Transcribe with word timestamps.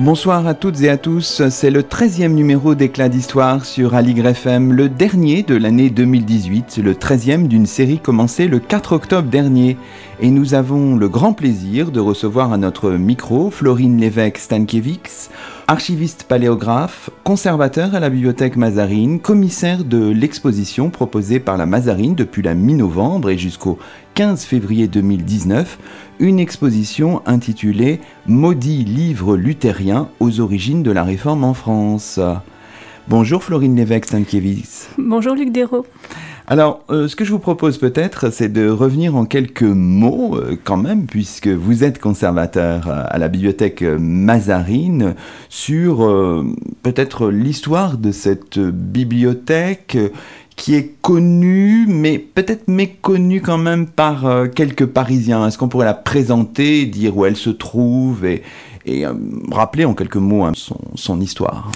Bonsoir 0.00 0.46
à 0.46 0.54
toutes 0.54 0.80
et 0.82 0.90
à 0.90 0.96
tous, 0.96 1.42
c'est 1.48 1.72
le 1.72 1.82
13e 1.82 2.28
numéro 2.28 2.76
d'Éclat 2.76 3.08
d'Histoire 3.08 3.64
sur 3.64 3.96
Aligre 3.96 4.26
FM, 4.28 4.72
le 4.72 4.88
dernier 4.88 5.42
de 5.42 5.56
l'année 5.56 5.90
2018, 5.90 6.78
le 6.84 6.94
13e 6.94 7.48
d'une 7.48 7.66
série 7.66 7.98
commencée 7.98 8.46
le 8.46 8.60
4 8.60 8.92
octobre 8.92 9.28
dernier. 9.28 9.76
Et 10.20 10.30
nous 10.30 10.54
avons 10.54 10.94
le 10.94 11.08
grand 11.08 11.32
plaisir 11.32 11.90
de 11.90 11.98
recevoir 11.98 12.52
à 12.52 12.58
notre 12.58 12.92
micro 12.92 13.50
Florine 13.50 13.98
Lévesque-Stankiewicz, 13.98 15.30
archiviste 15.66 16.26
paléographe, 16.28 17.10
conservateur 17.24 17.96
à 17.96 17.98
la 17.98 18.08
bibliothèque 18.08 18.56
Mazarine, 18.56 19.18
commissaire 19.18 19.82
de 19.82 20.10
l'exposition 20.10 20.90
proposée 20.90 21.40
par 21.40 21.56
la 21.56 21.66
Mazarine 21.66 22.14
depuis 22.14 22.42
la 22.42 22.54
mi-novembre 22.54 23.30
et 23.30 23.38
jusqu'au 23.38 23.80
15 24.18 24.46
février 24.46 24.88
2019, 24.88 25.78
une 26.18 26.40
exposition 26.40 27.22
intitulée 27.24 28.00
Maudit 28.26 28.82
livre 28.82 29.36
luthérien 29.36 30.08
aux 30.18 30.40
origines 30.40 30.82
de 30.82 30.90
la 30.90 31.04
réforme 31.04 31.44
en 31.44 31.54
France. 31.54 32.18
Bonjour 33.06 33.44
Florine 33.44 33.76
Lévesque-Stankiewicz. 33.76 34.88
Bonjour 34.98 35.36
Luc 35.36 35.52
Dérault. 35.52 35.86
Alors, 36.50 36.82
euh, 36.88 37.08
ce 37.08 37.14
que 37.14 37.26
je 37.26 37.30
vous 37.30 37.38
propose 37.38 37.76
peut-être, 37.76 38.32
c'est 38.32 38.48
de 38.48 38.70
revenir 38.70 39.14
en 39.14 39.26
quelques 39.26 39.62
mots 39.62 40.34
euh, 40.34 40.56
quand 40.64 40.78
même, 40.78 41.04
puisque 41.06 41.48
vous 41.48 41.84
êtes 41.84 42.00
conservateur 42.00 42.88
à 42.88 43.18
la 43.18 43.28
bibliothèque 43.28 43.82
Mazarine, 43.82 45.14
sur 45.50 46.04
euh, 46.06 46.46
peut-être 46.82 47.28
l'histoire 47.28 47.98
de 47.98 48.12
cette 48.12 48.58
bibliothèque 48.58 49.98
qui 50.58 50.74
est 50.74 51.00
connue, 51.00 51.86
mais 51.88 52.18
peut-être 52.18 52.68
méconnue 52.68 53.40
quand 53.40 53.56
même 53.56 53.86
par 53.86 54.26
quelques 54.54 54.84
Parisiens. 54.84 55.46
Est-ce 55.46 55.56
qu'on 55.56 55.68
pourrait 55.68 55.86
la 55.86 55.94
présenter, 55.94 56.84
dire 56.84 57.16
où 57.16 57.24
elle 57.24 57.36
se 57.36 57.50
trouve 57.50 58.26
et, 58.26 58.42
rappeler 59.50 59.84
en 59.84 59.94
quelques 59.94 60.16
mots 60.16 60.44
hein, 60.44 60.52
son 60.94 61.20
histoire? 61.20 61.70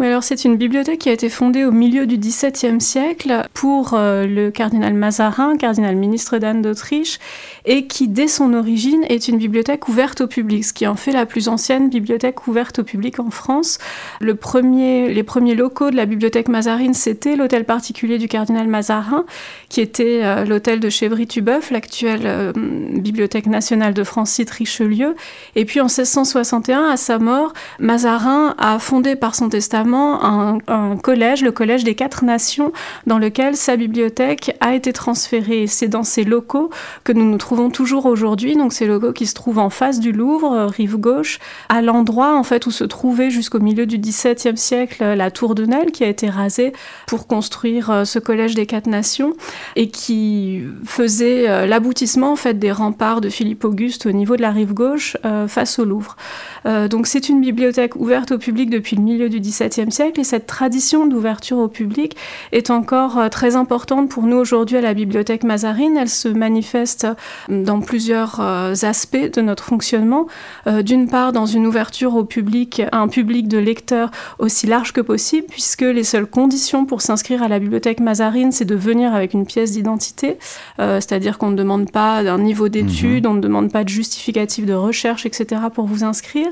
Oui, 0.00 0.08
alors 0.08 0.24
c'est 0.24 0.44
une 0.44 0.56
bibliothèque 0.56 0.98
qui 0.98 1.08
a 1.08 1.12
été 1.12 1.28
fondée 1.28 1.64
au 1.64 1.70
milieu 1.70 2.04
du 2.04 2.18
XVIIe 2.18 2.80
siècle 2.80 3.46
pour 3.54 3.94
euh, 3.94 4.26
le 4.26 4.50
cardinal 4.50 4.92
Mazarin, 4.92 5.56
cardinal 5.56 5.94
ministre 5.94 6.38
d'Anne 6.38 6.62
d'Autriche, 6.62 7.20
et 7.64 7.86
qui, 7.86 8.08
dès 8.08 8.26
son 8.26 8.54
origine, 8.54 9.04
est 9.08 9.28
une 9.28 9.38
bibliothèque 9.38 9.86
ouverte 9.88 10.22
au 10.22 10.26
public, 10.26 10.64
ce 10.64 10.72
qui 10.72 10.88
en 10.88 10.96
fait 10.96 11.12
la 11.12 11.26
plus 11.26 11.46
ancienne 11.46 11.90
bibliothèque 11.90 12.48
ouverte 12.48 12.80
au 12.80 12.82
public 12.82 13.20
en 13.20 13.30
France. 13.30 13.78
Les 14.20 14.34
premiers 14.34 15.54
locaux 15.54 15.92
de 15.92 15.96
la 15.96 16.06
bibliothèque 16.06 16.48
Mazarine, 16.48 16.94
c'était 16.94 17.36
l'hôtel 17.36 17.64
particulier 17.64 18.18
du 18.18 18.26
cardinal 18.26 18.66
Mazarin, 18.66 19.24
qui 19.68 19.80
était 19.80 20.22
euh, 20.24 20.44
l'hôtel 20.44 20.80
de 20.80 20.88
Chevry-Tubeuf, 20.88 21.70
l'actuelle 21.70 22.22
euh, 22.24 22.52
bibliothèque 22.56 23.46
nationale 23.46 23.94
de 23.94 24.02
France, 24.02 24.30
site 24.30 24.50
Richelieu. 24.50 25.14
Et 25.54 25.64
puis 25.64 25.80
en 25.80 25.84
1661, 25.84 26.88
à 26.88 26.96
sa 26.96 27.20
mort, 27.20 27.52
Mazarin 27.78 28.56
a 28.58 28.80
fondé 28.80 29.14
par 29.14 29.36
son 29.36 29.48
testament 29.48 29.83
un, 29.92 30.96
collège, 30.96 31.42
le 31.42 31.52
Collège 31.52 31.84
des 31.84 31.94
Quatre 31.94 32.24
Nations, 32.24 32.72
dans 33.06 33.18
lequel 33.18 33.56
sa 33.56 33.76
bibliothèque 33.76 34.56
a 34.60 34.74
été 34.74 34.92
transférée. 34.92 35.66
C'est 35.66 35.88
dans 35.88 36.02
ces 36.02 36.24
locaux 36.24 36.70
que 37.04 37.12
nous 37.12 37.24
nous 37.24 37.38
trouvons 37.38 37.70
toujours 37.70 38.06
aujourd'hui. 38.06 38.56
Donc 38.56 38.72
ces 38.72 38.86
locaux 38.86 39.12
qui 39.12 39.26
se 39.26 39.34
trouvent 39.34 39.58
en 39.58 39.70
face 39.70 40.00
du 40.00 40.12
Louvre, 40.12 40.52
euh, 40.52 40.66
rive 40.66 40.96
gauche, 40.96 41.38
à 41.68 41.82
l'endroit 41.82 42.36
en 42.36 42.42
fait 42.42 42.66
où 42.66 42.70
se 42.70 42.84
trouvait 42.84 43.30
jusqu'au 43.30 43.60
milieu 43.60 43.86
du 43.86 43.98
XVIIe 43.98 44.56
siècle 44.56 45.02
euh, 45.02 45.14
la 45.14 45.30
tour 45.30 45.54
de 45.54 45.66
Nesle 45.66 45.90
qui 45.90 46.04
a 46.04 46.08
été 46.08 46.28
rasée 46.28 46.72
pour 47.06 47.26
construire 47.26 47.90
euh, 47.90 48.04
ce 48.04 48.18
Collège 48.18 48.54
des 48.54 48.66
Quatre 48.66 48.86
Nations 48.86 49.34
et 49.76 49.88
qui 49.88 50.62
faisait 50.84 51.66
l'aboutissement 51.66 52.32
en 52.32 52.36
fait 52.36 52.58
des 52.58 52.72
remparts 52.72 53.20
de 53.20 53.28
Philippe 53.28 53.64
Auguste 53.64 54.06
au 54.06 54.12
niveau 54.12 54.36
de 54.36 54.42
la 54.42 54.50
rive 54.50 54.72
gauche 54.72 55.16
face 55.48 55.78
au 55.78 55.84
Louvre. 55.84 56.16
donc 56.64 57.06
c'est 57.06 57.28
une 57.28 57.40
bibliothèque 57.40 57.96
ouverte 57.96 58.32
au 58.32 58.38
public 58.38 58.70
depuis 58.70 58.96
le 58.96 59.02
milieu 59.02 59.28
du 59.28 59.40
XVIIe 59.40 59.73
siècle 59.90 60.20
et 60.20 60.24
cette 60.24 60.46
tradition 60.46 61.06
d'ouverture 61.06 61.58
au 61.58 61.68
public 61.68 62.16
est 62.52 62.70
encore 62.70 63.18
euh, 63.18 63.28
très 63.28 63.56
importante 63.56 64.08
pour 64.08 64.24
nous 64.24 64.36
aujourd'hui 64.36 64.76
à 64.76 64.80
la 64.80 64.94
bibliothèque 64.94 65.44
Mazarine. 65.44 65.96
Elle 65.96 66.08
se 66.08 66.28
manifeste 66.28 67.04
euh, 67.04 67.64
dans 67.64 67.80
plusieurs 67.80 68.40
euh, 68.40 68.74
aspects 68.82 69.32
de 69.32 69.40
notre 69.40 69.64
fonctionnement. 69.64 70.26
D'une 70.66 71.08
part, 71.08 71.32
dans 71.32 71.46
une 71.46 71.66
ouverture 71.66 72.16
au 72.16 72.24
public, 72.24 72.82
un 72.92 73.08
public 73.08 73.48
de 73.48 73.58
lecteurs 73.58 74.10
aussi 74.38 74.66
large 74.66 74.92
que 74.92 75.00
possible, 75.00 75.46
puisque 75.48 75.82
les 75.82 76.04
seules 76.04 76.26
conditions 76.26 76.86
pour 76.86 77.02
s'inscrire 77.02 77.42
à 77.42 77.48
la 77.48 77.58
bibliothèque 77.58 78.00
Mazarine, 78.00 78.52
c'est 78.52 78.64
de 78.64 78.74
venir 78.74 79.14
avec 79.14 79.34
une 79.34 79.46
pièce 79.46 79.72
d'identité, 79.72 80.38
c'est-à-dire 80.78 81.38
qu'on 81.38 81.50
ne 81.50 81.56
demande 81.56 81.90
pas 81.90 82.22
d'un 82.22 82.38
niveau 82.38 82.68
d'études, 82.68 83.24
mhm. 83.24 83.30
on 83.30 83.34
ne 83.34 83.40
demande 83.40 83.72
pas 83.72 83.84
de 83.84 83.88
justificatif 83.88 84.66
de 84.66 84.74
recherche, 84.74 85.26
etc. 85.26 85.62
pour 85.72 85.86
vous 85.86 86.04
inscrire. 86.04 86.48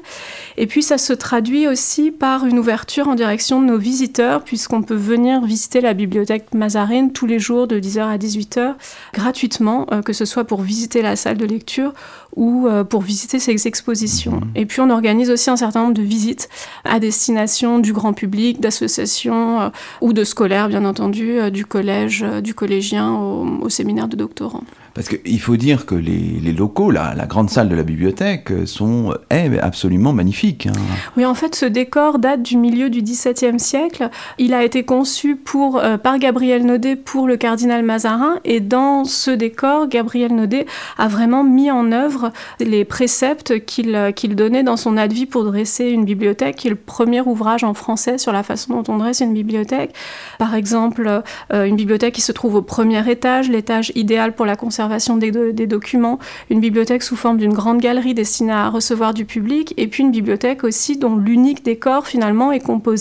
Et 0.56 0.66
puis 0.66 0.82
ça 0.82 0.98
se 0.98 1.12
traduit 1.12 1.66
aussi 1.66 2.10
par 2.10 2.46
une 2.46 2.58
ouverture 2.58 3.08
en 3.12 3.14
direction 3.14 3.60
de 3.60 3.66
nos 3.66 3.76
visiteurs, 3.76 4.42
puisqu'on 4.42 4.82
peut 4.82 4.94
venir 4.94 5.44
visiter 5.44 5.82
la 5.82 5.92
bibliothèque 5.92 6.54
Mazarine 6.54 7.12
tous 7.12 7.26
les 7.26 7.38
jours 7.38 7.66
de 7.66 7.78
10h 7.78 8.00
à 8.00 8.16
18h 8.16 8.74
gratuitement, 9.12 9.86
euh, 9.92 10.00
que 10.00 10.14
ce 10.14 10.24
soit 10.24 10.44
pour 10.44 10.62
visiter 10.62 11.02
la 11.02 11.14
salle 11.14 11.36
de 11.36 11.44
lecture 11.44 11.92
ou 12.36 12.66
euh, 12.66 12.84
pour 12.84 13.02
visiter 13.02 13.38
ces 13.38 13.66
expositions. 13.66 14.40
Mhm. 14.40 14.50
Et 14.54 14.64
puis 14.64 14.80
on 14.80 14.88
organise 14.88 15.30
aussi 15.30 15.50
un 15.50 15.56
certain 15.56 15.82
nombre 15.82 15.94
de 15.94 16.02
visites 16.02 16.48
à 16.84 17.00
destination 17.00 17.80
du 17.80 17.92
grand 17.92 18.14
public, 18.14 18.60
d'associations 18.60 19.60
euh, 19.60 19.68
ou 20.00 20.14
de 20.14 20.24
scolaires, 20.24 20.68
bien 20.68 20.86
entendu, 20.86 21.38
du 21.50 21.66
collège, 21.66 22.24
du 22.42 22.54
collégien 22.54 23.12
au 23.12 23.68
séminaire 23.68 24.08
de 24.08 24.16
doctorants. 24.16 24.64
Parce 24.94 25.08
qu'il 25.08 25.40
faut 25.40 25.56
dire 25.56 25.86
que 25.86 25.94
les, 25.94 26.52
locaux, 26.52 26.90
la, 26.90 27.14
la, 27.14 27.24
grande 27.24 27.48
salle 27.48 27.68
de 27.68 27.74
la 27.74 27.82
bibliothèque, 27.82 28.52
sont 28.66 29.14
absolument 29.60 30.12
magnifiques. 30.12 30.66
Hein. 30.66 30.72
Oui, 31.16 31.24
en 31.24 31.34
fait, 31.34 31.54
ce 31.54 31.64
décor 31.64 32.18
date 32.18 32.42
du 32.42 32.58
milieu 32.58 32.90
du 32.90 33.01
XVIIe 33.02 33.58
siècle. 33.58 34.08
Il 34.38 34.54
a 34.54 34.64
été 34.64 34.84
conçu 34.84 35.36
pour, 35.36 35.78
euh, 35.78 35.96
par 35.96 36.18
Gabriel 36.18 36.64
Naudet 36.64 36.96
pour 36.96 37.26
le 37.26 37.36
cardinal 37.36 37.82
Mazarin. 37.82 38.38
Et 38.44 38.60
dans 38.60 39.04
ce 39.04 39.30
décor, 39.30 39.88
Gabriel 39.88 40.34
Naudet 40.34 40.66
a 40.98 41.08
vraiment 41.08 41.44
mis 41.44 41.70
en 41.70 41.92
œuvre 41.92 42.30
les 42.60 42.84
préceptes 42.84 43.64
qu'il 43.64 43.94
euh, 43.94 44.12
qu'il 44.12 44.36
donnait 44.36 44.62
dans 44.62 44.76
son 44.76 44.96
ad 44.96 45.12
vie 45.12 45.26
pour 45.26 45.44
dresser 45.44 45.90
une 45.90 46.04
bibliothèque, 46.04 46.56
qui 46.56 46.68
est 46.68 46.70
le 46.70 46.76
premier 46.76 47.20
ouvrage 47.20 47.64
en 47.64 47.74
français 47.74 48.18
sur 48.18 48.32
la 48.32 48.42
façon 48.42 48.80
dont 48.80 48.92
on 48.92 48.98
dresse 48.98 49.20
une 49.20 49.34
bibliothèque. 49.34 49.94
Par 50.38 50.54
exemple, 50.54 51.22
une 51.52 51.76
bibliothèque 51.76 52.14
qui 52.14 52.20
se 52.20 52.32
trouve 52.32 52.56
au 52.56 52.62
premier 52.62 53.08
étage, 53.10 53.48
l'étage 53.48 53.92
idéal 53.94 54.32
pour 54.34 54.46
la 54.46 54.56
conservation 54.56 55.16
des, 55.16 55.30
documents, 55.66 56.18
une 56.50 56.60
bibliothèque 56.60 57.02
sous 57.02 57.16
forme 57.16 57.38
d'une 57.38 57.52
grande 57.52 57.80
galerie 57.80 58.14
destinée 58.14 58.52
à 58.52 58.68
recevoir 58.68 59.14
du 59.14 59.24
public, 59.24 59.74
et 59.76 59.86
puis 59.86 60.02
une 60.02 60.10
bibliothèque 60.10 60.64
aussi 60.64 60.96
dont 60.96 61.16
l'unique 61.16 61.64
décor 61.64 62.06
finalement 62.06 62.52
est 62.52 62.60
composé 62.60 62.91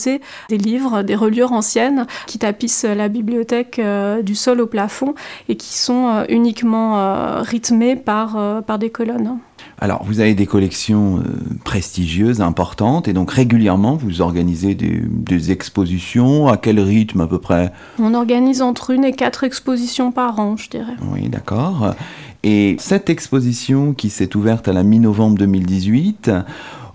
des 0.50 0.57
livres, 0.57 1.03
des 1.03 1.16
reliures 1.16 1.52
anciennes 1.52 2.06
qui 2.28 2.40
tapissent 2.40 2.85
la 2.85 3.07
bibliothèque 3.07 3.79
euh, 3.79 4.22
du 4.22 4.35
sol 4.35 4.62
au 4.62 4.68
plafond 4.68 5.13
et 5.50 5.56
qui 5.56 5.78
sont 5.78 6.07
euh, 6.07 6.23
uniquement 6.29 6.97
euh, 6.97 7.41
rythmés 7.41 7.96
par, 7.96 8.64
par 8.64 8.79
des 8.79 8.90
colonnes. 8.90 9.38
Alors, 9.79 10.03
vous 10.03 10.20
avez 10.20 10.35
des 10.35 10.46
collections 10.46 11.23
prestigieuses, 11.64 12.41
importantes, 12.41 13.08
et 13.08 13.14
donc 13.14 13.32
régulièrement, 13.32 13.96
vous 13.96 14.22
organisez 14.22 14.76
des, 14.76 15.52
expositions. 15.52 16.47
À 16.47 16.58
quel 16.58 16.79
rythme 16.79 17.22
à 17.22 17.28
peu 17.28 17.40
près? 17.40 17.72
On 17.99 18.14
organise 18.14 18.61
entre 18.61 18.91
une 18.91 19.03
et 19.03 19.14
quatre 19.14 19.44
expositions 19.44 20.11
par 20.11 20.40
an, 20.40 20.55
je 20.55 20.70
dirais. 20.70 20.96
Oui, 21.11 21.29
d'accord. 21.29 21.96
Et 22.44 22.76
cette 22.79 23.09
exposition 23.09 23.94
qui 23.94 24.09
s'est 24.09 24.35
ouverte 24.35 24.67
à 24.67 24.73
la 24.73 24.84
mi-novembre 24.84 25.37
2018, 25.37 26.32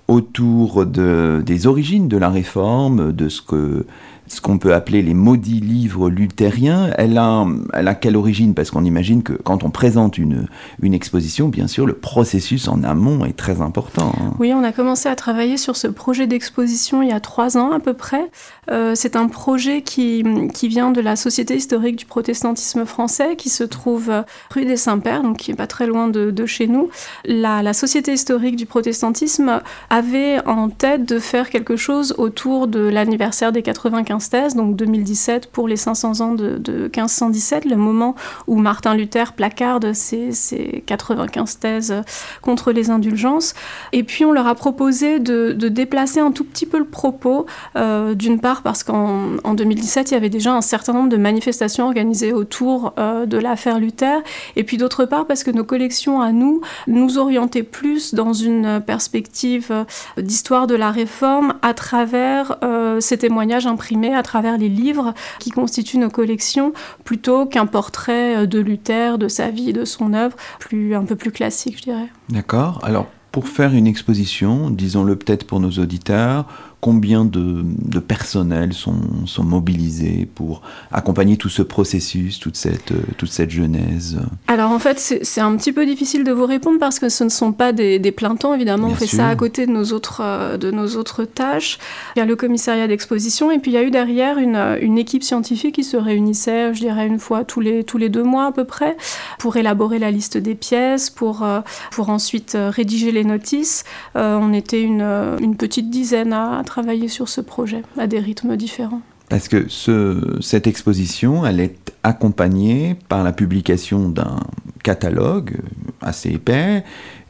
autour 0.08 0.86
de, 0.86 1.42
des 1.44 1.66
origines 1.66 2.08
de 2.08 2.16
la 2.16 2.30
réforme, 2.30 3.12
de 3.12 3.28
ce 3.28 3.42
que 3.42 3.86
ce 4.28 4.40
qu'on 4.40 4.58
peut 4.58 4.74
appeler 4.74 5.02
les 5.02 5.14
maudits 5.14 5.60
livres 5.60 6.10
luthériens. 6.10 6.90
Elle 6.98 7.18
a, 7.18 7.46
elle 7.72 7.88
a 7.88 7.94
quelle 7.94 8.16
origine? 8.16 8.54
Parce 8.54 8.70
qu'on 8.70 8.84
imagine 8.84 9.22
que 9.22 9.32
quand 9.32 9.64
on 9.64 9.70
présente 9.70 10.18
une, 10.18 10.46
exposition, 10.82 11.48
bien 11.48 11.66
sûr, 11.66 11.86
le 11.86 11.94
processus 11.94 12.68
en 12.68 12.82
amont 12.82 13.24
est 13.24 13.36
très 13.36 13.60
important. 13.60 14.12
Hein. 14.20 14.34
Oui, 14.38 14.52
on 14.54 14.62
a 14.62 14.72
commencé 14.72 15.08
à 15.08 15.16
travailler 15.16 15.56
sur 15.56 15.76
ce 15.76 15.88
projet 15.88 16.26
d'exposition 16.26 17.02
il 17.02 17.08
y 17.08 17.12
a 17.12 17.20
trois 17.20 17.56
ans 17.56 17.72
à 17.72 17.80
peu 17.80 17.92
près. 17.92 18.30
Euh, 18.70 18.92
c'est 18.94 19.16
un 19.16 19.28
projet 19.28 19.82
qui, 19.82 20.22
vient 20.66 20.90
de 20.90 21.00
la 21.00 21.14
Société 21.16 21.54
historique 21.54 21.96
du 21.96 22.06
protestantisme 22.06 22.84
français 22.86 23.36
qui 23.36 23.50
se 23.50 23.62
trouve 23.62 24.10
rue 24.52 24.64
des 24.64 24.76
Saints-Pères, 24.76 25.22
donc 25.22 25.36
qui 25.36 25.52
est 25.52 25.54
pas 25.54 25.66
très 25.66 25.86
loin 25.86 26.08
de, 26.08 26.30
de 26.30 26.46
chez 26.46 26.66
nous. 26.66 26.88
La, 27.24 27.62
la 27.62 27.72
Société 27.72 28.12
historique 28.12 28.56
du 28.56 28.66
protestantisme 28.66 29.60
avait 29.90 30.44
en 30.46 30.68
tête 30.68 31.04
de 31.04 31.18
faire 31.18 31.50
quelque 31.50 31.76
chose 31.76 32.14
autour 32.18 32.66
de 32.66 32.80
l'anniversaire 32.80 33.52
des 33.52 33.62
95 33.62 34.15
thèses, 34.18 34.54
donc 34.54 34.76
2017 34.76 35.46
pour 35.46 35.68
les 35.68 35.76
500 35.76 36.20
ans 36.20 36.34
de, 36.34 36.58
de 36.58 36.82
1517, 36.82 37.64
le 37.64 37.76
moment 37.76 38.14
où 38.46 38.56
Martin 38.56 38.94
Luther 38.94 39.32
placarde 39.34 39.92
ses, 39.92 40.32
ses 40.32 40.82
95 40.86 41.58
thèses 41.58 42.02
contre 42.42 42.72
les 42.72 42.90
indulgences. 42.90 43.54
Et 43.92 44.02
puis 44.02 44.24
on 44.24 44.32
leur 44.32 44.46
a 44.46 44.54
proposé 44.54 45.18
de, 45.18 45.52
déplacer 45.52 46.20
un 46.20 46.32
tout 46.32 46.44
petit 46.44 46.66
peu 46.66 46.78
le 46.78 46.84
propos, 46.84 47.46
euh, 47.76 48.14
d'une 48.14 48.40
part 48.40 48.62
parce 48.62 48.82
qu'en 48.82 49.54
2017, 49.54 50.10
il 50.10 50.14
y 50.14 50.16
avait 50.16 50.30
déjà 50.30 50.52
un 50.52 50.60
certain 50.60 50.92
nombre 50.92 51.08
de 51.08 51.16
manifestations 51.16 51.86
organisées 51.86 52.32
autour 52.32 52.94
euh, 52.98 53.26
de 53.26 53.36
l'affaire 53.36 53.78
Luther, 53.78 54.22
et 54.54 54.64
puis 54.64 54.76
d'autre 54.76 55.04
part 55.04 55.26
parce 55.26 55.44
que 55.44 55.50
nos 55.50 55.64
collections 55.64 56.20
à 56.20 56.32
nous 56.32 56.60
nous 56.86 57.18
orientaient 57.18 57.62
plus 57.62 58.14
dans 58.14 58.32
une 58.32 58.80
perspective 58.80 59.68
euh, 59.70 59.84
d'histoire 60.20 60.66
de 60.66 60.74
la 60.74 60.90
réforme 60.90 61.54
à 61.62 61.74
travers 61.74 62.58
ces 63.00 63.18
témoignages 63.18 63.66
imprimés, 63.66 64.05
à 64.14 64.22
travers 64.22 64.58
les 64.58 64.68
livres 64.68 65.14
qui 65.38 65.50
constituent 65.50 65.98
nos 65.98 66.10
collections, 66.10 66.72
plutôt 67.04 67.46
qu'un 67.46 67.66
portrait 67.66 68.46
de 68.46 68.58
Luther, 68.58 69.18
de 69.18 69.28
sa 69.28 69.50
vie, 69.50 69.72
de 69.72 69.84
son 69.84 70.14
œuvre, 70.14 70.36
plus, 70.58 70.94
un 70.94 71.04
peu 71.04 71.16
plus 71.16 71.30
classique, 71.30 71.78
je 71.78 71.82
dirais. 71.84 72.08
D'accord. 72.28 72.80
Alors, 72.82 73.06
pour 73.32 73.48
faire 73.48 73.74
une 73.74 73.86
exposition, 73.86 74.70
disons-le 74.70 75.14
peut-être 75.16 75.46
pour 75.46 75.60
nos 75.60 75.72
auditeurs, 75.72 76.46
combien 76.80 77.24
de, 77.24 77.64
de 77.64 77.98
personnels 77.98 78.72
sont, 78.72 79.00
sont, 79.26 79.42
mobilisés 79.42 80.28
pour 80.34 80.62
accompagner 80.92 81.36
tout 81.36 81.48
ce 81.48 81.62
processus, 81.62 82.38
toute 82.38 82.56
cette, 82.56 82.92
toute 83.16 83.30
cette 83.30 83.50
genèse 83.50 84.20
Alors 84.46 84.70
en 84.70 84.78
fait, 84.78 84.98
c'est 84.98 85.40
un 85.40 85.56
petit 85.56 85.72
peu 85.72 85.86
difficile 85.86 86.22
de 86.22 86.32
vous 86.32 86.46
répondre 86.46 86.78
parce 86.78 86.98
que 86.98 87.08
ce 87.08 87.24
ne 87.24 87.28
sont 87.28 87.52
pas 87.52 87.72
des, 87.72 87.98
des 87.98 88.12
plein 88.12 88.36
temps, 88.36 88.54
évidemment. 88.54 88.88
Bien 88.88 88.96
on 88.96 88.98
fait 88.98 89.06
sûr. 89.06 89.18
ça 89.18 89.28
à 89.28 89.36
côté 89.36 89.66
de 89.66 89.72
nos, 89.72 89.92
autres, 89.92 90.20
euh, 90.22 90.58
de 90.58 90.70
nos 90.70 90.96
autres 90.96 91.24
tâches. 91.24 91.78
Il 92.14 92.18
y 92.18 92.22
a 92.22 92.26
le 92.26 92.36
commissariat 92.36 92.86
d'exposition 92.86 93.50
et 93.50 93.58
puis 93.58 93.70
il 93.70 93.74
y 93.74 93.78
a 93.78 93.82
eu 93.82 93.90
derrière 93.90 94.38
une, 94.38 94.56
une, 94.80 94.98
équipe 94.98 95.22
scientifique 95.22 95.76
qui 95.76 95.84
se 95.84 95.96
réunissait, 95.96 96.74
je 96.74 96.80
dirais, 96.80 97.06
une 97.06 97.18
fois 97.18 97.44
tous 97.44 97.60
les, 97.60 97.84
tous 97.84 97.98
les 97.98 98.08
deux 98.08 98.22
mois 98.22 98.46
à 98.46 98.52
peu 98.52 98.64
près, 98.64 98.96
pour 99.38 99.56
élaborer 99.56 99.98
la 99.98 100.10
liste 100.10 100.36
des 100.36 100.54
pièces, 100.54 101.10
pour, 101.10 101.42
euh, 101.42 101.60
pour 101.90 102.10
ensuite 102.10 102.54
euh, 102.54 102.70
rédiger 102.70 103.12
les 103.12 103.24
notices. 103.24 103.84
on 104.14 104.52
était 104.52 104.82
une, 104.82 105.02
une 105.40 105.56
petite 105.56 105.90
dizaine 105.90 106.32
à 106.32 106.62
travailler 106.66 107.08
sur 107.08 107.30
ce 107.30 107.40
projet 107.40 107.82
à 107.96 108.06
des 108.06 108.18
rythmes 108.18 108.56
différents. 108.56 109.00
Parce 109.30 109.48
que 109.48 109.64
ce, 109.68 110.38
cette 110.40 110.66
exposition, 110.66 111.46
elle 111.46 111.58
est 111.58 111.92
accompagnée 112.02 112.96
par 113.08 113.24
la 113.24 113.32
publication 113.32 114.08
d'un 114.08 114.40
catalogue 114.84 115.56
assez 116.00 116.30
épais, 116.30 116.84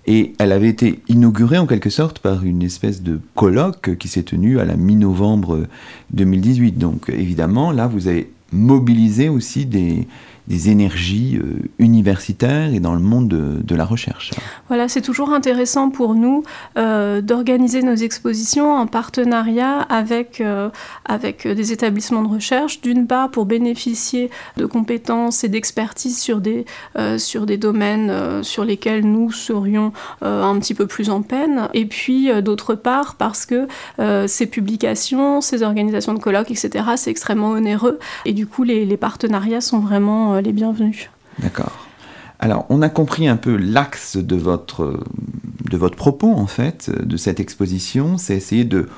et 0.07 0.35
elle 0.39 0.53
avait 0.53 0.69
été 0.69 1.01
inaugurée 1.09 1.59
en 1.59 1.67
quelque 1.67 1.91
sorte 1.91 2.21
par 2.21 2.45
une 2.45 2.63
espèce 2.63 3.03
de 3.03 3.21
colloque 3.35 3.97
qui 3.99 4.09
s'est 4.09 4.23
tenu 4.23 4.61
à 4.61 4.65
la 4.65 4.77
mi-novembre 4.77 5.67
2018. 6.13 6.79
Donc 6.79 7.09
évidemment, 7.09 7.73
là, 7.73 7.89
vous 7.89 8.07
avez 8.07 8.31
mobilisé 8.53 9.29
aussi 9.29 9.67
des, 9.67 10.07
des 10.49 10.71
énergies 10.71 11.39
euh, 11.43 11.59
universitaires 11.79 12.73
et 12.73 12.81
dans 12.81 12.95
le 12.95 13.01
monde 13.01 13.29
de, 13.29 13.77
la 13.77 13.85
recherche. 13.85 14.31
Voilà, 14.69 14.89
c'est 14.89 15.03
toujours 15.03 15.33
intéressant 15.33 15.91
pour 15.91 16.15
nous 16.15 16.45
euh, 16.79 17.21
d'organiser 17.21 17.83
nos 17.83 17.95
expositions 17.95 18.73
en 18.73 18.87
partenariat 18.87 19.81
avec, 19.81 20.41
euh, 20.41 20.71
avec 21.05 21.47
des 21.47 21.73
établissements 21.73 22.23
de 22.23 22.29
recherche, 22.29 22.81
d'une 22.81 23.07
part 23.07 23.31
pour 23.31 23.45
bénéficier 23.45 24.31
de 24.57 24.65
compétences 24.65 25.45
et 25.45 25.49
d'expertise 25.49 26.19
sur, 26.19 26.41
des, 26.41 26.65
sur 27.19 27.45
des 27.45 27.59
domaines 27.59 28.43
sur 28.43 28.65
lesquels 28.65 29.05
nous 29.05 29.31
serions 29.31 29.93
un 30.23 30.59
petit 30.59 30.73
peu 30.73 30.87
plus 30.87 31.11
en 31.11 31.21
peine, 31.21 31.69
et 31.75 31.85
puis 31.85 32.31
d'autre 32.43 32.75
part 32.75 33.17
parce 33.17 33.45
que 33.45 33.67
ces 34.27 34.47
publications, 34.47 35.43
ces 35.43 35.63
organisations 35.63 36.15
de 36.15 36.19
colloques, 36.19 36.51
etc., 36.51 36.85
c'est 36.97 37.11
extrêmement 37.11 37.51
onéreux, 37.51 37.99
et 38.25 38.33
du 38.33 38.47
coup 38.47 38.63
les 38.63 38.97
partenariats 38.97 39.61
sont 39.61 39.81
vraiment 39.81 40.36
les 40.41 40.53
bienvenus. 40.53 41.11
D'accord. 41.39 41.73
Alors, 42.39 42.67
on 42.69 42.83
a 42.83 42.89
compris 42.89 43.29
un 43.29 43.37
peu 43.37 43.57
l'axe 43.57 44.17
de 44.17 44.37
votre, 44.37 45.01
de 45.71 45.77
votre 45.77 45.97
propos, 45.97 46.33
en 46.33 46.47
fait, 46.47 46.91
de 46.91 47.17
cette 47.17 47.41
exposition. 47.41 48.19
C'est 48.19 48.37
essayer 48.37 48.65
de, 48.65 48.89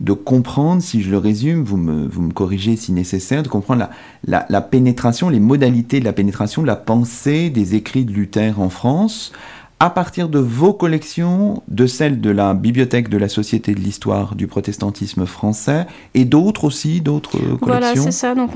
de 0.00 0.12
comprendre, 0.12 0.80
si 0.80 1.02
je 1.02 1.10
le 1.10 1.18
résume, 1.18 1.64
vous 1.64 1.76
me, 1.76 2.06
vous 2.06 2.22
me 2.22 2.32
corrigez 2.32 2.76
si 2.76 2.92
nécessaire, 2.92 3.42
de 3.42 3.48
comprendre 3.48 3.80
la, 3.80 3.90
la, 4.26 4.46
la 4.48 4.60
pénétration, 4.60 5.28
les 5.28 5.40
modalités 5.40 5.98
de 5.98 6.04
la 6.04 6.12
pénétration 6.12 6.62
la 6.62 6.76
pensée 6.76 7.50
des 7.50 7.74
écrits 7.74 8.04
de 8.04 8.12
Luther 8.12 8.60
en 8.60 8.70
France, 8.70 9.32
à 9.80 9.90
partir 9.90 10.28
de 10.28 10.38
vos 10.38 10.72
collections, 10.72 11.62
de 11.68 11.86
celles 11.86 12.20
de 12.20 12.30
la 12.30 12.54
Bibliothèque 12.54 13.08
de 13.08 13.18
la 13.18 13.28
Société 13.28 13.74
de 13.74 13.80
l'Histoire 13.80 14.34
du 14.34 14.46
protestantisme 14.46 15.26
français 15.26 15.86
et 16.14 16.24
d'autres 16.24 16.64
aussi, 16.64 17.00
d'autres 17.00 17.32
collections 17.32 17.58
Voilà, 17.60 17.96
c'est 17.96 18.12
ça. 18.12 18.34
Donc, 18.34 18.52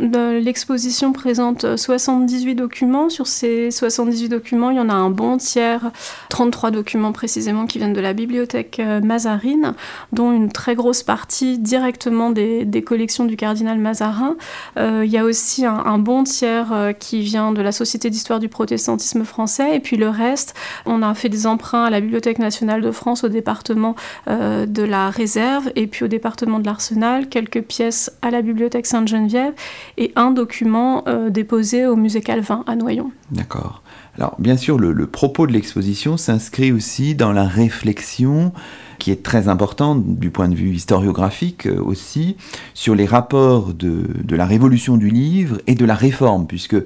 l'exposition 0.00 1.12
présente 1.12 1.76
78 1.76 2.54
documents. 2.54 3.10
Sur 3.10 3.26
ces 3.26 3.70
78 3.70 4.28
documents, 4.28 4.70
il 4.70 4.78
y 4.78 4.80
en 4.80 4.88
a 4.88 4.94
un 4.94 5.10
bon 5.10 5.36
tiers, 5.36 5.92
33 6.30 6.70
documents 6.70 7.12
précisément, 7.12 7.66
qui 7.66 7.78
viennent 7.78 7.92
de 7.92 8.00
la 8.00 8.14
Bibliothèque 8.14 8.80
euh, 8.80 9.00
Mazarine, 9.00 9.74
dont 10.12 10.32
une 10.32 10.50
très 10.50 10.74
grosse 10.74 11.02
partie 11.02 11.58
directement 11.58 12.30
des, 12.30 12.64
des 12.64 12.82
collections 12.82 13.24
du 13.24 13.36
cardinal 13.36 13.78
Mazarin. 13.78 14.36
Euh, 14.78 15.02
il 15.04 15.12
y 15.12 15.18
a 15.18 15.24
aussi 15.24 15.66
un, 15.66 15.76
un 15.84 15.98
bon 15.98 16.24
tiers 16.24 16.72
euh, 16.72 16.92
qui 16.92 17.20
vient 17.20 17.52
de 17.52 17.60
la 17.60 17.72
Société 17.72 18.10
d'Histoire 18.10 18.40
du 18.40 18.48
protestantisme 18.48 19.24
français, 19.24 19.76
et 19.76 19.80
puis 19.80 19.96
le 19.96 20.08
reste 20.08 20.54
on 20.86 21.02
a 21.02 21.14
fait 21.14 21.28
des 21.28 21.46
emprunts 21.46 21.84
à 21.84 21.90
la 21.90 22.00
Bibliothèque 22.00 22.38
nationale 22.38 22.80
de 22.80 22.90
France, 22.90 23.24
au 23.24 23.28
département 23.28 23.94
euh, 24.28 24.66
de 24.66 24.82
la 24.82 25.10
Réserve 25.10 25.70
et 25.76 25.86
puis 25.86 26.04
au 26.04 26.08
département 26.08 26.58
de 26.58 26.66
l'Arsenal, 26.66 27.28
quelques 27.28 27.62
pièces 27.62 28.12
à 28.22 28.30
la 28.30 28.42
Bibliothèque 28.42 28.86
Sainte-Geneviève 28.86 29.52
et 29.98 30.12
un 30.16 30.30
document 30.30 31.04
euh, 31.06 31.30
déposé 31.30 31.86
au 31.86 31.96
musée 31.96 32.20
Calvin 32.20 32.64
à 32.66 32.76
Noyon. 32.76 33.10
D'accord. 33.30 33.82
Alors 34.18 34.36
bien 34.38 34.56
sûr, 34.56 34.78
le, 34.78 35.06
propos 35.06 35.46
de 35.46 35.52
l'exposition 35.52 36.16
s'inscrit 36.16 36.72
aussi 36.72 37.14
dans 37.14 37.32
la 37.32 37.44
réflexion 37.44 38.52
qui 38.98 39.10
est 39.10 39.22
très 39.22 39.48
importante 39.48 40.18
du 40.18 40.30
point 40.30 40.48
de 40.48 40.54
vue 40.54 40.70
historiographique 40.70 41.66
euh, 41.66 41.82
aussi, 41.82 42.36
sur 42.74 42.94
les 42.94 43.06
rapports 43.06 43.72
de 43.74 44.36
la 44.36 44.46
révolution 44.46 44.96
du 44.96 45.08
livre 45.08 45.58
et 45.66 45.74
de 45.74 45.84
la 45.84 45.94
réforme, 45.94 46.46
puisque 46.46 46.76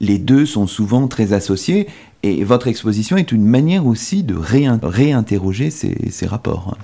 les 0.00 0.18
deux 0.18 0.46
sont 0.46 0.66
souvent 0.66 1.08
très 1.08 1.32
associés 1.32 1.88
et 2.24 2.42
votre 2.42 2.66
exposition 2.66 3.16
est 3.16 3.30
une 3.30 3.44
manière 3.44 3.86
aussi 3.86 4.24
de 4.24 4.34
réin 4.34 4.80
réinterroger 4.82 5.70
ces, 5.70 6.10
ces, 6.10 6.26
rapports. 6.26 6.76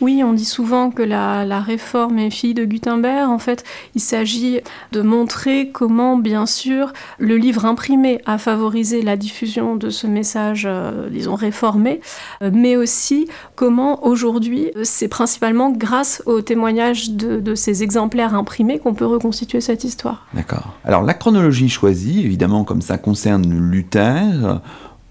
Oui, 0.00 0.22
on 0.24 0.32
dit 0.32 0.44
souvent 0.44 0.90
que 0.90 1.02
la, 1.02 1.44
la, 1.44 1.60
réforme 1.60 2.18
est 2.18 2.30
fille 2.30 2.54
de 2.54 2.64
Gutenberg. 2.64 3.30
En 3.30 3.38
fait, 3.38 3.62
il 3.94 4.00
s'agit 4.00 4.60
de 4.90 5.00
montrer 5.00 5.70
comment, 5.70 6.16
bien 6.16 6.44
sûr, 6.44 6.92
le 7.18 7.36
livre 7.36 7.66
imprimé 7.66 8.20
a 8.26 8.36
favorisé 8.36 9.02
la 9.02 9.16
diffusion 9.16 9.76
de 9.76 9.90
ce 9.90 10.08
message, 10.08 10.64
euh, 10.68 11.08
disons, 11.08 11.36
réformé, 11.36 12.00
euh, 12.42 12.50
mais 12.52 12.76
aussi 12.76 13.28
comment 13.54 14.04
aujourd'hui, 14.04 14.72
c'est 14.82 15.08
principalement 15.08 15.70
grâce 15.70 16.20
au 16.26 16.40
témoignage 16.40 17.10
de, 17.12 17.38
de 17.38 17.54
ces 17.54 17.84
exemplaires 17.84 18.34
imprimés 18.34 18.80
qu'on 18.80 18.94
peut 18.94 19.06
reconstituer 19.06 19.60
cette 19.60 19.84
histoire. 19.84 20.26
D'accord. 20.34 20.74
Alors 20.84 21.02
la 21.02 21.14
chronologie 21.14 21.68
choisie, 21.68 22.24
évidemment, 22.24 22.64
comme 22.64 22.82
ça 22.82 22.98
concerne 22.98 23.48
Luther, 23.70 24.60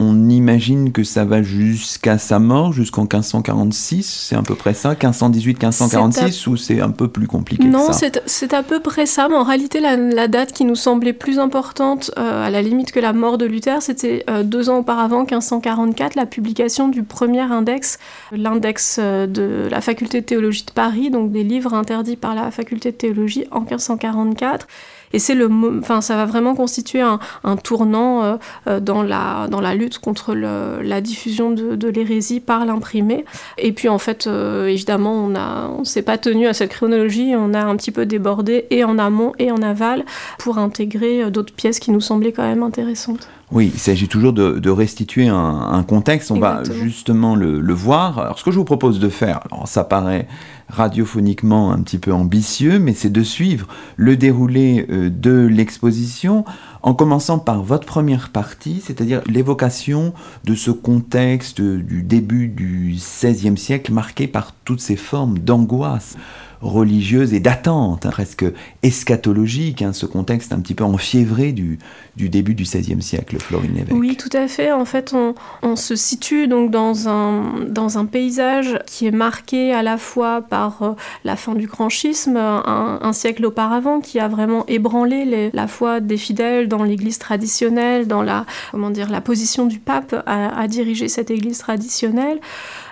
on 0.01 0.29
imagine 0.29 0.94
que 0.94 1.03
ça 1.03 1.25
va 1.25 1.44
jusqu'à 1.44 2.18
sa 2.18 2.39
mort, 2.39 2.72
jusqu'en 2.72 3.01
1546, 3.01 4.27
c'est 4.29 4.36
à 4.36 4.41
peu 4.41 4.56
près 4.56 4.74
ça, 4.74 4.94
1518-1546, 4.94 6.48
à... 6.48 6.50
ou 6.50 6.56
c'est 6.56 6.79
un 6.79 6.91
peu 6.91 7.10
plus 7.10 7.27
compliqué 7.27 7.65
Non, 7.65 7.89
c'est 7.91 8.53
à 8.53 8.63
peu 8.63 8.79
près 8.79 9.06
ça, 9.06 9.27
mais 9.27 9.36
en 9.36 9.44
réalité, 9.44 9.82
la, 9.82 9.98
la 9.98 10.29
date 10.29 10.53
qui 10.53 10.63
nous 10.63 10.75
semblait 10.75 11.12
plus 11.12 11.38
importante, 11.38 12.12
euh, 12.18 12.46
à 12.46 12.50
la 12.50 12.62
limite 12.62 12.94
que 12.94 13.00
la 13.01 13.12
mort 13.12 13.38
de 13.38 13.46
Luther, 13.46 13.82
c'était 13.82 14.24
euh, 14.29 14.44
deux 14.44 14.70
ans 14.70 14.77
auparavant, 14.77 15.20
1544, 15.20 16.15
la 16.15 16.25
publication 16.25 16.88
du 16.88 17.03
premier 17.03 17.41
index, 17.41 18.00
l'index 18.32 19.00
euh, 19.00 19.27
de 19.27 19.68
la 19.70 19.82
faculté 19.82 20.22
de 20.22 20.25
théologie 20.25 20.63
de 20.65 20.72
Paris, 20.72 21.10
donc 21.10 21.34
des 21.34 21.44
livres 21.44 21.74
interdits 21.74 22.15
par 22.15 22.36
la 22.36 22.51
faculté 22.51 22.91
de 22.91 22.98
théologie 22.98 23.46
en 23.51 23.60
1544. 23.62 24.65
Et 25.13 25.19
c'est 25.19 25.35
le, 25.35 25.49
enfin, 25.79 26.01
ça 26.01 26.15
va 26.15 26.25
vraiment 26.25 26.55
constituer 26.55 27.01
un, 27.01 27.19
tournant 27.63 28.37
dans, 28.81 29.03
la, 29.03 29.47
dans 29.49 29.61
la 29.61 29.75
lutte 29.75 29.99
contre 29.99 30.33
la 30.33 31.01
diffusion 31.01 31.51
de, 31.51 31.75
de 31.75 31.87
l'hérésie 31.87 32.39
par 32.39 32.65
l'imprimé. 32.65 33.25
Et 33.57 33.71
puis 33.71 33.89
en 33.89 33.97
fait, 33.97 34.27
évidemment, 34.27 35.13
on 35.13 35.35
a, 35.35 35.67
on 35.67 35.83
s'est 35.83 36.01
pas 36.01 36.17
tenu 36.17 36.47
à 36.47 36.53
cette 36.53 36.71
chronologie, 36.71 37.33
on 37.35 37.53
a 37.53 37.63
un 37.63 37.75
petit 37.75 37.91
peu 37.91 38.05
débordé 38.05 38.65
et 38.69 38.83
en 38.83 38.97
amont 38.99 39.33
et 39.39 39.51
en 39.51 39.61
aval 39.61 40.05
pour 40.37 40.57
intégrer 40.57 41.29
d'autres 41.31 41.53
pièces 41.53 41.79
qui 41.79 41.91
nous 41.91 42.01
semblaient 42.01 42.31
quand 42.31 42.47
même 42.47 42.63
intéressantes. 42.63 43.27
Oui, 43.51 43.71
il 43.73 43.79
s'agit 43.79 44.07
toujours 44.07 44.33
de, 44.33 44.69
restituer 44.69 45.27
un, 45.27 45.83
contexte. 45.87 46.29
On 46.29 46.39
va 46.39 46.61
justement 46.63 47.35
le, 47.35 47.73
voir. 47.73 48.19
Alors, 48.19 48.39
ce 48.39 48.43
que 48.43 48.51
je 48.51 48.57
vous 48.57 48.65
propose 48.65 48.99
de 48.99 49.09
faire, 49.09 49.39
alors 49.51 49.67
ça 49.67 49.83
paraît 49.83 50.27
radiophoniquement 50.69 51.71
un 51.71 51.81
petit 51.81 51.97
peu 51.97 52.13
ambitieux, 52.13 52.79
mais 52.79 52.93
c'est 52.93 53.09
de 53.09 53.23
suivre 53.23 53.67
le 53.97 54.15
déroulé 54.15 54.85
euh, 54.89 55.09
de 55.09 55.45
l'exposition 55.45 56.45
en 56.81 56.93
commençant 56.93 57.39
par 57.39 57.61
votre 57.61 57.85
première 57.85 58.29
partie, 58.29 58.81
c'est-à-dire 58.85 59.21
l'évocation 59.25 60.13
de 60.45 60.55
ce 60.55 60.71
contexte 60.71 61.59
du 61.59 62.03
début 62.03 62.47
du 62.47 62.95
XVIe 62.95 63.57
siècle 63.57 63.91
marqué 63.91 64.27
par 64.27 64.53
toutes 64.63 64.79
ces 64.79 64.95
formes 64.95 65.39
d'angoisse 65.39 66.15
religieuse 66.61 67.33
et 67.33 67.39
d'attente, 67.39 68.05
hein, 68.05 68.09
presque 68.11 68.45
eschatologique, 68.83 69.81
hein, 69.81 69.93
ce 69.93 70.05
contexte 70.05 70.51
un 70.51 70.59
petit 70.59 70.73
peu 70.73 70.83
enfiévré 70.83 71.51
du, 71.51 71.79
du 72.15 72.29
début 72.29 72.53
du 72.53 72.63
XVIe 72.63 73.01
siècle, 73.01 73.37
Florine 73.39 73.75
Lévesque. 73.75 73.95
Oui, 73.95 74.17
tout 74.17 74.29
à 74.33 74.47
fait. 74.47 74.71
En 74.71 74.85
fait, 74.85 75.13
on, 75.13 75.75
se 75.75 75.95
situe 75.95 76.47
donc 76.47 76.71
dans 76.71 77.07
un, 77.07 77.65
dans 77.67 77.97
un 77.97 78.05
paysage 78.05 78.79
qui 78.85 79.07
est 79.07 79.11
marqué 79.11 79.73
à 79.73 79.83
la 79.83 79.97
fois 79.97 80.41
par 80.41 80.83
euh, 80.83 80.91
la 81.23 81.35
fin 81.35 81.53
du 81.53 81.67
grand 81.67 81.89
schisme, 81.89 82.35
un, 82.37 83.13
siècle 83.13 83.45
auparavant, 83.45 84.01
qui 84.01 84.19
a 84.19 84.27
vraiment 84.27 84.65
ébranlé 84.67 85.51
la 85.53 85.67
foi 85.67 85.99
des 85.99 86.17
fidèles 86.17 86.67
dans 86.67 86.83
l'Église 86.83 87.17
traditionnelle, 87.17 88.07
dans 88.07 88.21
la, 88.21 88.45
comment 88.71 88.89
dire, 88.89 89.09
la 89.09 89.21
position 89.21 89.65
du 89.65 89.79
pape 89.79 90.15
à 90.25 90.67
diriger 90.67 91.07
cette 91.07 91.31
Église 91.31 91.59
traditionnelle. 91.59 92.39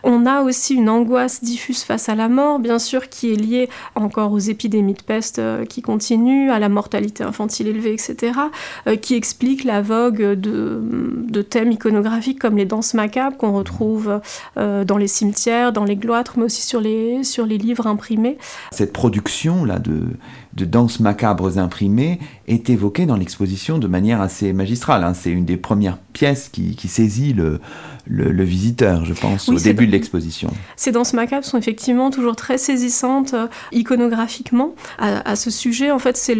On 0.03 0.25
a 0.25 0.41
aussi 0.41 0.75
une 0.75 0.89
angoisse 0.89 1.43
diffuse 1.43 1.83
face 1.83 2.07
à 2.07 2.15
la 2.15 2.29
mort, 2.29 2.59
bien 2.59 2.79
sûr, 2.79 3.09
qui 3.09 3.33
est 3.33 3.35
liée 3.35 3.56
encore 3.95 4.31
aux 4.31 4.39
épidémies 4.39 4.93
de 4.93 5.01
peste 5.01 5.39
euh, 5.39 5.65
qui 5.65 5.81
continuent, 5.81 6.51
à 6.51 6.59
la 6.59 6.69
mortalité 6.69 7.23
infantile 7.23 7.67
élevée, 7.67 7.93
etc., 7.93 8.33
euh, 8.87 8.95
qui 8.95 9.15
explique 9.15 9.63
la 9.63 9.81
vogue 9.81 10.21
de, 10.21 11.41
thèmes 11.41 11.71
iconographiques 11.71 12.39
comme 12.39 12.57
les 12.57 12.65
danses 12.65 12.93
macabres 12.93 13.37
qu'on 13.37 13.53
retrouve 13.53 14.19
euh, 14.57 14.83
dans 14.83 14.97
les 14.97 15.07
cimetières, 15.07 15.71
dans 15.71 15.85
les 15.85 15.95
gloîtres, 15.95 16.33
mais 16.37 16.45
aussi 16.45 16.61
sur 16.61 16.81
les, 16.81 17.23
sur 17.23 17.45
les 17.45 17.57
livres 17.57 17.87
imprimés. 17.87 18.37
Cette 18.71 18.91
production-là 18.91 19.79
de, 19.79 20.01
de 20.57 20.65
danses 20.65 20.99
macabres 20.99 21.59
imprimées 21.59 22.19
est 22.47 22.69
évoquée 22.69 23.05
dans 23.05 23.15
l'exposition 23.15 23.77
de 23.77 23.87
manière 23.87 24.21
assez 24.21 24.51
magistrale. 24.53 25.03
Hein. 25.03 25.13
C'est 25.13 25.29
une 25.29 25.45
des 25.45 25.55
premières 25.55 25.97
pièces 26.13 26.49
qui, 26.49 26.75
qui 26.75 26.87
saisit 26.87 27.33
le, 27.33 27.59
le, 28.09 28.43
visiteur, 28.43 29.05
je 29.05 29.13
pense, 29.13 29.49
au 29.49 29.55
début 29.55 29.87
de 29.87 29.91
l'exposition. 29.91 30.49
Ces 30.75 30.91
danses 30.91 31.13
macabres 31.13 31.45
sont 31.45 31.57
effectivement 31.57 32.09
toujours 32.09 32.35
très 32.35 32.57
saisissantes 32.57 33.33
euh, 33.33 33.47
iconographiquement. 33.71 34.75
À, 34.99 35.35
ce 35.35 35.51
sujet, 35.51 35.91
en 35.91 35.99
fait, 35.99 36.17
c'est 36.17 36.35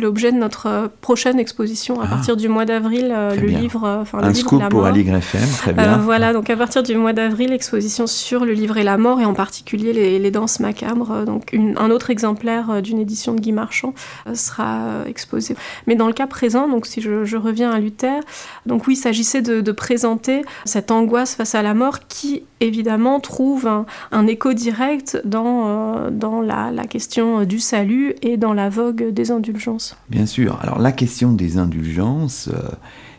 l'objet 0.00 0.32
de 0.32 0.36
notre 0.36 0.66
euh, 0.66 0.88
prochaine 1.00 1.38
exposition 1.38 2.00
à 2.00 2.04
ah, 2.04 2.08
partir 2.08 2.36
du 2.36 2.48
mois 2.48 2.64
d'avril, 2.64 3.12
euh, 3.14 3.34
le 3.34 3.46
livre, 3.46 3.98
enfin, 4.00 4.18
Un 4.22 4.34
scoop 4.34 4.68
pour 4.68 4.84
Aligre 4.84 5.16
FM, 5.16 5.48
très 5.58 5.72
bien. 5.72 5.98
voilà, 5.98 6.32
donc 6.32 6.50
à 6.50 6.56
partir 6.56 6.82
du 6.82 6.96
mois 6.96 7.12
d'avril, 7.12 7.52
exposition 7.52 8.06
sur 8.06 8.44
le 8.44 8.52
livre 8.52 8.76
et 8.76 8.84
la 8.84 8.98
mort, 8.98 9.20
et 9.20 9.24
en 9.24 9.34
particulier 9.34 9.92
les, 9.92 10.30
danses 10.30 10.58
macabres. 10.58 11.24
Donc 11.24 11.54
un 11.54 11.90
autre 11.90 12.10
exemplaire 12.10 12.82
d'une 12.82 12.98
édition 13.06 13.34
de 13.34 13.40
Guy 13.40 13.52
Marchand 13.52 13.94
sera 14.34 15.04
exposé. 15.06 15.56
Mais 15.86 15.94
dans 15.94 16.08
le 16.08 16.12
cas 16.12 16.26
présent, 16.26 16.68
donc 16.68 16.86
si 16.86 17.00
je, 17.00 17.36
reviens 17.36 17.70
à 17.70 17.78
Luther, 17.78 18.20
donc 18.66 18.86
oui, 18.86 18.94
il 18.94 18.96
s'agissait 18.96 19.42
de, 19.42 19.72
présenter 19.72 20.42
cette 20.64 20.90
angoisse 20.90 21.34
face 21.34 21.54
à 21.54 21.62
la 21.62 21.74
mort 21.74 22.08
qui 22.08 22.42
évidemment 22.60 23.20
trouve 23.20 23.68
un, 24.10 24.26
écho 24.26 24.54
direct 24.54 25.20
dans, 25.24 25.68
euh, 25.68 26.10
dans 26.10 26.40
la, 26.40 26.72
question 26.88 27.44
du 27.44 27.60
salut 27.60 28.14
et 28.22 28.36
dans 28.36 28.54
la 28.54 28.68
vogue 28.68 29.10
des 29.10 29.30
indulgences. 29.30 29.96
Bien 30.08 30.26
sûr, 30.26 30.58
alors 30.62 30.78
la 30.78 30.92
question 30.92 31.32
des 31.32 31.58
indulgences, 31.58 32.48
euh, 32.48 32.60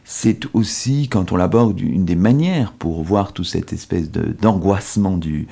c'est 0.10 0.46
aussi, 0.54 1.10
quand 1.10 1.34
on 1.34 1.36
l'aborde, 1.36 1.82
une 1.82 2.06
des 2.06 2.16
manières 2.16 2.72
pour 2.72 3.04
voir 3.04 3.34
toute 3.34 3.46
cette 3.46 3.74
espèce 3.74 4.10
d'angoissement 4.10 5.18
du, 5.18 5.48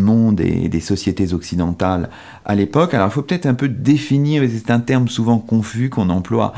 monde 0.00 0.40
et 0.40 0.68
des 0.68 0.80
sociétés 0.80 1.32
occidentales 1.32 2.10
à 2.44 2.56
l'époque. 2.56 2.92
Alors 2.92 3.06
il 3.06 3.12
faut 3.12 3.22
peut-être 3.22 3.46
un 3.46 3.54
peu 3.54 3.68
définir, 3.68 4.42
c'est 4.52 4.72
un 4.72 4.80
terme 4.80 5.06
souvent 5.06 5.38
confus 5.38 5.90
qu'on 5.90 6.10
emploie 6.10 6.52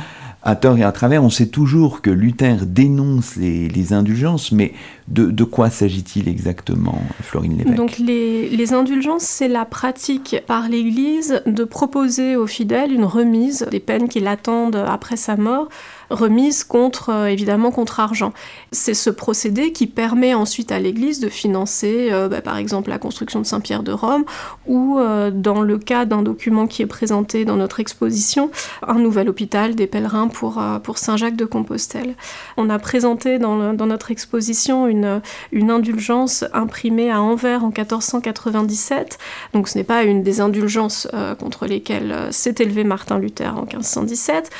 à 0.44 0.56
tort 0.56 0.76
et 0.78 0.82
à 0.82 0.90
travers, 0.90 1.22
on 1.22 1.30
sait 1.30 1.46
toujours 1.46 2.00
que 2.00 2.10
Luther 2.10 2.66
dénonce 2.66 3.36
les, 3.36 3.92
indulgences, 3.92 4.50
mais 4.50 4.72
de, 5.06 5.44
quoi 5.44 5.70
s'agit-il 5.70 6.28
exactement, 6.28 7.00
Florine 7.20 7.58
Lévesque? 7.58 7.76
Donc 7.76 7.98
les, 7.98 8.48
les 8.48 8.72
indulgences, 8.72 9.22
c'est 9.22 9.46
la 9.46 9.64
pratique 9.64 10.36
par 10.46 10.68
l'Église 10.68 11.42
de 11.46 11.64
proposer 11.64 12.34
aux 12.34 12.48
fidèles 12.48 12.92
une 12.92 13.04
remise 13.04 13.66
des 13.70 13.78
peines 13.78 14.08
qui 14.08 14.18
l'attendent 14.18 14.84
après 14.88 15.16
sa 15.16 15.36
mort 15.36 15.68
remise 16.12 16.64
contre, 16.64 17.10
euh, 17.10 17.26
évidemment, 17.26 17.70
contre 17.70 18.00
argent. 18.00 18.32
C'est 18.70 18.94
ce 18.94 19.10
procédé 19.10 19.72
qui 19.72 19.86
permet 19.86 20.34
ensuite 20.34 20.70
à 20.70 20.78
l'Église 20.78 21.20
de 21.20 21.28
financer, 21.28 22.08
euh, 22.12 22.28
bah, 22.28 22.40
par 22.40 22.56
exemple, 22.56 22.90
la 22.90 22.98
construction 22.98 23.40
de 23.40 23.46
Saint-Pierre 23.46 23.82
de 23.82 23.92
Rome, 23.92 24.24
ou, 24.66 24.98
euh, 24.98 25.30
dans 25.30 25.62
le 25.62 25.78
cas 25.78 26.04
d'un 26.04 26.22
document 26.22 26.66
qui 26.66 26.82
est 26.82 26.86
présenté 26.86 27.44
dans 27.44 27.56
notre 27.56 27.80
exposition, 27.80 28.50
un 28.86 28.98
nouvel 28.98 29.28
hôpital 29.28 29.74
des 29.74 29.86
pèlerins 29.86 30.28
pour, 30.28 30.62
pour 30.82 30.98
Saint-Jacques 30.98 31.36
de 31.36 31.44
Compostelle. 31.44 32.14
On 32.56 32.68
a 32.70 32.78
présenté 32.78 33.38
dans, 33.38 33.72
dans 33.72 33.86
notre 33.86 34.10
exposition 34.10 34.86
une, 34.86 35.22
une 35.50 35.70
indulgence 35.70 36.44
imprimée 36.52 37.10
à 37.10 37.22
Anvers 37.22 37.64
en 37.64 37.68
1497. 37.68 39.18
Donc 39.54 39.68
ce 39.68 39.78
n'est 39.78 39.84
pas 39.84 40.04
une 40.04 40.22
des 40.22 40.40
indulgences 40.40 41.08
contre 41.38 41.66
lesquelles 41.66 42.28
s'est 42.30 42.54
élevé 42.58 42.84
Martin 42.84 43.18
Luther 43.18 43.56
en 43.56 43.62
1517, 43.62 44.50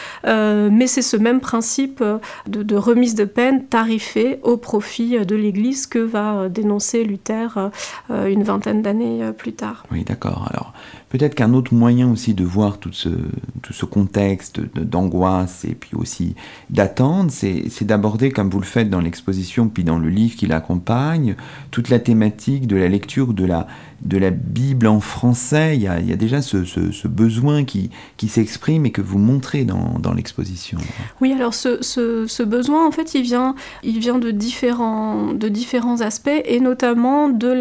mais 0.70 0.86
c'est 0.86 1.02
ce 1.02 1.16
même 1.16 1.41
principe 1.42 2.00
euh, 2.00 2.18
de, 2.46 2.76
remise 2.76 3.14
de 3.14 3.24
peine 3.24 3.66
tarifée 3.66 4.40
au 4.42 4.56
profit 4.56 5.18
euh, 5.18 5.24
de 5.26 5.36
l'Église 5.36 5.86
que 5.86 5.98
va 5.98 6.36
euh, 6.36 6.48
dénoncer 6.48 7.04
Luther 7.04 7.70
une 8.08 8.42
vingtaine 8.42 8.80
d'années 8.80 9.30
plus 9.36 9.52
tard. 9.52 9.84
Oui, 9.90 10.04
d'accord. 10.04 10.48
Alors, 10.50 10.72
peut-être 11.10 11.34
qu'un 11.34 11.52
autre 11.52 11.74
moyen 11.74 12.10
aussi 12.10 12.32
de 12.32 12.44
voir 12.44 12.78
tout 12.78 12.92
ce, 12.92 13.08
tout 13.62 13.72
ce 13.72 13.84
contexte 13.84 14.60
d'angoisse 14.78 15.64
et 15.64 15.74
puis 15.74 15.94
aussi 15.94 16.34
d'attente, 16.70 17.30
c'est 17.30 17.84
d'aborder, 17.84 18.30
comme 18.30 18.48
vous 18.48 18.60
le 18.60 18.66
faites 18.66 18.88
dans 18.88 19.00
l'exposition, 19.00 19.68
puis 19.68 19.84
dans 19.84 19.98
le 19.98 20.08
livre 20.08 20.36
qui 20.36 20.46
l'accompagne, 20.46 21.36
toute 21.70 21.88
la 21.88 21.98
thématique 21.98 22.66
de 22.66 22.76
la 22.76 22.88
lecture 22.88 23.34
de 23.34 23.44
la 23.44 23.66
de 24.04 24.18
la 24.18 24.30
Bible 24.30 24.86
en 24.88 25.00
français, 25.00 25.76
il 25.76 25.82
y 25.82 25.86
a, 25.86 26.16
déjà 26.16 26.42
ce, 26.42 27.06
besoin 27.06 27.64
qui, 27.64 27.90
s'exprime 28.26 28.86
et 28.86 28.90
que 28.90 29.00
vous 29.00 29.18
montrez 29.18 29.64
dans, 29.64 30.12
l'exposition. 30.14 30.78
Oui, 31.20 31.32
alors 31.32 31.54
ce, 31.54 32.42
besoin, 32.42 32.86
en 32.86 32.90
fait, 32.90 33.14
il 33.14 33.22
vient, 33.22 33.54
de, 33.82 34.30
différents, 34.30 36.00
aspects 36.00 36.30
et 36.44 36.60
notamment 36.60 37.28
de 37.28 37.52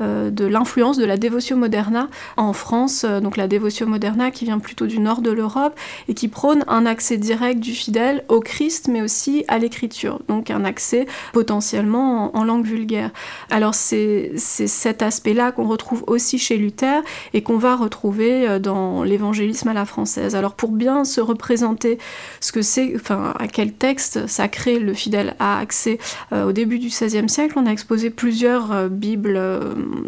euh, 0.00 0.30
l'influence 0.48 0.96
de 0.96 1.04
la 1.04 1.16
Devotio 1.16 1.56
Moderna 1.56 2.08
en 2.36 2.52
France, 2.52 3.04
euh, 3.04 3.20
donc 3.20 3.36
la 3.36 3.48
Devotio 3.48 3.86
Moderna 3.86 4.30
qui 4.30 4.44
vient 4.44 4.58
plutôt 4.58 4.86
du 4.86 5.00
nord 5.00 5.22
de 5.22 5.30
l'Europe 5.30 5.78
et 6.08 6.14
qui 6.14 6.28
prône 6.28 6.64
un 6.68 6.86
accès 6.86 7.16
direct 7.16 7.60
du 7.60 7.72
fidèle 7.72 8.24
au 8.28 8.40
Christ, 8.40 8.88
mais 8.88 9.02
aussi 9.02 9.44
à 9.48 9.58
l'écriture, 9.58 10.20
donc 10.28 10.50
un 10.50 10.64
accès 10.64 11.06
potentiellement 11.32 12.34
en, 12.34 12.40
en 12.40 12.44
langue 12.44 12.64
vulgaire. 12.64 13.10
Alors 13.50 13.74
c'est 13.74 14.32
cet 14.36 15.02
aspect-là 15.02 15.52
qu'on 15.52 15.63
retrouve 15.68 16.04
aussi 16.06 16.38
chez 16.38 16.56
Luther 16.56 17.02
et 17.32 17.42
qu'on 17.42 17.58
va 17.58 17.76
retrouver 17.76 18.48
euh, 18.48 18.58
dans 18.58 19.02
l'évangélisme 19.02 19.68
à 19.68 19.74
la 19.74 19.84
française. 19.84 20.34
Alors 20.34 20.54
pour 20.54 20.70
bien 20.70 21.04
se 21.04 21.20
représenter 21.20 21.98
ce 22.40 22.52
que 22.52 22.62
c'est, 22.62 22.92
enfin 22.96 23.34
à 23.38 23.48
quel 23.48 23.72
texte 23.72 24.26
sacré 24.26 24.78
le 24.78 24.94
fidèle 24.94 25.36
a 25.38 25.58
accès 25.58 25.98
euh, 26.32 26.44
au 26.46 26.52
début 26.52 26.78
du 26.78 26.88
XVIe 26.88 27.28
siècle, 27.28 27.54
on 27.56 27.66
a 27.66 27.70
exposé 27.70 28.10
plusieurs 28.10 28.72
euh, 28.72 28.88
bibles 28.88 29.40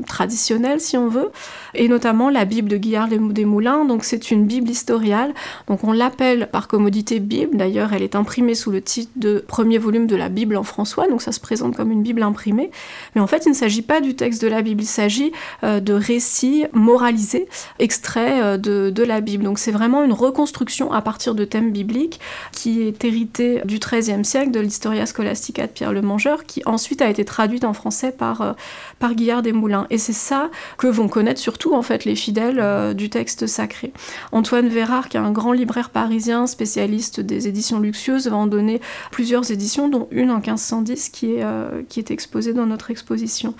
traditionnelles 0.06 0.80
si 0.80 0.96
on 0.96 1.08
veut, 1.08 1.30
et 1.74 1.88
notamment 1.88 2.30
la 2.30 2.44
Bible 2.44 2.68
de 2.68 2.76
Guillard 2.76 3.08
des 3.08 3.44
Moulins. 3.44 3.84
Donc 3.84 4.04
c'est 4.04 4.30
une 4.30 4.46
Bible 4.46 4.68
historiale. 4.70 5.34
Donc 5.68 5.84
on 5.84 5.92
l'appelle 5.92 6.48
par 6.50 6.68
commodité 6.68 7.20
Bible. 7.20 7.56
D'ailleurs, 7.56 7.92
elle 7.92 8.02
est 8.02 8.14
imprimée 8.14 8.54
sous 8.54 8.70
le 8.70 8.80
titre 8.80 9.12
de 9.16 9.44
premier 9.46 9.78
volume 9.78 10.06
de 10.06 10.16
la 10.16 10.28
Bible 10.28 10.56
en 10.56 10.62
François. 10.62 11.08
Donc 11.08 11.22
ça 11.22 11.32
se 11.32 11.40
présente 11.40 11.76
comme 11.76 11.90
une 11.90 12.02
Bible 12.02 12.22
imprimée. 12.22 12.70
Mais 13.14 13.20
en 13.20 13.26
fait, 13.26 13.44
il 13.46 13.50
ne 13.50 13.54
s'agit 13.54 13.82
pas 13.82 14.00
du 14.00 14.14
texte 14.14 14.42
de 14.42 14.48
la 14.48 14.62
Bible. 14.62 14.82
Il 14.82 14.86
s'agit 14.86 15.32
de 15.62 15.92
récits 15.92 16.66
moralisés, 16.72 17.48
extraits 17.78 18.42
euh, 18.42 18.56
de, 18.56 19.02
la 19.02 19.20
Bible. 19.20 19.44
Donc 19.44 19.58
c'est 19.58 19.70
vraiment 19.70 20.02
une 20.02 20.12
reconstruction 20.12 20.92
à 20.92 21.00
partir 21.00 21.34
de 21.34 21.44
thèmes 21.44 21.70
bibliques 21.70 22.18
qui 22.50 22.82
est 22.82 23.04
hérité 23.04 23.60
du 23.64 23.78
XIIIe 23.78 24.24
siècle 24.24 24.50
de 24.50 24.58
l'Historia 24.58 25.06
Scholastica 25.06 25.66
de 25.66 25.72
Pierre 25.72 25.92
le 25.92 26.02
Mangeur, 26.02 26.44
qui 26.44 26.62
ensuite 26.66 27.02
a 27.02 27.08
été 27.08 27.24
traduite 27.24 27.64
en 27.64 27.72
français 27.72 28.10
par, 28.10 28.40
euh, 28.40 28.52
par 28.98 29.14
Guillard 29.14 29.42
des 29.42 29.52
Moulins. 29.52 29.86
Et 29.90 29.98
c'est 29.98 30.12
ça 30.12 30.50
que 30.76 30.88
vont 30.88 31.08
connaître 31.08 31.40
surtout 31.40 31.74
en 31.74 31.82
fait 31.82 32.04
les 32.04 32.16
fidèles 32.16 32.58
euh, 32.58 32.94
du 32.94 33.10
texte 33.10 33.46
sacré. 33.46 33.92
Antoine 34.32 34.68
Vérard, 34.68 35.08
qui 35.08 35.16
est 35.16 35.20
un 35.20 35.30
grand 35.30 35.52
libraire 35.52 35.90
parisien, 35.90 36.46
spécialiste 36.46 37.20
des 37.20 37.46
éditions 37.46 37.78
luxueuses, 37.78 38.26
va 38.26 38.36
en 38.36 38.46
donner 38.46 38.80
plusieurs 39.12 39.50
éditions, 39.52 39.88
dont 39.88 40.08
une 40.10 40.30
en 40.30 40.40
1510 40.40 41.10
qui 41.10 41.34
est, 41.34 41.44
euh, 41.44 41.82
qui 41.88 42.00
est 42.00 42.10
exposée 42.10 42.54
dans 42.54 42.66
notre 42.66 42.90
exposition. 42.90 43.54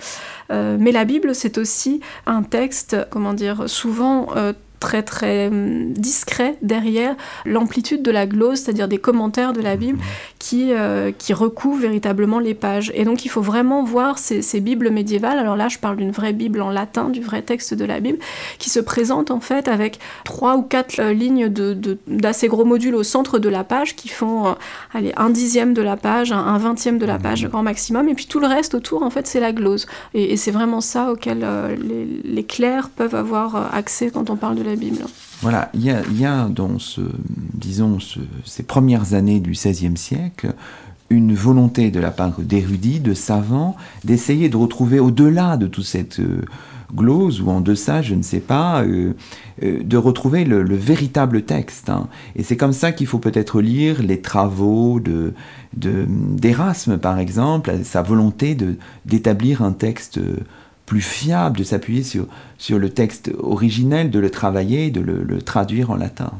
mais 0.49 0.91
la 0.91 1.05
Bible, 1.05 1.35
c'est 1.35 1.57
aussi 1.57 1.76
un 2.25 2.43
texte, 2.43 2.97
comment 3.09 3.33
dire, 3.33 3.69
souvent 3.69 4.27
très 4.79 5.03
très 5.03 5.47
hum, 5.47 5.93
discret 5.93 6.57
derrière 6.61 7.15
l'amplitude 7.45 8.03
de 8.03 8.11
la 8.11 8.25
glose, 8.25 8.59
c'est-à-dire 8.59 8.87
des 8.87 8.97
commentaires 8.97 9.53
de 9.53 9.61
la 9.61 9.75
Bible 9.75 9.99
qui, 10.39 10.71
euh, 10.71 11.11
qui 11.17 11.33
recouvrent 11.33 11.81
véritablement 11.81 12.39
les 12.39 12.53
pages. 12.53 12.91
Et 12.95 13.05
donc 13.05 13.25
il 13.25 13.29
faut 13.29 13.41
vraiment 13.41 13.83
voir 13.83 14.17
ces, 14.17 14.41
ces, 14.41 14.59
Bibles 14.59 14.89
médiévales, 14.89 15.39
alors 15.39 15.55
là 15.55 15.67
je 15.67 15.77
parle 15.77 15.97
d'une 15.97 16.11
vraie 16.11 16.33
Bible 16.33 16.61
en 16.61 16.69
latin, 16.69 17.09
du 17.09 17.21
vrai 17.21 17.41
texte 17.41 17.73
de 17.73 17.85
la 17.85 17.99
Bible, 17.99 18.17
qui 18.59 18.69
se 18.69 18.79
présente 18.79 19.31
en 19.31 19.39
fait 19.39 19.67
avec 19.67 19.99
trois 20.23 20.57
ou 20.57 20.61
quatre 20.61 20.99
euh, 20.99 21.13
lignes 21.13 21.47
d'assez 21.47 22.47
de, 22.47 22.51
gros 22.51 22.65
modules 22.65 22.95
au 22.95 23.03
centre 23.03 23.39
de 23.39 23.49
la 23.49 23.63
page 23.63 23.95
qui 23.95 24.09
font 24.09 24.47
euh, 24.47 24.51
allez, 24.93 25.13
un 25.15 25.29
dixième 25.29 25.73
de 25.73 25.81
la 25.81 25.95
page, 25.95 26.31
un, 26.31 26.57
vingtième 26.57 26.97
de 26.97 27.05
la 27.05 27.19
page, 27.19 27.43
le 27.43 27.49
grand 27.49 27.63
maximum, 27.63 28.09
et 28.09 28.15
puis 28.15 28.25
tout 28.25 28.39
le 28.39 28.47
reste 28.47 28.73
autour 28.73 29.03
en 29.03 29.09
fait 29.09 29.27
c'est 29.27 29.39
la 29.39 29.53
glose. 29.53 29.85
Et, 30.13 30.33
et 30.33 30.37
c'est 30.37 30.51
vraiment 30.51 30.81
ça 30.81 31.11
auquel 31.11 31.45
les, 31.79 32.05
les 32.23 32.43
clercs 32.43 32.89
peuvent 32.89 33.15
avoir 33.15 33.73
accès 33.73 34.09
quand 34.11 34.29
on 34.29 34.35
parle 34.35 34.55
de 34.55 34.66
Bible. 34.75 35.05
Voilà, 35.41 35.69
il 35.73 35.83
y 35.83 36.25
a, 36.25 36.47
dans 36.49 36.79
ce, 36.79 37.01
disons, 37.53 37.99
ces 38.43 38.63
premières 38.63 39.13
années 39.13 39.39
du 39.39 39.51
XVIe 39.51 39.97
siècle 39.97 40.53
une 41.09 41.33
volonté 41.33 41.91
de 41.91 41.99
la 41.99 42.11
part 42.11 42.39
d'érudits, 42.39 42.99
de 42.99 43.13
savants, 43.13 43.75
d'essayer 44.03 44.49
de 44.49 44.57
retrouver 44.57 44.99
au-delà 44.99 45.57
de 45.57 45.67
toute 45.67 45.85
cette 45.85 46.19
euh, 46.19 46.41
glose 46.93 47.41
ou 47.41 47.49
en 47.49 47.61
deçà, 47.61 48.01
je 48.01 48.15
ne 48.15 48.21
sais 48.21 48.39
pas, 48.39 48.81
euh, 48.83 49.13
euh, 49.63 49.83
de 49.83 49.97
retrouver 49.97 50.43
le, 50.43 50.63
véritable 50.75 51.43
texte. 51.43 51.89
Hein. 51.89 52.07
Et 52.35 52.43
c'est 52.43 52.57
comme 52.57 52.73
ça 52.73 52.91
qu'il 52.91 53.07
faut 53.07 53.19
peut-être 53.19 53.61
lire 53.61 54.03
les 54.03 54.21
travaux 54.21 54.99
de, 54.99 55.33
d'Erasme, 55.73 56.97
par 56.97 57.19
exemple, 57.19 57.71
sa 57.83 58.01
volonté 58.01 58.57
d'établir 59.05 59.61
un 59.61 59.71
texte 59.71 60.19
plus 60.85 61.01
fiable, 61.01 61.57
de 61.57 61.63
s'appuyer 61.63 62.03
sur, 62.03 62.27
sur 62.57 62.79
le 62.79 62.89
texte 62.89 63.31
originel, 63.39 64.09
de 64.09 64.19
le 64.19 64.29
travailler, 64.29 64.89
de 64.89 65.01
le, 65.01 65.41
traduire 65.41 65.91
en 65.91 65.95
latin. 65.95 66.31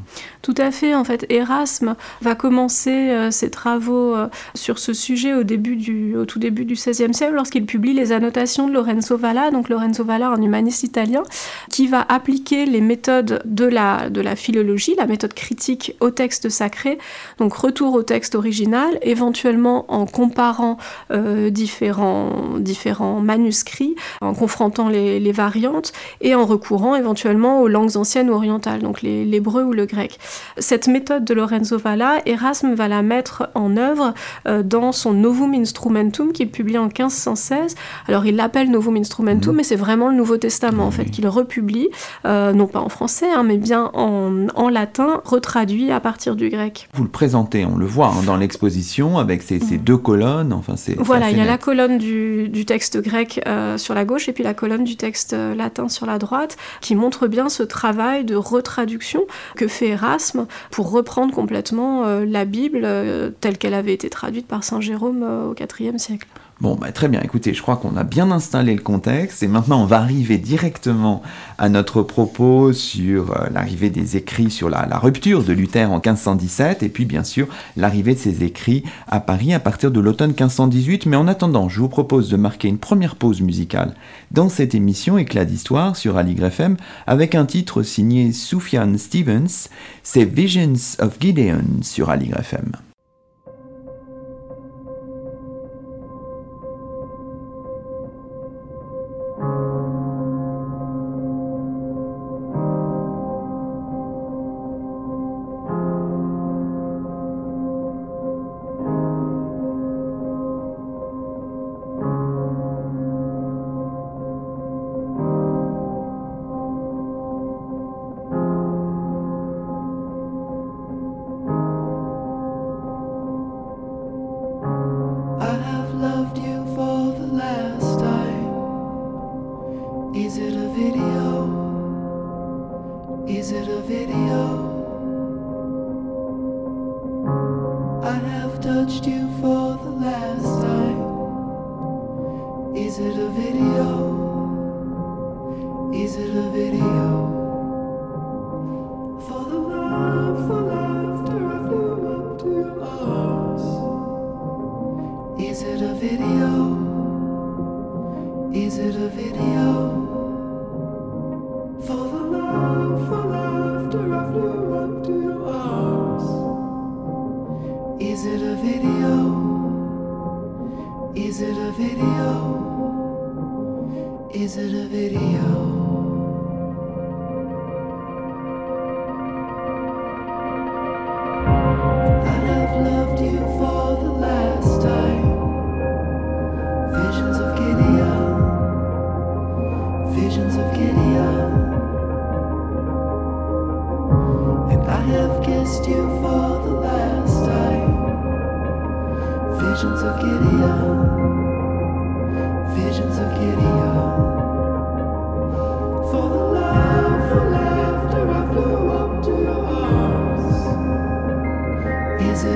Tout 0.42 0.54
à 0.58 0.70
fait. 0.70 0.94
En 0.94 1.04
fait, 1.04 1.26
Erasme 1.30 1.94
va 2.20 2.34
commencer 2.34 2.90
euh, 2.90 3.30
ses 3.30 3.50
travaux 3.50 4.14
euh, 4.14 4.28
sur 4.54 4.78
ce 4.78 4.92
sujet 4.92 5.34
au, 5.34 5.44
tout 5.44 6.38
début 6.38 6.64
du 6.64 6.74
XVIe 6.74 7.14
siècle 7.14 7.34
lorsqu'il 7.34 7.64
publie 7.66 7.92
les 7.92 8.12
annotations 8.12 8.68
de 8.68 8.72
Lorenzo 8.72 9.16
Valla. 9.16 9.50
Donc 9.50 9.68
Lorenzo 9.68 10.04
Valla, 10.04 10.28
un 10.28 10.42
humaniste 10.42 10.82
italien, 10.82 11.22
qui 11.70 11.86
va 11.86 12.04
appliquer 12.08 12.66
les 12.66 12.80
méthodes 12.80 13.42
de 13.44 13.64
la, 13.64 14.10
de 14.10 14.20
la 14.20 14.36
philologie, 14.36 14.94
la 14.96 15.06
méthode 15.06 15.34
critique 15.34 15.94
au 16.00 16.10
texte 16.10 16.48
sacré. 16.48 16.98
Donc 17.38 17.54
retour 17.54 17.94
au 17.94 18.02
texte 18.02 18.34
original, 18.34 18.98
éventuellement 19.02 19.90
en 19.92 20.06
comparant 20.06 20.78
euh, 21.10 21.50
différents, 21.50 22.58
différents 22.58 23.20
manuscrits, 23.20 23.94
en 24.20 24.34
confrontant 24.34 24.88
les 24.88 25.32
variantes 25.32 25.92
et 26.20 26.34
en 26.34 26.44
recourant 26.44 26.94
éventuellement 26.94 27.60
aux 27.60 27.68
langues 27.68 27.96
anciennes 27.96 28.30
ou 28.30 28.34
orientales, 28.34 28.82
donc 28.82 29.02
l'hébreu 29.02 29.64
ou 29.64 29.72
le 29.72 29.86
grec. 29.86 30.18
Cette 30.58 30.88
méthode 30.88 31.24
de 31.24 31.34
Lorenzo 31.34 31.78
Valla, 31.78 32.20
Erasme 32.26 32.74
va 32.74 32.88
la 32.88 33.02
mettre 33.02 33.50
en 33.54 33.76
œuvre 33.76 34.14
euh, 34.46 34.62
dans 34.62 34.92
son 34.92 35.12
Novum 35.12 35.54
Instrumentum 35.54 36.32
qu'il 36.32 36.50
publie 36.50 36.78
en 36.78 36.84
1516. 36.86 37.74
Alors 38.06 38.26
il 38.26 38.36
l'appelle 38.36 38.70
Novum 38.70 38.96
Instrumentum, 38.96 39.52
mhm. 39.52 39.56
mais 39.56 39.62
c'est 39.62 39.76
vraiment 39.76 40.08
le 40.08 40.16
Nouveau 40.16 40.36
Testament 40.36 40.86
en 40.86 40.90
fait 40.90 41.06
qu'il 41.06 41.26
republie, 41.26 41.88
euh, 42.24 42.52
non 42.52 42.66
pas 42.66 42.80
en 42.80 42.88
français, 42.88 43.28
hein, 43.34 43.42
mais 43.42 43.56
bien 43.56 43.90
en, 43.94 44.68
latin, 44.68 45.22
retraduit 45.24 45.90
à 45.90 46.00
partir 46.00 46.36
du 46.36 46.50
grec. 46.50 46.88
Vous 46.92 47.02
le 47.02 47.08
présentez, 47.08 47.64
on 47.64 47.76
le 47.76 47.86
voit 47.86 48.08
hein, 48.08 48.22
dans 48.26 48.36
l'exposition 48.36 49.18
avec 49.18 49.42
ces, 49.42 49.58
mhm. 49.58 49.78
deux 49.78 49.96
colonnes. 49.96 50.52
Enfin, 50.52 50.74
c'est 50.76 50.96
voilà, 50.98 51.30
il 51.30 51.38
y 51.38 51.40
a 51.40 51.46
la 51.46 51.58
colonne 51.58 51.98
du, 51.98 52.64
texte 52.66 53.00
grec 53.00 53.40
euh, 53.46 53.78
sur 53.78 53.94
la 53.94 54.04
gauche 54.04 54.28
et 54.28 54.32
puis 54.32 54.44
la 54.44 54.52
colonne 54.52 54.84
du 54.84 54.96
texte 54.96 55.34
latin 55.56 55.88
sur 55.88 55.97
la 56.06 56.18
droite, 56.18 56.56
qui 56.80 56.94
montre 56.94 57.26
bien 57.26 57.48
ce 57.48 57.62
travail 57.62 58.24
de 58.24 58.34
retraduction 58.34 59.26
que 59.56 59.68
fait 59.68 59.88
Erasme 59.88 60.46
pour 60.70 60.90
reprendre 60.90 61.34
complètement 61.34 62.04
euh, 62.04 62.24
la 62.24 62.44
Bible 62.44 62.82
euh, 62.84 63.30
telle 63.40 63.58
qu'elle 63.58 63.74
avait 63.74 63.94
été 63.94 64.10
traduite 64.10 64.46
par 64.46 64.64
Saint 64.64 64.80
Jérôme 64.80 65.22
euh, 65.22 65.50
au 65.50 65.54
IVe 65.54 65.98
siècle. 65.98 66.26
Bon, 66.60 66.74
bah, 66.74 66.90
très 66.90 67.06
bien. 67.06 67.20
Écoutez, 67.22 67.54
je 67.54 67.62
crois 67.62 67.76
qu'on 67.76 67.96
a 67.96 68.02
bien 68.02 68.32
installé 68.32 68.74
le 68.74 68.82
contexte 68.82 69.44
et 69.44 69.46
maintenant 69.46 69.80
on 69.80 69.86
va 69.86 69.98
arriver 70.00 70.38
directement 70.38 71.22
à 71.56 71.68
notre 71.68 72.02
propos 72.02 72.72
sur 72.72 73.30
euh, 73.30 73.46
l'arrivée 73.54 73.90
des 73.90 74.16
écrits 74.16 74.50
sur 74.50 74.68
la, 74.68 74.98
rupture 74.98 75.44
de 75.44 75.52
Luther 75.52 75.88
en 75.88 76.00
1517 76.00 76.82
et 76.82 76.88
puis 76.88 77.04
bien 77.04 77.22
sûr 77.22 77.46
l'arrivée 77.76 78.14
de 78.14 78.18
ses 78.18 78.42
écrits 78.42 78.82
à 79.06 79.20
Paris 79.20 79.54
à 79.54 79.60
partir 79.60 79.92
de 79.92 80.00
l'automne 80.00 80.30
1518. 80.30 81.06
Mais 81.06 81.16
en 81.16 81.28
attendant, 81.28 81.68
je 81.68 81.78
vous 81.78 81.88
propose 81.88 82.28
de 82.28 82.36
marquer 82.36 82.66
une 82.66 82.78
première 82.78 83.14
pause 83.14 83.40
musicale 83.40 83.94
dans 84.32 84.48
cette 84.48 84.74
émission 84.74 85.16
Éclat 85.16 85.44
d'histoire 85.44 85.94
sur 85.94 86.16
Aligre 86.16 86.46
FM 86.46 86.76
avec 87.06 87.36
un 87.36 87.46
titre 87.46 87.84
signé 87.84 88.32
Sufjan 88.32 88.98
Stevens, 88.98 89.68
c'est 90.02 90.24
Visions 90.24 90.96
of 90.98 91.20
Gideon 91.20 91.82
sur 91.82 92.10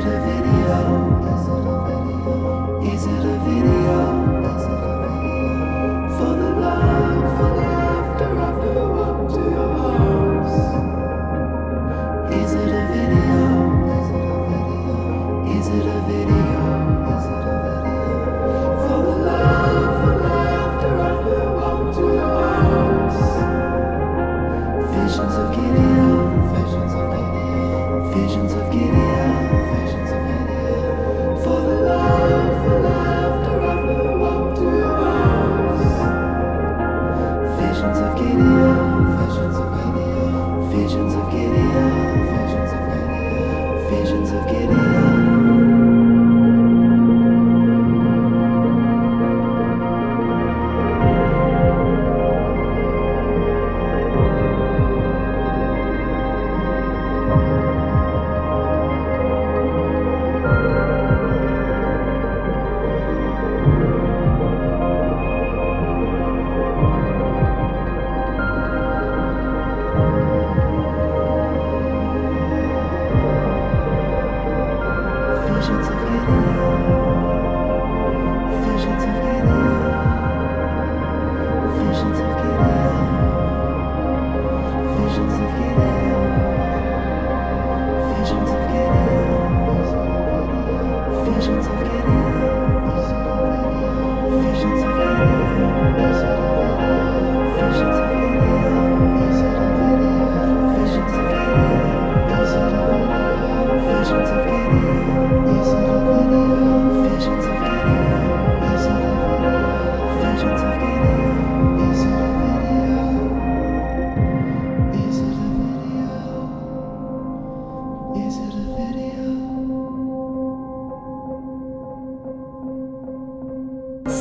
Aligre 0.02 0.18
FM. 0.18 0.42
For 6.16 6.34
the 6.34 6.50
love, 6.60 7.36
for 7.36 7.50
laughter, 7.56 7.81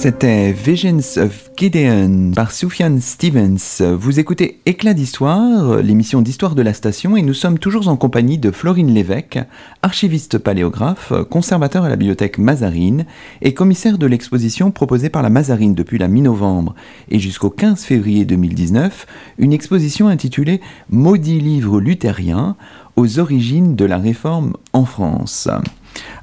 C'était 0.02 0.52
Visions 0.52 0.98
of 1.18 1.52
Gideon 1.56 2.32
par 2.36 2.52
Sufjan 2.52 2.98
Stevens. 3.00 3.84
Vous 4.00 4.20
écoutez 4.20 4.60
Éclat 4.66 4.96
d'Histoire, 4.96 5.76
l'émission 5.84 6.24
d'histoire 6.24 6.56
de 6.56 6.64
la 6.64 6.74
station, 6.74 7.16
et 7.16 7.22
nous 7.22 7.36
sommes 7.36 7.60
toujours 7.60 7.88
en 7.88 7.98
compagnie 7.98 8.40
de 8.40 8.50
Florine 8.50 8.92
Lévesque, 8.92 9.38
archiviste 9.84 10.40
paléographe, 10.40 11.14
conservateur 11.30 11.84
à 11.84 11.90
la 11.90 11.98
bibliothèque 11.98 12.40
Mazarine 12.40 13.06
et 13.44 13.54
commissaire 13.54 14.00
de 14.00 14.08
l'exposition 14.08 14.72
proposée 14.72 15.12
par 15.12 15.22
la 15.22 15.30
Mazarine 15.30 15.76
depuis 15.76 16.00
la 16.00 16.08
mi-novembre 16.08 16.74
et 17.10 17.20
jusqu'au 17.20 17.52
15 17.52 17.84
février 17.84 18.26
2019, 18.26 19.06
une 19.38 19.54
exposition 19.54 20.08
intitulée 20.08 20.62
Maudit 20.90 21.40
livre 21.40 21.80
luthérien 21.80 22.56
aux 22.96 23.20
origines 23.20 23.76
de 23.76 23.86
la 23.86 24.00
réforme 24.00 24.54
en 24.74 24.86
France. 24.86 25.48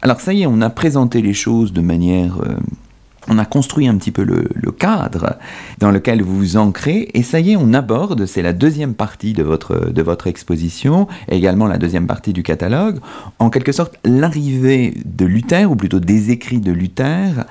Alors 0.03 0.21
ça 0.21 0.33
y 0.33 0.43
est, 0.43 0.47
on 0.47 0.63
a 0.63 0.69
présenté 0.69 1.23
les 1.23 1.33
choses 1.33 1.73
de 1.73 1.81
manière... 1.81 2.41
Euh, 2.41 2.57
on 3.29 3.39
a 3.39 3.45
construit 3.45 3.89
un 3.89 3.97
petit 3.97 4.11
peu 4.11 4.25
le, 4.25 4.49
cadre 4.73 5.39
dans 5.79 5.91
lequel 5.91 6.23
vous 6.23 6.37
vous 6.37 6.57
ancrez, 6.57 7.11
et 7.15 7.23
ça 7.23 7.41
y 7.41 7.53
est, 7.53 7.57
on 7.57 7.73
aborde, 7.75 8.27
c'est 8.27 8.43
la 8.43 8.53
deuxième 8.53 8.95
partie 8.95 9.33
de 9.33 9.43
votre, 9.43 10.27
exposition, 10.27 11.09
également 11.29 11.67
la 11.67 11.79
deuxième 11.79 12.07
partie 12.07 12.33
du 12.33 12.43
catalogue, 12.43 12.99
en 13.39 13.51
quelque 13.51 13.73
sorte 13.73 13.97
l'arrivée 14.05 14.95
de 15.05 15.25
Luther, 15.25 15.71
ou 15.71 15.77
plutôt 15.77 16.01
des 16.01 16.31
écrits 16.31 16.61
de 16.61 16.73
Luther, 16.73 17.45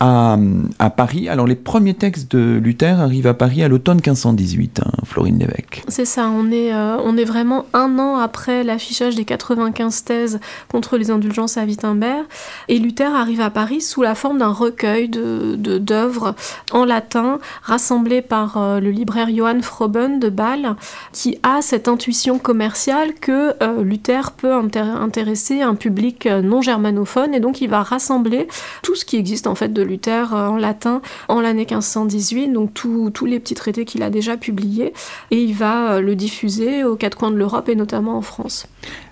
à, 0.00 0.90
Paris. 0.90 1.28
Alors 1.28 1.46
les 1.46 1.54
premiers 1.54 1.94
textes 1.94 2.30
de 2.30 2.60
Luther 2.62 3.00
arrivent 3.00 3.26
à 3.26 3.34
Paris 3.34 3.62
à 3.62 3.68
l'automne 3.68 3.96
1518, 3.96 4.80
hein, 4.80 4.90
Florine 5.04 5.38
Lévesque. 5.38 5.82
C'est 5.88 6.04
ça, 6.04 6.28
on 6.28 6.50
est, 6.50 6.72
euh, 6.72 6.98
on 7.02 7.16
est 7.16 7.24
vraiment 7.24 7.66
un 7.72 7.98
an 7.98 8.16
après 8.16 8.62
l'affichage 8.62 9.14
des 9.14 9.24
95 9.24 10.04
thèses 10.04 10.40
contre 10.68 10.96
les 10.96 11.10
indulgences 11.10 11.56
à 11.56 11.64
Wittenberg. 11.64 12.24
Et 12.68 12.78
Luther 12.78 13.14
arrive 13.14 13.40
à 13.40 13.50
Paris 13.50 13.80
sous 13.80 14.02
la 14.02 14.14
forme 14.14 14.38
d'un 14.38 14.52
recueil 14.52 15.08
d'œuvres 15.08 16.30
de, 16.32 16.76
en 16.76 16.84
latin 16.84 17.38
rassemblées 17.62 18.22
par 18.22 18.58
euh, 18.58 18.80
le 18.80 18.90
libraire 18.90 19.28
Johann 19.34 19.62
Froben 19.62 20.20
de 20.20 20.28
Bâle, 20.28 20.76
qui 21.12 21.38
a 21.42 21.62
cette 21.62 21.88
intuition 21.88 22.38
commerciale 22.38 23.14
que 23.14 23.54
euh, 23.62 23.82
Luther 23.82 24.32
peut 24.32 24.52
intéresser 24.52 25.62
un 25.62 25.74
public 25.74 26.26
non 26.26 26.60
germanophone. 26.60 27.34
Et 27.34 27.40
donc 27.40 27.60
il 27.60 27.68
va 27.70 27.82
rassembler 27.82 28.46
tout 28.82 28.94
ce 28.94 29.04
qui 29.04 29.16
existe 29.16 29.46
en 29.46 29.54
fait 29.54 29.72
de 29.72 29.85
Luther 29.86 30.34
euh, 30.34 30.48
en 30.48 30.56
latin 30.56 31.00
en 31.28 31.40
l'année 31.40 31.66
1518, 31.68 32.48
donc 32.48 32.74
tous 32.74 33.26
les 33.26 33.40
petits 33.40 33.54
traités 33.54 33.84
qu'il 33.84 34.02
a 34.02 34.10
déjà 34.10 34.36
publiés, 34.36 34.92
et 35.30 35.42
il 35.42 35.54
va 35.54 35.94
euh, 35.94 36.00
le 36.00 36.14
diffuser 36.14 36.84
aux 36.84 36.96
quatre 36.96 37.16
coins 37.16 37.30
de 37.30 37.36
l'Europe 37.36 37.68
et 37.68 37.74
notamment 37.74 38.16
en 38.16 38.22
France. 38.22 38.66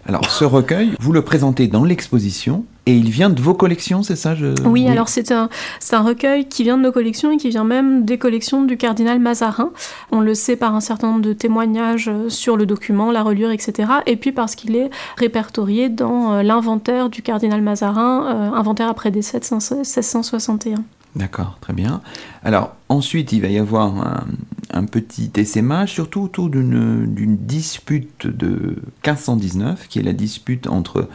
Alors 0.07 0.31
ce 0.31 0.45
recueil, 0.45 0.93
vous 1.01 1.13
le 1.13 1.23
présentez 1.23 1.67
dans 1.67 1.83
l'exposition 1.83 2.67
et 2.85 2.95
il 2.95 3.09
vient 3.09 3.31
de 3.31 3.41
vos 3.41 3.55
collections, 3.55 4.03
c'est 4.03 4.17
ça 4.17 4.35
oui, 4.67 4.87
alors 4.89 5.09
c'est 5.09 5.33
un, 5.33 5.49
un 5.93 6.03
recueil 6.03 6.47
qui 6.47 6.63
vient 6.63 6.77
de 6.77 6.83
nos 6.83 6.93
collections 6.93 7.31
et 7.31 7.39
qui 7.39 7.49
vient 7.49 7.65
même 7.65 8.05
des 8.05 8.19
collections 8.19 8.63
du 8.65 8.77
cardinal 8.77 9.19
Mazarin. 9.19 9.71
On 10.13 10.21
le 10.21 10.35
sait 10.35 10.57
par 10.57 10.75
un 10.75 10.81
certain 10.81 11.07
nombre 11.09 11.23
de 11.23 11.33
témoignages 11.33 12.09
euh, 12.09 12.29
sur 12.29 12.59
le 12.59 12.67
document, 12.67 13.11
la 13.11 13.23
reliure, 13.23 13.51
etc. 13.51 13.91
Et 14.07 14.17
puis 14.17 14.33
parce 14.33 14.55
qu'il 14.55 14.77
est 14.77 14.91
répertorié 15.17 15.89
dans 15.89 16.43
l'inventaire 16.43 17.09
du 17.09 17.23
cardinal 17.23 17.63
Mazarin, 17.63 18.53
inventaire 18.55 18.89
après 18.89 19.11
décès 19.11 19.41
de 19.41 19.45
1661. 19.45 20.77
D'accord, 21.17 21.59
très 21.61 21.73
bien. 21.73 22.01
Alors 22.43 22.75
ensuite, 22.89 23.33
il 23.33 23.43
va 23.43 23.49
y 23.49 23.59
avoir 23.59 24.27
un, 24.73 24.85
petit 24.87 25.31
essaimage, 25.37 25.93
surtout 25.93 26.23
autour 26.23 26.51
d'une 26.51 27.37
dispute 27.41 28.27
de 28.27 28.83
1519, 29.07 29.87
qui 29.89 30.01
est 30.01 30.03
la 30.03 30.13
dispute 30.13 30.67
entre 30.67 31.09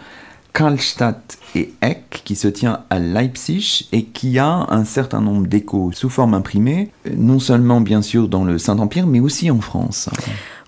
Karlstadt 0.54 1.38
et 1.56 1.74
Eck, 1.82 2.22
qui 2.24 2.36
se 2.36 2.48
tient 2.48 2.84
à 2.90 3.00
Leipzig 3.00 3.88
et 3.92 4.06
qui 4.06 4.40
a 4.40 4.68
un 4.70 4.86
certain 4.86 5.22
nombre 5.22 5.48
d'échos 5.48 5.92
sous 5.94 6.10
forme 6.10 6.34
imprimée, 6.34 6.92
non 7.16 7.40
seulement 7.40 7.82
bien 7.82 8.02
sûr 8.02 8.30
dans 8.30 8.46
le 8.46 8.58
Saint-Empire, 8.58 9.06
mais 9.06 9.20
aussi 9.20 9.52
en 9.52 9.60
France. 9.60 10.10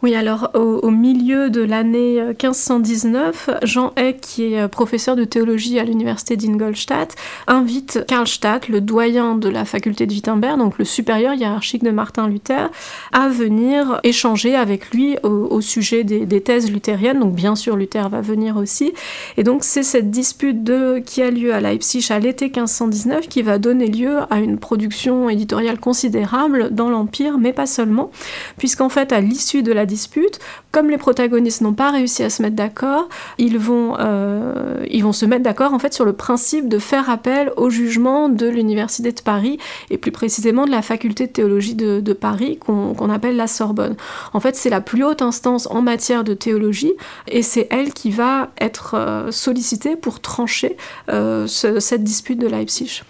Oui, 0.04 0.16
alors 0.16 0.50
au, 0.56 0.90
milieu 0.90 1.52
de 1.52 1.62
l'année 1.62 2.20
1519, 2.42 3.50
euh, 3.50 3.58
Jean 3.62 3.94
Eck, 3.98 4.20
qui 4.20 4.54
est 4.54 4.62
euh, 4.62 4.68
professeur 4.68 5.16
de 5.16 5.26
théologie 5.26 5.78
à 5.78 5.84
l'université 5.84 6.36
d'Ingolstadt, 6.36 7.16
invite 7.46 8.04
Karlstadt, 8.08 8.68
le 8.68 8.82
doyen 8.82 9.36
de 9.36 9.48
la 9.48 9.64
faculté 9.64 10.08
de 10.08 10.12
Wittenberg, 10.12 10.58
donc 10.58 10.80
le 10.80 10.86
supérieur 10.86 11.36
hiérarchique 11.36 11.84
de 11.84 11.92
Martin 11.92 12.28
Luther, 12.28 12.72
à 13.12 13.28
venir 13.28 14.00
échanger 14.04 14.56
avec 14.56 14.90
lui 14.90 15.18
au, 15.22 15.62
sujet 15.62 16.04
des, 16.04 16.42
thèses 16.42 16.72
luthériennes. 16.72 17.20
Donc 17.20 17.36
bien 17.36 17.56
sûr, 17.56 17.76
Luther 17.76 18.10
va 18.10 18.22
venir 18.22 18.58
aussi. 18.58 18.94
Et 19.38 19.44
donc 19.44 19.64
c'est 19.64 19.84
cette 19.84 20.10
dispute 20.10 20.72
qui 21.06 21.22
a 21.22 21.30
lieu 21.30 21.54
à 21.54 21.62
Leipzig 21.62 22.08
à 22.10 22.18
l'été 22.18 22.46
1519 22.46 23.28
qui 23.28 23.44
va 23.44 23.60
donner 23.60 23.86
lieu 23.86 24.18
à 24.32 24.40
une 24.40 24.58
production 24.58 25.30
éditoriale 25.30 25.80
considérable 25.80 26.70
dans 26.72 26.90
l'Empire, 26.90 27.38
mais 27.38 27.54
pas 27.54 27.68
seulement, 27.68 28.10
puisqu'en 28.58 28.90
fait, 28.90 29.14
à 29.14 29.22
l'issue 29.22 29.62
de 29.62 29.72
la 29.72 29.86
dispute. 29.92 30.40
Comme 30.72 30.90
les 30.90 30.98
protagonistes 30.98 31.62
n'ont 31.62 31.74
pas 31.74 31.92
réussi 31.92 32.24
à 32.24 32.30
se 32.30 32.42
mettre 32.42 32.56
d'accord, 32.56 33.10
ils 33.38 33.58
vont, 33.58 33.98
euh, 34.00 34.86
ils 34.90 35.04
vont 35.04 35.12
se 35.12 35.26
mettre 35.26 35.44
d'accord 35.44 35.74
en 35.74 35.80
fait 35.80 35.94
sur 35.94 36.06
le 36.06 36.14
principe 36.14 36.70
de 36.70 36.80
faire 36.80 37.10
appel 37.10 37.52
au 37.58 37.70
jugement 37.70 38.30
de 38.30 38.48
l'université 38.48 39.12
de 39.12 39.22
Paris 39.22 39.58
et 39.90 39.98
plus 39.98 40.12
précisément 40.12 40.66
de 40.66 40.72
la 40.72 40.82
faculté 40.82 41.28
de 41.28 41.32
théologie 41.32 41.76
de, 41.76 42.14
Paris 42.14 42.58
qu'on 42.58 43.10
appelle 43.10 43.36
la 43.36 43.48
Sorbonne. 43.48 43.96
En 44.34 44.40
fait, 44.40 44.56
c'est 44.56 44.70
la 44.70 44.82
plus 44.82 45.04
haute 45.04 45.22
instance 45.22 45.68
en 45.72 45.82
matière 45.82 46.24
de 46.24 46.34
théologie 46.34 46.94
et 47.28 47.42
c'est 47.42 47.68
elle 47.72 47.94
qui 47.94 48.12
va 48.12 48.50
être 48.60 48.96
euh, 48.96 49.32
sollicitée 49.32 49.96
pour 49.96 50.20
trancher 50.20 50.78
euh, 51.10 51.48
cette 51.48 52.04
dispute 52.04 52.40
de 52.40 52.48
Leipzig. 52.48 53.04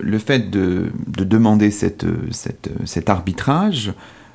Le 0.00 0.18
fait 0.18 0.50
de, 0.50 0.90
demander 1.06 1.70
cette, 1.70 2.06
cet 2.32 3.08
arbitrage 3.08 3.92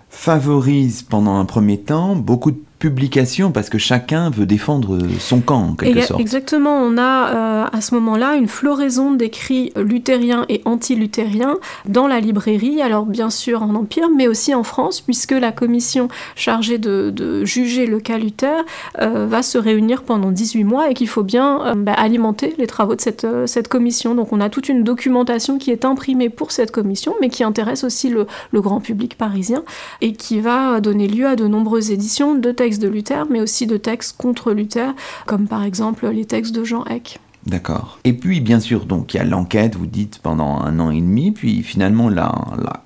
favorise 0.10 1.04
pendant 1.04 1.36
un 1.38 1.46
premier 1.46 1.80
temps 1.80 2.16
beaucoup 2.16 2.52
de 2.52 2.62
publication 2.80 3.52
parce 3.52 3.70
que 3.70 3.78
chacun 3.78 4.30
veut 4.30 4.46
défendre 4.46 4.98
son 5.20 5.42
camp 5.42 5.70
en 5.72 5.74
quelque 5.74 6.02
sorte. 6.02 6.22
Exactement, 6.22 6.78
on 6.78 6.98
a 6.98 7.28
euh, 7.28 7.66
à 7.72 7.82
ce 7.82 7.94
moment-là 7.96 8.36
une 8.36 8.48
floraison 8.48 9.12
d'écrits 9.12 9.74
luthériens 9.76 10.46
et 10.48 10.62
anti-luthériens 10.64 11.58
dans 11.86 12.08
la 12.08 12.22
librairie, 12.22 12.82
alors 12.82 13.06
bien 13.06 13.30
sûr 13.30 13.62
en 13.62 13.76
Empire, 13.76 14.08
mais 14.16 14.28
aussi 14.28 14.56
en 14.56 14.64
France, 14.64 15.02
puisque 15.02 15.34
la 15.34 15.52
commission 15.52 16.08
chargée 16.36 16.78
de, 16.78 17.44
juger 17.44 17.86
le 17.86 18.00
cas 18.00 18.18
Luther 18.18 18.64
euh, 19.00 19.28
va 19.28 19.44
se 19.44 19.58
réunir 19.58 20.04
pendant 20.04 20.32
18 20.32 20.64
mois 20.64 20.90
et 20.90 20.94
qu'il 20.94 21.10
faut 21.10 21.24
bien 21.24 21.62
euh, 21.66 21.74
bah, 21.76 21.94
alimenter 21.94 22.56
les 22.58 22.68
travaux 22.68 22.96
de 22.96 23.02
cette, 23.02 23.28
cette 23.46 23.68
commission. 23.68 24.16
Donc 24.16 24.32
on 24.32 24.40
a 24.40 24.50
toute 24.50 24.70
une 24.70 24.84
documentation 24.84 25.58
qui 25.58 25.72
est 25.72 25.84
imprimée 25.84 26.30
pour 26.30 26.54
cette 26.54 26.72
commission, 26.72 27.14
mais 27.20 27.30
qui 27.30 27.44
intéresse 27.44 27.84
aussi 27.84 28.10
le, 28.10 28.26
le 28.52 28.62
grand 28.62 28.80
public 28.80 29.18
parisien 29.18 29.64
et 30.00 30.14
qui 30.14 30.40
va 30.40 30.80
donner 30.80 31.08
lieu 31.08 31.28
à 31.28 31.36
de 31.36 31.46
nombreuses 31.46 31.92
éditions 31.92 32.36
de 32.36 32.52
textes 32.52 32.69
de 32.78 32.88
Luther, 32.88 33.26
mais 33.32 33.42
aussi 33.42 33.66
de 33.66 33.78
textes 33.78 34.18
contre 34.18 34.52
Luther, 34.52 34.94
comme 35.26 35.48
par 35.48 35.64
exemple 35.64 36.08
les 36.10 36.26
textes 36.26 36.54
de 36.54 36.64
Jean 36.64 36.86
Eck. 36.86 37.20
D'accord. 37.46 38.00
Et 38.04 38.14
puis, 38.14 38.42
bien 38.42 38.60
sûr, 38.60 38.86
donc 38.86 39.14
il 39.14 39.18
y 39.18 39.20
a 39.20 39.24
l'enquête, 39.24 39.76
vous 39.76 39.88
dites, 39.88 40.20
pendant 40.20 40.60
un 40.60 40.80
an 40.80 40.92
et 40.92 41.02
demi, 41.02 41.32
puis 41.32 41.64
finalement 41.64 42.10
la, 42.10 42.32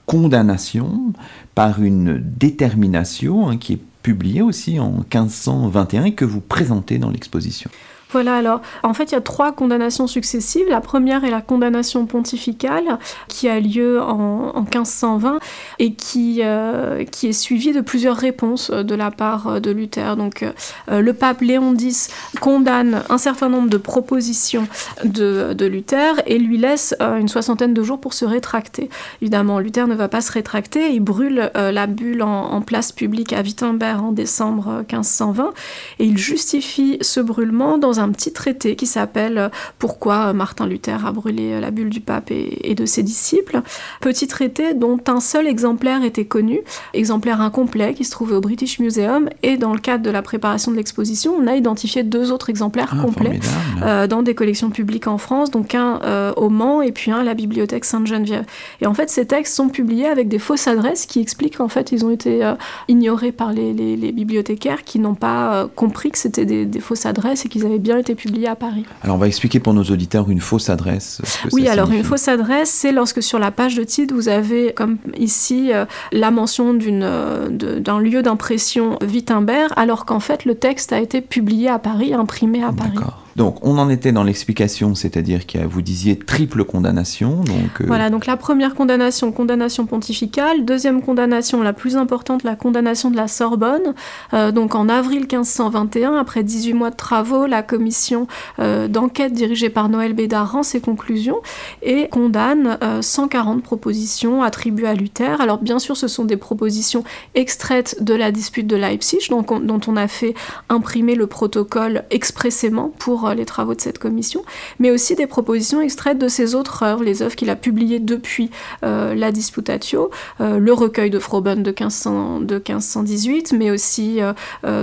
condamnation 0.06 1.14
par 1.56 1.82
une 1.82 2.20
détermination 2.20 3.50
hein, 3.50 3.58
qui 3.58 3.74
est 3.74 3.82
publiée 4.04 4.42
aussi 4.42 4.80
en 4.80 4.92
1521 4.92 6.06
et 6.06 6.14
que 6.14 6.26
vous 6.26 6.42
présentez 6.42 6.98
dans 6.98 7.10
l'exposition. 7.10 7.70
Voilà, 8.14 8.36
alors 8.36 8.62
en 8.84 8.94
fait 8.94 9.06
il 9.06 9.14
y 9.14 9.18
a 9.18 9.22
trois 9.22 9.52
condamnations 9.52 10.06
successives. 10.06 10.68
La 10.70 10.82
première 10.82 11.24
est 11.24 11.32
la 11.32 11.42
condamnation 11.42 12.06
pontificale 12.06 13.00
qui 13.28 13.50
a 13.50 13.60
lieu 13.60 14.00
en, 14.00 14.62
1520 14.62 15.40
et 15.80 15.94
qui, 15.96 16.42
euh, 16.44 17.06
qui 17.06 17.30
est 17.30 17.34
suivie 17.34 17.72
de 17.72 17.82
plusieurs 17.82 18.16
réponses 18.16 18.70
de 18.70 18.94
la 18.94 19.10
part 19.10 19.60
de 19.60 19.72
Luther. 19.72 20.16
Donc 20.16 20.44
euh, 20.44 21.02
le 21.02 21.14
pape 21.14 21.42
Léon 21.42 21.74
X 21.76 22.10
condamne 22.40 23.02
un 23.10 23.18
certain 23.18 23.50
nombre 23.50 23.68
de 23.68 23.78
propositions 23.78 24.68
de, 25.04 25.66
Luther 25.66 26.22
et 26.28 26.38
lui 26.38 26.60
laisse 26.60 26.94
euh, 27.02 27.18
une 27.18 27.28
soixantaine 27.28 27.74
de 27.74 27.82
jours 27.82 28.00
pour 28.00 28.14
se 28.14 28.26
rétracter. 28.26 28.90
Évidemment, 29.24 29.58
Luther 29.58 29.88
ne 29.88 29.96
va 29.96 30.08
pas 30.08 30.22
se 30.22 30.32
rétracter, 30.32 30.94
il 30.94 31.00
brûle 31.00 31.50
la 31.56 31.88
bulle 31.88 32.22
en, 32.22 32.52
en, 32.52 32.62
place 32.62 32.92
publique 32.92 33.34
à 33.34 33.42
Wittenberg 33.42 34.02
en 34.04 34.12
décembre 34.12 34.84
1520 34.92 35.52
et 35.98 36.06
il 36.06 36.18
justifie 36.18 37.00
ce 37.02 37.20
brûlement 37.20 37.80
dans 37.80 38.00
un 38.00 38.03
un 38.04 38.12
petit 38.12 38.32
traité 38.32 38.76
qui 38.76 38.86
s'appelle 38.86 39.38
euh, 39.38 39.50
Pourquoi 39.80 40.34
Martin 40.34 40.68
Luther 40.68 41.06
a 41.06 41.12
brûlé 41.12 41.54
euh, 41.54 41.60
la 41.60 41.72
bulle 41.72 41.90
du 41.90 42.02
pape 42.02 42.32
et, 42.32 42.76
de 42.76 42.86
ses 42.86 43.04
disciples. 43.04 43.62
Petit 44.02 44.28
traité 44.28 44.74
dont 44.74 45.00
un 45.08 45.20
seul 45.20 45.48
exemplaire 45.48 46.04
était 46.04 46.26
connu, 46.26 46.60
exemplaire 46.94 47.40
incomplet 47.42 47.94
qui 47.94 48.04
se 48.04 48.12
trouvait 48.12 48.36
au 48.36 48.42
British 48.42 48.80
Museum. 48.80 49.30
Et 49.44 49.58
dans 49.58 49.74
le 49.74 49.80
cadre 49.80 50.04
de 50.04 50.10
la 50.10 50.22
préparation 50.22 50.72
de 50.72 50.78
l'exposition, 50.78 51.36
on 51.40 51.48
a 51.48 51.56
identifié 51.56 52.04
deux 52.04 52.32
autres 52.32 52.50
exemplaires 52.50 52.96
ah, 52.98 53.02
complets 53.02 53.40
euh, 53.84 54.08
dans 54.08 54.24
des 54.24 54.34
collections 54.34 54.70
publiques 54.70 55.08
en 55.08 55.18
France, 55.18 55.52
donc 55.52 55.76
un 55.76 56.34
au 56.36 56.50
Mans 56.50 56.82
et 56.82 56.92
puis 56.92 57.12
un 57.12 57.20
à 57.20 57.24
la 57.24 57.34
bibliothèque 57.34 57.86
Sainte-Geneviève. 57.86 58.46
Et 58.82 58.88
en 58.88 58.94
fait, 58.94 59.10
ces 59.10 59.26
textes 59.26 59.56
sont 59.56 59.70
publiés 59.70 60.08
avec 60.08 60.28
des 60.28 60.40
fausses 60.40 60.68
adresses 60.68 61.06
qui 61.06 61.20
expliquent 61.20 61.58
qu'en 61.58 61.68
fait, 61.68 61.92
ils 61.92 62.06
ont 62.06 62.12
été 62.12 62.54
ignorés 62.88 63.32
par 63.32 63.54
les, 63.54 63.74
bibliothécaires 64.12 64.84
qui 64.84 65.00
n'ont 65.00 65.16
pas 65.16 65.70
compris 65.76 66.12
que 66.12 66.18
c'était 66.18 66.46
des, 66.46 66.66
des 66.66 66.80
fausses 66.80 67.06
adresses 67.06 67.46
et 67.46 67.50
qu'ils 67.50 67.66
avaient 67.66 67.80
bien 67.80 67.93
été 67.98 68.16
publié 68.16 68.48
à 68.48 68.56
Paris. 68.56 68.86
Alors 69.04 69.16
on 69.16 69.20
va 69.20 69.28
expliquer 69.28 69.60
pour 69.60 69.74
nos 69.74 69.84
auditeurs 69.84 70.30
une 70.30 70.42
fausse 70.42 70.70
adresse. 70.70 71.22
oui, 71.52 71.68
alors 71.68 71.92
une 71.92 72.04
fausse 72.04 72.28
adresse, 72.28 72.70
c'est 72.70 72.92
lorsque 72.92 73.22
sur 73.22 73.40
la 73.40 73.52
page 73.52 73.76
de 73.76 73.84
titre, 73.84 74.14
vous 74.14 74.30
avez, 74.30 74.74
comme 74.74 74.98
ici, 75.18 75.72
euh, 75.74 75.86
la 76.12 76.32
mention 76.32 76.78
euh, 76.82 77.50
d'un 77.50 78.00
lieu 78.00 78.22
d'impression 78.22 78.98
Wittenberg, 79.02 79.72
alors 79.76 80.06
qu'en 80.06 80.20
fait 80.20 80.46
le 80.46 80.56
texte 80.56 80.94
a 80.94 81.00
été 81.00 81.22
publié 81.22 81.70
à 81.70 81.80
Paris, 81.80 82.14
imprimé 82.14 82.64
à 82.64 82.72
Paris. 82.72 82.92
D'accord. 82.96 83.23
Donc 83.36 83.58
on 83.62 83.78
en 83.78 83.90
était 83.90 84.12
dans 84.12 84.24
l'explication, 84.24 84.96
c'est-à-dire 84.96 85.48
que 85.48 85.58
vous 85.66 85.82
disiez 85.82 86.18
triple 86.18 86.64
condamnation. 86.64 87.42
Euh, 87.50 87.86
Voilà, 87.88 88.10
donc 88.10 88.26
la 88.26 88.38
première 88.38 88.76
condamnation, 88.76 89.32
condamnation 89.32 89.86
pontificale. 89.86 90.66
Deuxième 90.66 91.02
condamnation, 91.02 91.64
la 91.64 91.74
plus 91.74 91.98
importante, 91.98 92.44
la 92.44 92.56
condamnation 92.56 93.10
de 93.10 93.16
la 93.16 93.28
Sorbonne. 93.28 93.96
Euh, 94.34 94.52
donc 94.52 94.76
en 94.76 94.88
avril 94.88 95.22
1521, 95.22 96.16
après 96.16 96.44
18 96.44 96.74
mois 96.74 96.92
de 96.92 96.96
travaux, 96.96 97.48
la 97.48 97.64
commission 97.64 98.28
euh, 98.60 98.88
d'enquête 98.88 99.34
dirigée 99.34 99.70
par 99.70 99.90
Noël 99.90 100.14
Bédard 100.14 100.52
rend 100.52 100.64
ses 100.64 100.82
conclusions 100.82 101.42
et 101.82 102.08
condamne 102.10 102.78
140 103.02 103.64
propositions 103.64 104.44
attribuées 104.44 104.88
à 104.88 104.94
Luther. 104.94 105.42
Alors 105.42 105.58
bien 105.58 105.80
sûr, 105.80 105.98
ce 105.98 106.08
sont 106.08 106.26
des 106.26 106.38
propositions 106.38 107.04
extraites 107.36 107.98
de 108.02 108.14
la 108.14 108.32
dispute 108.32 108.68
de 108.68 108.76
Leipzig, 108.76 109.30
dont 109.30 109.46
on 109.88 109.96
a 109.96 110.08
fait 110.08 110.36
imprimer 110.70 111.16
le 111.16 111.28
protocole 111.28 112.04
expressément 112.12 112.92
pour 113.00 113.23
euh, 113.28 113.34
les 113.34 113.46
travaux 113.46 113.76
de 113.76 113.82
cette 113.82 114.00
commission, 114.00 114.44
mais 114.80 114.92
aussi 114.92 115.16
des 115.16 115.28
propositions 115.28 115.82
extraites 115.82 116.18
de 116.18 116.28
ses 116.28 116.56
autres 116.56 116.84
œuvres, 116.84 117.04
les 117.04 117.22
œuvres 117.22 117.36
qu'il 117.36 117.50
a 117.50 117.56
publiées 117.56 118.00
depuis 118.00 118.50
euh, 118.84 119.16
la 119.16 119.32
Disputatio, 119.32 120.12
euh, 120.42 120.58
le 120.58 120.74
recueil 120.74 121.10
de 121.10 121.20
Froben 121.20 121.64
de, 121.64 121.70
1500, 121.70 122.42
de 122.42 122.56
1518, 122.56 123.54
mais 123.54 123.72
aussi 123.72 124.20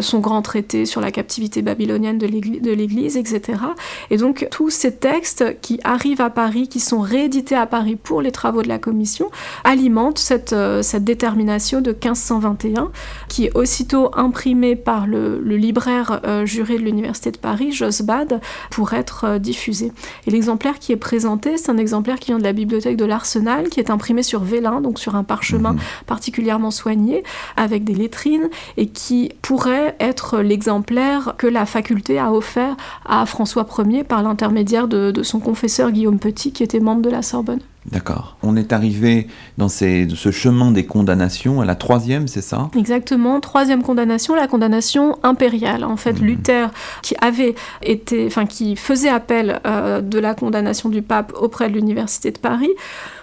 son 0.01 0.21
grand 0.21 0.43
traité 0.43 0.87
sur 0.87 1.01
la 1.01 1.11
captivité 1.11 1.63
babylonienne 1.63 2.19
de 2.19 2.27
l'Église, 2.27 3.17
etc. 3.17 3.59
Et 4.11 4.17
donc 4.17 4.47
tous 4.51 4.71
ces 4.71 4.95
textes 4.95 5.61
qui 5.61 5.81
arrivent 5.85 6.21
à 6.21 6.31
Paris, 6.31 6.69
qui 6.69 6.81
sont 6.81 7.01
réédités 7.01 7.55
à 7.55 7.67
Paris 7.67 7.97
pour 7.97 8.23
les 8.23 8.33
travaux 8.33 8.63
de 8.63 8.69
la 8.69 8.79
commission, 8.79 9.31
alimentent 9.65 10.19
cette, 10.19 10.55
cette 10.83 11.05
détermination 11.05 11.81
de 11.81 11.91
1521, 11.91 12.91
qui 13.29 13.47
est 13.47 13.57
aussitôt 13.57 14.11
imprimée 14.15 14.77
par 14.77 15.07
le, 15.07 15.41
le 15.41 15.57
libraire 15.57 16.21
juré 16.45 16.79
de 16.79 16.83
l'Université 16.83 17.31
de 17.31 17.39
Paris, 17.39 17.73
Josbad, 17.73 18.30
pour 18.71 18.93
être 18.93 19.25
euh, 19.25 19.39
diffusé. 19.39 19.93
Et 20.27 20.31
l'exemplaire 20.31 20.79
qui 20.79 20.93
est 20.93 20.97
présenté, 20.97 21.57
c'est 21.57 21.71
un 21.71 21.79
exemplaire 21.79 22.19
qui 22.19 22.29
vient 22.29 22.39
de 22.39 22.45
la 22.45 22.53
bibliothèque 22.53 22.97
de 22.97 23.05
l'Arsenal, 23.05 23.69
qui 23.69 23.81
est 23.81 23.91
imprimé 23.91 24.23
sur 24.23 24.43
vélin, 24.43 24.81
donc 24.81 24.99
sur 24.99 25.17
un 25.17 25.25
parchemin 25.25 25.73
mhm. 25.73 25.81
particulièrement 26.07 26.71
soigné, 26.71 27.25
avec 27.57 27.85
des 27.85 27.95
lettrines, 27.95 28.49
et 28.77 28.87
qui 28.87 29.33
pourrait 29.43 29.97
être 30.01 30.41
l'exemplaire 30.41 31.35
que 31.39 31.47
la 31.47 31.67
faculté 31.67 32.19
a 32.19 32.33
offert 32.33 32.77
à 33.05 33.27
François 33.27 33.67
Ier 33.79 34.05
par 34.05 34.23
l'intermédiaire 34.23 34.89
de, 34.89 35.11
de 35.11 35.23
son 35.23 35.41
confesseur 35.41 35.91
Guillaume 35.91 36.19
Petit, 36.19 36.53
qui 36.53 36.63
était 36.63 36.81
membre 36.81 37.03
de 37.03 37.11
la 37.11 37.23
Sorbonne. 37.23 37.61
D'accord. 37.87 38.37
On 38.43 38.57
est 38.57 38.75
arrivé 38.75 39.27
dans 39.57 39.71
ce 39.71 40.31
chemin 40.31 40.71
des 40.71 40.85
condamnations 40.85 41.63
à 41.63 41.65
la 41.65 41.75
troisième, 41.75 42.29
c'est 42.29 42.43
ça? 42.43 42.71
Exactement. 42.77 43.41
Troisième 43.41 43.83
condamnation, 43.83 44.35
la 44.35 44.47
condamnation 44.47 45.19
impériale. 45.23 45.85
En 45.85 45.97
fait, 45.97 46.21
mhm. 46.21 46.27
Luther, 46.27 46.71
qui 47.03 47.17
avait 47.23 47.55
été, 47.83 48.27
enfin, 48.27 48.45
qui 48.45 48.77
faisait 48.77 49.09
appel 49.09 49.61
euh, 49.67 50.03
de 50.03 50.19
la 50.19 50.35
condamnation 50.35 50.91
du 50.91 51.01
pape 51.01 51.33
auprès 51.41 51.71
de 51.71 51.75
l'université 51.75 52.31
de 52.31 52.39
Paris, 52.39 52.71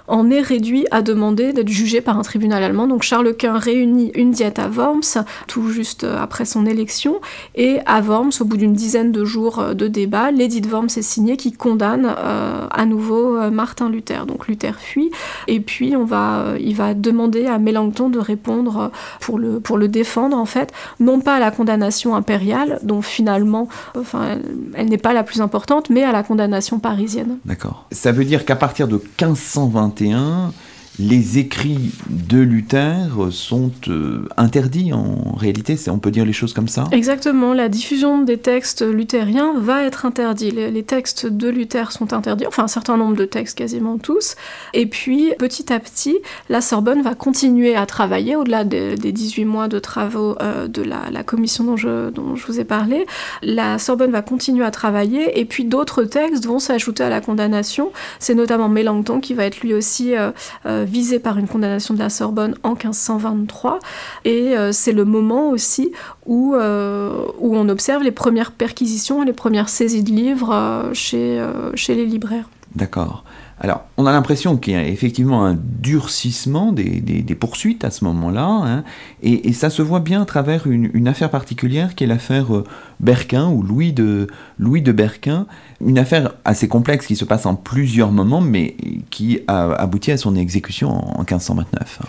en 0.07 0.29
est 0.31 0.41
réduit 0.41 0.85
à 0.91 1.01
demander 1.01 1.53
d'être 1.53 1.69
jugé 1.69 2.01
par 2.01 2.17
un 2.17 2.21
tribunal 2.21 2.63
allemand. 2.63 2.87
Donc 2.87 3.03
Charles 3.03 3.35
Quint 3.35 3.57
réunit 3.57 4.11
une 4.15 4.31
diète 4.31 4.59
à 4.59 4.67
Worms, 4.67 5.25
tout 5.47 5.69
juste 5.69 6.03
euh, 6.03 6.17
après 6.19 6.45
son 6.45 6.65
élection, 6.65 7.19
et 7.55 7.79
à 7.85 8.01
Worms, 8.01 8.31
au 8.39 8.45
bout 8.45 8.57
d'une 8.57 8.73
dizaine 8.73 9.11
de 9.11 9.25
jours 9.25 9.59
euh, 9.59 9.73
de 9.73 9.87
débat, 9.87 10.31
l'édit 10.31 10.61
de 10.61 10.69
Worms 10.69 10.89
est 10.97 11.01
signé 11.01 11.37
qui 11.37 11.51
condamne 11.51 12.05
euh, 12.05 12.67
à 12.69 12.85
nouveau 12.85 13.37
Martin 13.51 13.89
Luther. 13.89 14.25
Donc 14.25 14.47
Luther 14.47 14.79
fuit, 14.79 15.11
et 15.47 15.59
puis 15.59 15.95
on 15.95 16.05
va, 16.05 16.55
il 16.59 16.75
va 16.75 16.93
demander 16.93 17.45
à 17.45 17.57
Mélenchon 17.59 18.09
de 18.09 18.19
répondre 18.19 18.91
pour 19.19 19.39
le, 19.39 19.59
pour 19.59 19.77
le 19.77 19.87
défendre, 19.87 20.37
en 20.37 20.45
fait, 20.45 20.71
non 20.99 21.19
pas 21.19 21.35
à 21.35 21.39
la 21.39 21.51
condamnation 21.51 22.15
impériale, 22.15 22.79
dont 22.83 23.01
finalement, 23.01 23.67
enfin, 23.97 24.37
elle 24.73 24.89
n'est 24.89 24.97
pas 24.97 25.13
la 25.13 25.23
plus 25.23 25.41
importante, 25.41 25.89
mais 25.89 26.03
à 26.03 26.11
la 26.11 26.23
condamnation 26.23 26.79
parisienne. 26.79 27.37
D'accord. 27.45 27.85
Ça 27.91 28.11
veut 28.11 28.25
dire 28.25 28.45
qu'à 28.45 28.55
partir 28.55 28.87
de 28.87 28.95
1520 28.95 29.96
2021, 29.97 30.53
les 30.99 31.38
écrits 31.38 31.91
de 32.10 32.39
Luther 32.39 33.07
sont 33.29 33.71
euh, 33.88 34.27
interdits 34.36 34.93
en 34.93 35.36
réalité, 35.36 35.77
on 35.89 35.99
peut 35.99 36.10
dire 36.10 36.25
les 36.25 36.33
choses 36.33 36.53
comme 36.53 36.67
ça 36.67 36.86
Exactement, 36.91 37.53
la 37.53 37.69
diffusion 37.69 38.23
des 38.23 38.38
textes 38.38 38.81
luthériens 38.81 39.53
va 39.60 39.83
être 39.83 40.05
interdite. 40.05 40.55
Les, 40.55 40.83
textes 40.83 41.27
de 41.27 41.49
Luther 41.49 41.91
sont 41.91 42.13
interdits, 42.13 42.47
enfin 42.47 42.63
un 42.63 42.67
certain 42.67 42.97
nombre 42.97 43.15
de 43.15 43.25
textes, 43.25 43.57
quasiment 43.57 43.97
tous. 43.97 44.36
Et 44.73 44.88
puis 44.88 45.33
petit 45.38 45.71
à 45.71 45.79
petit, 45.79 46.17
la 46.49 46.62
Sorbonne 46.62 47.01
va 47.01 47.13
continuer 47.13 47.75
à 47.75 47.86
travailler, 47.86 48.36
au-delà 48.36 48.63
des, 48.63 48.95
18 48.95 49.45
mois 49.45 49.67
de 49.67 49.79
travaux 49.79 50.36
euh, 50.41 50.67
de 50.67 50.81
la, 50.81 51.23
commission 51.23 51.65
dont 51.65 51.77
je, 51.77 52.45
vous 52.47 52.60
ai 52.60 52.63
parlé. 52.63 53.05
La 53.43 53.77
Sorbonne 53.77 54.12
va 54.12 54.21
continuer 54.21 54.65
à 54.65 54.71
travailler 54.71 55.39
et 55.39 55.45
puis 55.45 55.65
d'autres 55.65 56.03
textes 56.03 56.45
vont 56.45 56.60
s'ajouter 56.60 57.03
à 57.03 57.10
la 57.10 57.21
condamnation. 57.21 57.91
C'est 58.19 58.36
notamment 58.36 58.69
Mélenchon 58.69 59.19
qui 59.19 59.33
va 59.33 59.45
être 59.45 59.62
lui 59.62 59.73
aussi 59.73 60.15
euh, 60.15 60.87
visé 60.88 61.19
par 61.19 61.38
une 61.38 61.47
condamnation 61.47 61.93
de 61.93 62.00
la 62.00 62.10
Sorbonne 62.10 62.56
en 62.63 62.71
1523. 62.71 63.80
Et 64.26 64.58
euh, 64.58 64.71
c'est 64.71 64.93
le 64.93 65.06
moment 65.06 65.50
aussi 65.50 65.91
où, 66.26 66.56
euh, 66.56 67.26
où 67.39 67.56
on 67.56 67.69
observe 67.69 68.04
les 68.04 68.12
premières 68.12 68.52
perquisitions 68.52 69.21
et 69.21 69.26
les 69.26 69.34
premières 69.34 69.69
saisies 69.69 70.04
de 70.04 70.12
livres 70.12 70.54
euh, 70.54 70.93
chez, 70.93 71.45
chez 71.76 71.95
les 71.95 72.06
libraires. 72.06 72.50
D'accord. 72.76 73.23
Alors, 73.59 73.85
on 73.97 74.05
a 74.05 74.11
l'impression 74.11 74.55
qu'il 74.55 74.73
y 74.73 74.75
a 74.75 74.85
effectivement 74.85 75.43
un 75.43 75.57
durcissement 75.57 76.71
des, 76.71 77.23
poursuites 77.39 77.83
à 77.83 77.89
ce 77.89 78.05
moment-là, 78.05 78.45
hein, 78.45 78.83
et, 79.23 79.51
ça 79.53 79.71
se 79.71 79.81
voit 79.81 79.99
bien 79.99 80.21
à 80.21 80.25
travers 80.25 80.67
une, 80.67 81.07
affaire 81.07 81.31
particulière 81.31 81.95
qui 81.95 82.03
est 82.03 82.07
l'affaire 82.07 82.55
euh, 82.55 82.63
Berquin 82.99 83.49
ou 83.49 83.63
Louis 83.63 83.93
de, 83.93 84.27
Louis 84.59 84.83
de 84.83 84.91
Berquin, 84.91 85.47
une 85.81 85.97
affaire 85.97 86.33
assez 86.45 86.67
complexe 86.67 87.07
qui 87.07 87.15
se 87.15 87.25
passe 87.25 87.47
en 87.47 87.55
plusieurs 87.55 88.11
moments, 88.11 88.41
mais 88.41 88.75
qui 89.09 89.39
a 89.47 89.73
abouti 89.73 90.11
à 90.11 90.17
son 90.17 90.35
exécution 90.35 90.89
en 90.89 91.21
1529. 91.21 92.01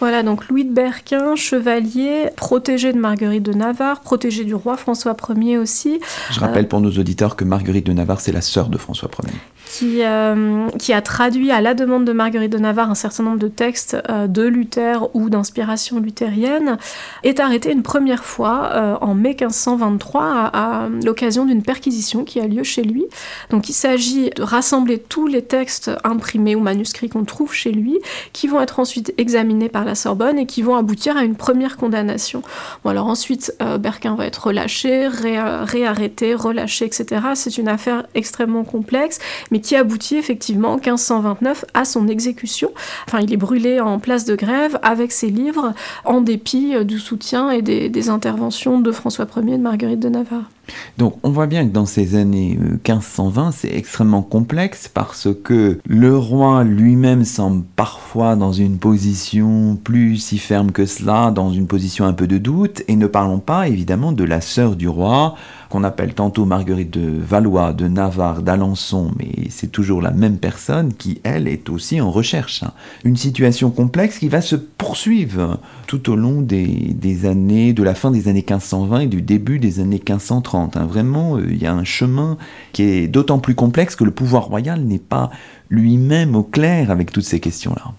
Voilà, 0.00 0.22
donc 0.22 0.48
Louis 0.48 0.64
de 0.64 0.72
Berquin, 0.72 1.36
chevalier, 1.36 2.30
protégé 2.34 2.94
de 2.94 2.98
Marguerite 2.98 3.42
de 3.42 3.52
Navarre, 3.52 4.00
protégé 4.00 4.44
du 4.44 4.54
roi 4.54 4.78
François 4.78 5.14
Ier 5.36 5.58
aussi. 5.58 6.00
Je 6.30 6.40
rappelle 6.40 6.68
pour 6.68 6.80
nos 6.80 6.90
auditeurs 6.90 7.36
que 7.36 7.44
Marguerite 7.44 7.84
de 7.86 7.92
Navarre, 7.92 8.20
c'est 8.20 8.32
la 8.32 8.40
sœur 8.40 8.70
de 8.70 8.78
François 8.78 9.10
Ier 9.22 9.38
qui, 9.70 10.02
euh, 10.02 10.68
qui 10.78 10.92
a 10.92 11.00
traduit 11.00 11.50
à 11.50 11.60
la 11.60 11.74
demande 11.74 12.04
de 12.04 12.12
Marguerite 12.12 12.52
de 12.52 12.58
Navarre 12.58 12.90
un 12.90 12.94
certain 12.94 13.22
nombre 13.22 13.38
de 13.38 13.48
textes 13.48 13.96
euh, 14.08 14.26
de 14.26 14.42
Luther 14.42 15.14
ou 15.14 15.30
d'inspiration 15.30 16.00
luthérienne, 16.00 16.76
est 17.22 17.40
arrêté 17.40 17.70
une 17.70 17.82
première 17.82 18.24
fois 18.24 18.70
euh, 18.72 18.96
en 19.00 19.14
mai 19.14 19.36
1523 19.40 20.50
à, 20.52 20.88
l'occasion 21.04 21.46
d'une 21.46 21.62
perquisition 21.62 22.24
qui 22.24 22.40
a 22.40 22.46
lieu 22.46 22.64
chez 22.64 22.82
lui. 22.82 23.04
Donc 23.50 23.68
il 23.68 23.72
s'agit 23.72 24.30
de 24.30 24.42
rassembler 24.42 24.98
tous 24.98 25.26
les 25.26 25.42
textes 25.42 25.90
imprimés 26.02 26.56
ou 26.56 26.60
manuscrits 26.60 27.08
qu'on 27.08 27.24
trouve 27.24 27.54
chez 27.54 27.70
lui, 27.70 27.98
qui 28.32 28.48
vont 28.48 28.60
être 28.60 28.80
ensuite 28.80 29.14
examinés 29.18 29.68
par 29.68 29.84
la 29.84 29.89
Sorbonne 29.94 30.38
et 30.38 30.46
qui 30.46 30.62
vont 30.62 30.76
aboutir 30.76 31.16
à 31.16 31.24
une 31.24 31.36
première 31.36 31.76
condamnation. 31.76 32.42
Bon 32.84 32.90
alors 32.90 33.06
ensuite, 33.06 33.54
Berquin 33.80 34.14
va 34.14 34.26
être 34.26 34.46
relâché, 34.46 35.08
réarrêté, 35.08 36.34
relâché, 36.34 36.86
etc. 36.86 37.20
C'est 37.34 37.58
une 37.58 37.68
affaire 37.68 38.04
extrêmement 38.14 38.64
complexe, 38.64 39.18
mais 39.50 39.60
qui 39.60 39.76
aboutit 39.76 40.16
effectivement 40.16 40.72
en 40.72 40.76
1529 40.76 41.64
à 41.74 41.84
son 41.84 42.08
exécution. 42.08 42.70
Enfin, 43.06 43.20
il 43.20 43.32
est 43.32 43.36
brûlé 43.36 43.80
en 43.80 43.98
place 43.98 44.24
de 44.24 44.34
grève 44.34 44.78
avec 44.82 45.12
ses 45.12 45.28
livres, 45.28 45.72
en 46.04 46.20
dépit 46.20 46.84
du 46.84 46.98
soutien 46.98 47.50
et 47.50 47.62
des, 47.62 48.10
interventions 48.10 48.80
de 48.80 48.92
François 48.92 49.26
Ier 49.36 49.54
et 49.54 49.58
de 49.58 49.62
Marguerite 49.62 50.00
de 50.00 50.08
Navarre. 50.08 50.50
Donc 50.98 51.16
on 51.22 51.30
voit 51.30 51.46
bien 51.46 51.66
que 51.66 51.72
dans 51.72 51.86
ces 51.86 52.14
années 52.14 52.58
1520, 52.58 53.48
euh, 53.48 53.50
c'est 53.54 53.74
extrêmement 53.74 54.22
complexe 54.22 54.88
parce 54.92 55.28
que 55.42 55.78
le 55.86 56.16
roi 56.16 56.64
lui-même 56.64 57.24
semble 57.24 57.64
parfois 57.76 58.36
dans 58.36 58.52
une 58.52 58.78
position 58.78 59.78
plus 59.82 60.18
si 60.18 60.38
ferme 60.38 60.72
que 60.72 60.86
cela, 60.86 61.30
dans 61.30 61.52
une 61.52 61.66
position 61.66 62.04
un 62.04 62.12
peu 62.12 62.26
de 62.26 62.38
doute, 62.38 62.82
et 62.88 62.96
ne 62.96 63.06
parlons 63.06 63.38
pas 63.38 63.68
évidemment 63.68 64.12
de 64.12 64.24
la 64.24 64.40
sœur 64.40 64.76
du 64.76 64.88
roi, 64.88 65.36
qu'on 65.70 65.84
appelle 65.84 66.14
tantôt 66.14 66.44
Marguerite 66.44 66.90
de 66.90 67.12
Valois, 67.18 67.72
de 67.72 67.86
Navarre, 67.86 68.42
d'Alençon, 68.42 69.12
mais 69.18 69.48
c'est 69.50 69.70
toujours 69.70 70.02
la 70.02 70.10
même 70.10 70.38
personne 70.38 70.92
qui, 70.92 71.20
elle, 71.22 71.46
est 71.46 71.70
aussi 71.70 72.00
en 72.00 72.10
recherche. 72.10 72.64
Hein. 72.64 72.72
Une 73.04 73.16
situation 73.16 73.70
complexe 73.70 74.18
qui 74.18 74.28
va 74.28 74.40
se 74.40 74.56
poursuivre 74.56 75.60
tout 75.90 76.08
au 76.08 76.14
long 76.14 76.40
des, 76.40 77.26
années, 77.26 77.72
de 77.72 77.82
la 77.82 77.96
fin 77.96 78.12
des 78.12 78.28
années 78.28 78.44
1520 78.48 79.00
et 79.00 79.06
du 79.08 79.22
début 79.22 79.58
des 79.58 79.80
années 79.80 79.96
1530. 79.98 80.76
Hein. 80.76 80.86
Vraiment, 80.86 81.36
euh, 81.36 81.48
il 81.50 81.60
y 81.60 81.66
a 81.66 81.74
un 81.74 81.82
chemin 81.82 82.38
qui 82.72 82.84
est 82.84 83.08
d'autant 83.08 83.40
plus 83.40 83.56
complexe 83.56 83.96
que 83.96 84.04
le 84.04 84.12
pouvoir 84.12 84.44
royal 84.44 84.82
n'est 84.82 85.00
pas 85.00 85.30
lui-même 85.68 86.36
au 86.36 86.44
clair 86.44 86.92
avec 86.92 87.10
toutes 87.10 87.24
ces 87.24 87.40
questions-là. 87.40 87.92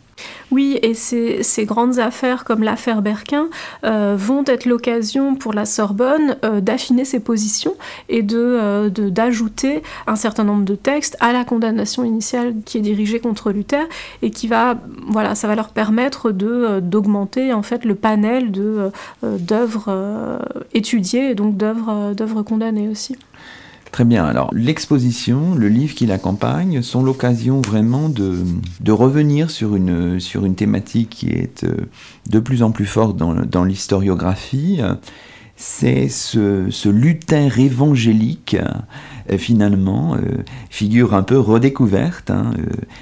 Oui, 0.52 0.78
et 0.82 0.94
ces, 0.94 1.66
grandes 1.66 2.00
affaires 2.00 2.44
comme 2.44 2.64
l'affaire 2.64 3.02
Berquin 3.02 3.48
euh, 3.86 4.16
vont 4.18 4.44
être 4.46 4.66
l'occasion 4.66 5.36
pour 5.36 5.54
la 5.54 5.66
Sorbonne 5.66 6.36
euh, 6.44 6.60
d'affiner 6.60 7.06
ses 7.06 7.20
positions 7.20 7.76
et 8.10 8.26
euh, 8.34 8.90
de, 8.90 9.10
d'ajouter 9.10 9.82
un 10.08 10.16
certain 10.16 10.44
nombre 10.44 10.66
de 10.66 10.76
textes 10.76 11.16
à 11.20 11.32
la 11.32 11.46
condamnation 11.46 12.04
initiale 12.04 12.56
qui 12.66 12.78
est 12.78 12.82
dirigée 12.82 13.20
contre 13.20 13.52
Luther 13.52 13.88
et 14.22 14.32
qui 14.32 14.48
va, 14.48 14.78
voilà, 15.08 15.36
ça 15.36 15.48
va 15.48 15.56
leur 15.56 15.70
permettre 15.70 16.32
de, 16.32 16.80
d'augmenter 16.82 17.54
en 17.54 17.62
fait 17.62 17.86
le 17.86 17.96
panel 17.96 18.52
de, 18.52 18.92
d'œuvres 19.24 20.40
étudiées 20.74 21.32
et 21.32 21.36
donc 21.36 21.56
d'œuvres 21.56 22.42
condamnées 22.44 22.90
aussi. 22.90 23.16
Très 23.92 24.06
bien, 24.06 24.24
alors 24.24 24.50
l'exposition, 24.54 25.54
le 25.54 25.68
livre 25.68 25.96
qui 25.96 26.06
l'accompagne 26.06 26.82
sont 26.82 27.04
l'occasion 27.04 27.60
vraiment 27.60 28.08
de, 28.08 28.92
revenir 28.92 29.52
sur 29.52 29.76
une, 29.76 30.56
thématique 30.56 31.10
qui 31.10 31.30
est 31.30 31.66
euh, 31.66 31.76
de 32.30 32.40
plus 32.40 32.64
en 32.64 32.72
plus 32.72 32.86
forte 32.86 33.18
dans, 33.18 33.64
l'historiographie. 33.66 34.80
C'est 35.58 36.08
ce, 36.08 36.68
ce, 36.70 36.90
Luther 36.90 37.60
évangélique, 37.60 38.56
euh, 39.30 39.38
finalement, 39.38 40.16
euh, 40.16 40.44
figure 40.70 41.14
un 41.14 41.22
peu 41.22 41.38
redécouverte, 41.38 42.32
hein, 42.32 42.52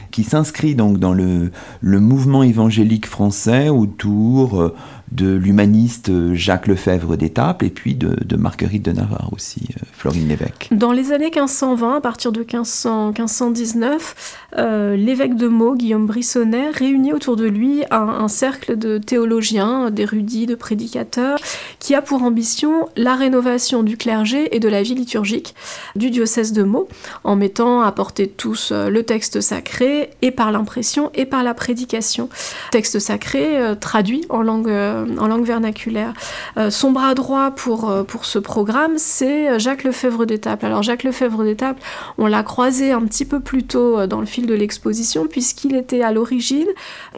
qui 0.10 0.24
s'inscrit 0.24 0.74
donc 0.74 0.98
dans 0.98 1.14
le, 1.14 1.52
le, 1.82 2.00
mouvement 2.00 2.42
évangélique 2.42 3.06
français 3.06 3.70
autour 3.70 4.74
de 5.12 5.34
l'humaniste 5.34 6.12
Jacques 6.34 6.68
Lefebvre 6.68 7.18
d'Étaples 7.18 7.66
et 7.66 7.70
puis 7.70 7.96
de, 7.96 8.36
Marguerite 8.36 8.84
de 8.84 8.92
Navarre 8.92 9.30
aussi, 9.34 9.62
euh, 9.72 9.86
Florine 9.92 10.28
Lévesque. 10.28 10.68
Dans 10.72 10.92
les 10.92 11.12
années 11.12 11.32
1520, 11.32 11.98
à 11.98 12.02
partir 12.02 12.32
de 12.32 12.40
1500, 12.40 13.08
1519, 13.08 14.38
euh, 14.58 14.96
l'évêque 14.96 15.36
de 15.36 15.48
Meaux, 15.48 15.76
Guillaume 15.76 16.06
Brissonnet, 16.06 16.70
réunit 16.70 17.12
autour 17.12 17.36
de 17.36 17.46
lui 17.46 17.84
un, 17.92 18.28
cercle 18.28 18.78
de 18.78 18.98
théologiens, 18.98 19.90
d'érudits, 19.90 20.46
de 20.46 20.56
prédicateurs, 20.56 21.40
qui 21.80 21.96
a 21.96 22.02
pour 22.02 22.24
ambition 22.24 22.88
la 22.96 23.16
rénovation 23.16 23.84
du 23.84 23.98
clergé 23.98 24.56
et 24.56 24.60
de 24.60 24.70
la 24.70 24.84
vie 24.84 24.96
liturgique 24.96 25.56
du 25.96 26.12
diocèse 26.12 26.54
de 26.54 26.64
Meaux, 26.64 26.88
en 27.24 27.36
mettant 27.36 27.82
à 27.82 27.92
portée 27.92 28.28
tous 28.28 28.70
euh, 28.72 28.90
le 28.90 29.04
texte 29.04 29.42
sacré 29.42 30.12
et 30.22 30.32
par 30.32 30.52
l'impression 30.52 31.10
et 31.16 31.26
par 31.26 31.44
la 31.44 31.54
prédication. 31.54 32.30
Texte 32.72 33.00
sacré 33.00 33.60
traduit 33.80 34.26
en 34.30 34.42
langue 34.42 34.70
en 35.20 35.28
langue 35.28 35.46
vernaculaire. 35.46 36.14
Euh, 36.58 36.70
son 36.70 36.92
bras 36.92 37.14
droit 37.16 37.52
pour, 37.52 37.90
euh, 37.90 38.04
pour 38.04 38.26
ce 38.26 38.40
programme, 38.40 38.94
c'est 38.98 39.60
Jacques 39.60 39.84
Lefebvre 39.84 40.26
d'Étaples. 40.26 40.66
Alors 40.66 40.84
Jacques 40.84 41.04
Lefebvre 41.04 41.44
d'Étaples, 41.44 41.82
on 42.18 42.28
l'a 42.28 42.44
croisé 42.44 42.92
un 42.92 43.02
petit 43.02 43.26
peu 43.26 43.40
plus 43.40 43.64
tôt 43.64 44.00
euh, 44.00 44.08
dans 44.08 44.20
le 44.20 44.26
fil 44.26 44.46
de 44.46 44.54
l'exposition, 44.54 45.28
puisqu'il 45.28 45.76
était 45.76 46.02
à 46.02 46.12
l'origine 46.12 46.68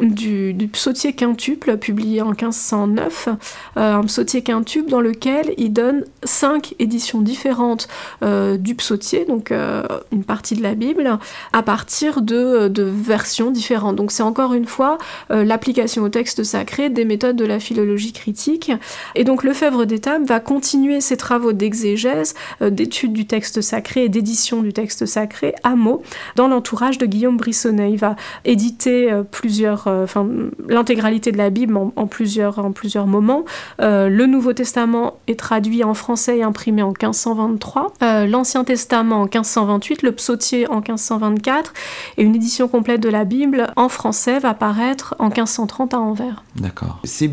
du, 0.01 0.53
du, 0.53 0.67
psautier 0.67 1.13
quintuple, 1.13 1.77
publié 1.77 2.21
en 2.21 2.29
1509, 2.29 3.29
un 3.75 4.03
psautier 4.03 4.41
quintuple 4.41 4.89
dans 4.89 5.01
lequel 5.01 5.53
il 5.57 5.73
donne 5.73 6.05
cinq 6.23 6.75
éditions 6.79 7.21
différentes 7.21 7.87
du 8.21 8.75
psautier, 8.75 9.25
donc 9.25 9.51
une 9.51 10.23
partie 10.23 10.55
de 10.55 10.63
la 10.63 10.75
Bible, 10.75 11.17
à 11.53 11.63
partir 11.63 12.21
de, 12.21 12.67
de 12.67 12.83
versions 12.83 13.51
différentes. 13.51 13.95
Donc 13.95 14.11
c'est 14.11 14.23
encore 14.23 14.53
une 14.53 14.65
fois 14.65 14.97
l'application 15.29 16.03
au 16.03 16.09
texte 16.09 16.43
sacré 16.43 16.89
des 16.89 17.05
méthodes 17.05 17.35
de 17.35 17.45
la 17.45 17.59
philologie 17.71 18.11
critique. 18.11 18.71
Et 19.15 19.23
donc 19.23 19.43
Lefebvre 19.43 19.85
d'Étaples 19.85 20.25
va 20.25 20.41
continuer 20.41 20.99
ses 20.99 21.15
travaux 21.15 21.53
d'exégèse, 21.53 22.33
euh, 22.61 22.69
d'étude 22.69 23.13
du 23.13 23.25
texte 23.25 23.61
sacré 23.61 24.05
et 24.05 24.09
d'édition 24.09 24.61
du 24.61 24.73
texte 24.73 25.05
sacré 25.05 25.55
à 25.63 25.75
mots 25.75 26.01
dans 26.35 26.49
l'entourage 26.49 26.97
de 26.97 27.05
Guillaume 27.05 27.37
Brissonnet. 27.37 27.91
Il 27.91 27.97
va 27.97 28.17
éditer 28.43 29.11
euh, 29.11 29.23
plusieurs, 29.23 29.87
euh, 29.87 30.03
enfin 30.03 30.27
l'intégralité 30.67 31.31
de 31.31 31.37
la 31.37 31.49
Bible 31.49 31.77
en, 31.77 32.07
plusieurs, 32.07 32.59
en 32.59 32.71
plusieurs 32.71 33.07
moments. 33.07 33.45
le 33.79 34.25
Nouveau 34.25 34.53
Testament 34.53 35.19
est 35.27 35.39
traduit 35.39 35.83
en 35.83 35.93
français 35.93 36.39
et 36.39 36.43
imprimé 36.43 36.81
en 36.81 36.89
1523, 36.89 37.93
l'Ancien 38.27 38.63
Testament 38.63 39.21
en 39.21 39.23
1528, 39.23 40.03
le 40.03 40.11
Psautier 40.11 40.69
en 40.69 40.75
1524 40.75 41.73
et 42.17 42.23
une 42.23 42.35
édition 42.35 42.67
complète 42.67 43.01
de 43.01 43.09
la 43.09 43.23
Bible 43.23 43.71
en 43.75 43.89
français 43.89 44.39
va 44.39 44.53
paraître 44.53 45.15
en 45.19 45.25
1530 45.25 45.93
à 45.93 45.99
Anvers. 45.99 46.43
D'accord. 46.55 46.99
Ces 47.03 47.27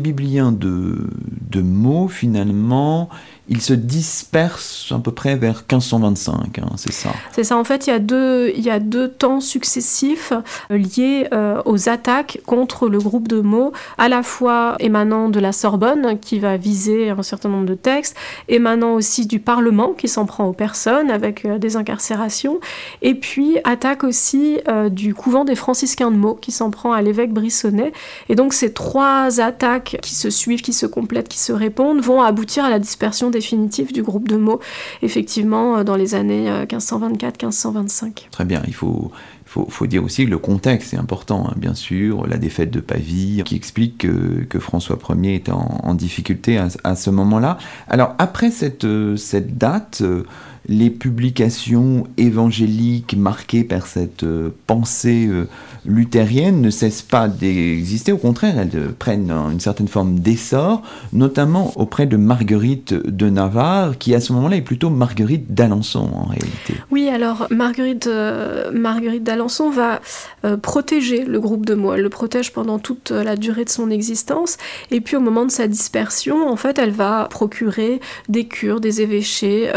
de, 0.51 1.61
mots, 1.61 2.07
finalement, 2.07 3.09
il 3.49 3.61
se 3.61 3.73
disperse 3.73 4.91
à 4.95 4.99
peu 4.99 5.11
près 5.11 5.35
vers 5.35 5.63
1525, 5.69 6.59
hein, 6.59 6.65
c'est 6.77 6.93
ça 6.93 7.09
C'est 7.31 7.43
ça, 7.43 7.57
en 7.57 7.63
fait, 7.63 7.87
il 7.87 7.89
y, 7.89 8.69
a 8.69 8.79
deux, 8.79 9.07
temps 9.09 9.41
successifs 9.41 10.33
euh, 10.71 10.77
liés 10.77 11.27
euh, 11.33 11.59
aux 11.65 11.89
attaques 11.89 12.41
contre 12.45 12.87
le 12.87 12.99
groupe 12.99 13.27
de 13.27 13.41
mots, 13.41 13.73
à 13.97 14.07
la 14.07 14.21
fois 14.21 14.75
émanant 14.79 15.29
de 15.29 15.39
la 15.39 15.51
Sorbonne, 15.51 16.19
qui 16.19 16.39
va 16.39 16.57
viser 16.57 17.09
un 17.09 17.23
certain 17.23 17.49
nombre 17.49 17.65
de 17.65 17.73
textes, 17.73 18.15
émanant 18.47 18.93
aussi 18.93 19.25
du 19.25 19.39
Parlement, 19.39 19.93
qui 19.93 20.07
s'en 20.07 20.27
prend 20.27 20.45
aux 20.45 20.53
personnes 20.53 21.09
avec 21.09 21.43
euh, 21.45 21.57
des 21.57 21.75
incarcérations, 21.75 22.59
et 23.01 23.15
puis 23.15 23.57
attaque 23.63 24.03
aussi 24.03 24.59
du 24.91 25.13
couvent 25.13 25.45
des 25.45 25.55
franciscains 25.55 26.11
de 26.11 26.15
Meaux, 26.15 26.35
qui 26.35 26.51
s'en 26.51 26.69
prend 26.69 26.91
à 26.91 27.01
l'évêque 27.01 27.33
Brissonnet. 27.33 27.91
Et 28.29 28.35
donc 28.35 28.53
ces 28.53 28.73
trois 28.73 29.39
attaques 29.41 29.97
qui 30.01 30.13
se 30.13 30.29
suivent, 30.29 30.61
qui 30.61 30.73
se 30.73 30.85
complètent, 30.85 31.27
qui 31.27 31.39
se 31.39 31.51
répondent, 31.51 32.01
vont 32.01 32.21
aboutir 32.21 32.65
à 32.65 32.69
la 32.69 32.79
dispersion 32.79 33.29
des 33.29 33.38
définitif 33.39 33.93
du 33.93 34.03
groupe 34.03 34.27
de 34.27 34.35
mots, 34.35 34.59
effectivement, 35.01 35.77
euh, 35.77 35.83
dans 35.83 35.95
les 35.95 36.13
années 36.13 36.49
1524-1525. 36.65 38.05
Euh, 38.05 38.09
Très 38.31 38.45
bien, 38.45 38.61
il 38.67 38.73
faut, 38.73 39.11
faut, 39.45 39.87
dire 39.87 40.03
aussi 40.03 40.25
que 40.25 40.29
le 40.29 40.37
contexte 40.37 40.93
est 40.93 40.97
important, 40.97 41.47
hein, 41.47 41.53
bien 41.55 41.73
sûr, 41.73 42.27
la 42.27 42.37
défaite 42.37 42.69
de 42.71 42.81
Pavie, 42.81 43.41
qui 43.45 43.55
explique 43.55 43.99
que, 43.99 44.59
François 44.59 44.99
Ier 45.09 45.35
était 45.35 45.53
en, 45.53 45.93
difficulté 45.93 46.59
à, 46.83 46.95
ce 46.95 47.09
moment-là. 47.09 47.57
Alors, 47.87 48.13
après 48.17 48.51
cette, 48.51 48.83
euh, 48.83 49.15
cette 49.15 49.57
date, 49.57 50.03
les 50.67 50.89
publications 50.89 52.05
évangéliques 52.17 53.15
marquées 53.15 53.63
par 53.63 53.87
cette 53.87 54.25
pensée 54.67 55.29
luthérienne 55.85 56.61
ne 56.61 56.69
cessent 56.69 57.01
pas 57.01 57.27
d'exister, 57.27 58.11
au 58.11 58.17
contraire, 58.17 58.57
elles 58.57 58.93
prennent 58.97 59.31
une 59.31 59.59
certaine 59.59 59.87
forme 59.87 60.19
d'essor, 60.19 60.81
notamment 61.13 61.71
auprès 61.75 62.05
de 62.05 62.17
Marguerite 62.17 62.93
de 62.93 63.29
Navarre, 63.29 63.97
qui 63.97 64.15
à 64.15 64.21
ce 64.21 64.33
moment-là 64.33 64.57
est 64.57 64.61
plutôt 64.61 64.89
Marguerite 64.89 65.53
d'Alençon 65.53 66.09
en 66.13 66.23
réalité. 66.25 66.75
Oui, 66.91 67.09
alors 67.09 67.47
Marguerite, 67.49 68.07
euh, 68.07 68.71
Marguerite 68.71 69.23
d'Alençon 69.23 69.69
va 69.69 69.99
protéger 70.61 71.25
le 71.25 71.39
groupe 71.39 71.65
de 71.65 71.75
mots, 71.75 71.93
elle 71.93 72.01
le 72.01 72.09
protège 72.09 72.53
pendant 72.53 72.79
toute 72.79 73.11
la 73.11 73.35
durée 73.35 73.65
de 73.65 73.69
son 73.69 73.89
existence, 73.89 74.57
et 74.91 75.01
puis 75.01 75.15
au 75.15 75.19
moment 75.19 75.45
de 75.45 75.51
sa 75.51 75.67
dispersion, 75.67 76.47
en 76.47 76.55
fait, 76.55 76.79
elle 76.79 76.91
va 76.91 77.27
procurer 77.29 77.99
des 78.29 78.45
cures, 78.45 78.79
des 78.79 79.01
évêchés 79.01 79.71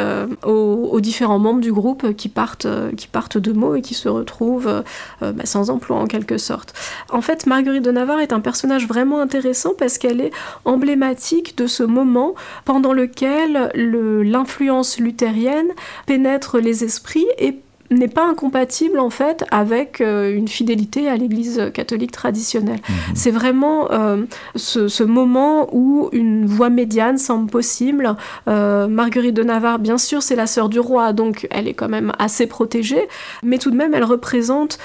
aux 0.45 0.73
aux, 0.93 1.01
différents 1.01 1.39
membres 1.39 1.61
du 1.61 1.73
groupe 1.73 2.15
qui 2.15 2.29
partent, 2.29 2.69
qui 2.97 3.09
partent 3.09 3.39
de 3.39 3.53
mots 3.53 3.75
et 3.75 3.83
qui 3.83 3.95
se 3.95 4.09
retrouvent 4.09 4.83
euh, 5.23 5.33
bah, 5.33 5.45
sans 5.45 5.71
emploi 5.71 5.92
en 6.01 6.07
quelque 6.07 6.39
sorte. 6.39 6.75
En 7.11 7.21
fait, 7.21 7.47
Marguerite 7.47 7.85
de 7.85 7.91
Navarre 7.91 8.21
est 8.21 8.33
un 8.33 8.41
personnage 8.41 8.87
vraiment 8.87 9.21
intéressant 9.21 9.73
parce 9.77 9.99
qu'elle 9.99 10.21
est 10.21 10.33
emblématique 10.65 11.57
de 11.57 11.67
ce 11.67 11.83
moment 11.83 12.35
pendant 12.65 12.93
lequel 12.93 13.71
l'influence 13.75 14.99
luthérienne 14.99 15.69
pénètre 16.07 16.59
les 16.59 16.85
esprits 16.85 17.27
et 17.39 17.59
n'est 17.99 18.09
pas 18.09 18.27
incompatible 18.27 18.99
en 18.99 19.11
fait 19.11 19.45
avec 19.51 20.01
euh, 20.01 20.35
une 20.35 20.49
fidélité 20.49 21.09
à 21.09 21.17
l'Église 21.17 21.71
catholique 21.75 22.13
traditionnelle. 22.13 22.81
Mhm. 22.89 23.15
C'est 23.15 23.31
vraiment 23.31 23.91
euh, 23.91 24.25
ce, 24.57 25.03
moment 25.03 25.69
où 25.73 26.09
une 26.13 26.47
voie 26.47 26.71
médiane 26.71 27.19
semble 27.19 27.51
possible. 27.51 28.17
Euh, 28.49 28.87
Marguerite 28.87 29.35
de 29.35 29.43
Navarre, 29.43 29.79
bien 29.79 29.99
sûr, 29.99 30.23
c'est 30.23 30.37
la 30.37 30.47
sœur 30.47 30.69
du 30.69 30.81
roi, 30.81 31.13
donc 31.13 31.47
elle 31.51 31.69
est 31.69 31.75
quand 31.75 31.89
même 31.89 32.13
assez 32.19 32.47
protégée, 32.47 33.09
mais 33.43 33.59
tout 33.59 33.71
de 33.71 33.77
même, 33.77 33.95
elle 33.95 34.05
représente 34.05 34.79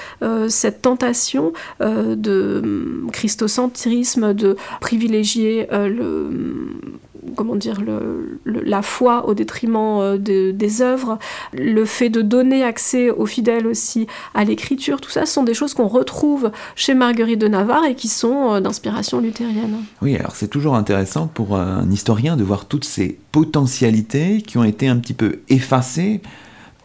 cette 0.48 0.82
tentation 0.82 1.52
de 1.80 2.60
hum, 2.62 3.10
christocentrisme, 3.12 4.34
de 4.34 4.56
privilégier 4.80 5.68
le 5.70 6.30
comment 7.34 7.56
dire, 7.56 7.80
la 8.44 8.82
foi 8.82 9.28
au 9.28 9.34
détriment 9.34 10.00
euh, 10.00 10.18
des 10.18 10.82
œuvres, 10.82 11.18
le 11.52 11.84
fait 11.84 12.10
de 12.10 12.22
donner 12.22 12.64
accès 12.64 13.10
aux 13.10 13.26
fidèles 13.26 13.66
aussi 13.66 14.06
à 14.34 14.44
l'écriture, 14.44 15.00
tout 15.00 15.10
ça 15.10 15.26
ce 15.26 15.32
sont 15.32 15.44
des 15.44 15.54
choses 15.54 15.74
qu'on 15.74 15.88
retrouve 15.88 16.50
chez 16.76 16.94
Marguerite 16.94 17.40
de 17.40 17.48
Navarre 17.48 17.84
et 17.84 17.94
qui 17.94 18.08
sont 18.08 18.54
euh, 18.54 18.60
d'inspiration 18.60 19.20
luthérienne. 19.20 19.84
Oui, 20.02 20.16
alors 20.16 20.36
c'est 20.36 20.48
toujours 20.48 20.74
intéressant 20.74 21.26
pour 21.26 21.56
un 21.56 21.90
historien 21.90 22.36
de 22.36 22.44
voir 22.44 22.66
toutes 22.66 22.84
ces 22.84 23.18
potentialités 23.32 24.42
qui 24.42 24.58
ont 24.58 24.64
été 24.64 24.88
un 24.88 24.96
petit 24.96 25.14
peu 25.14 25.40
effacées 25.48 26.20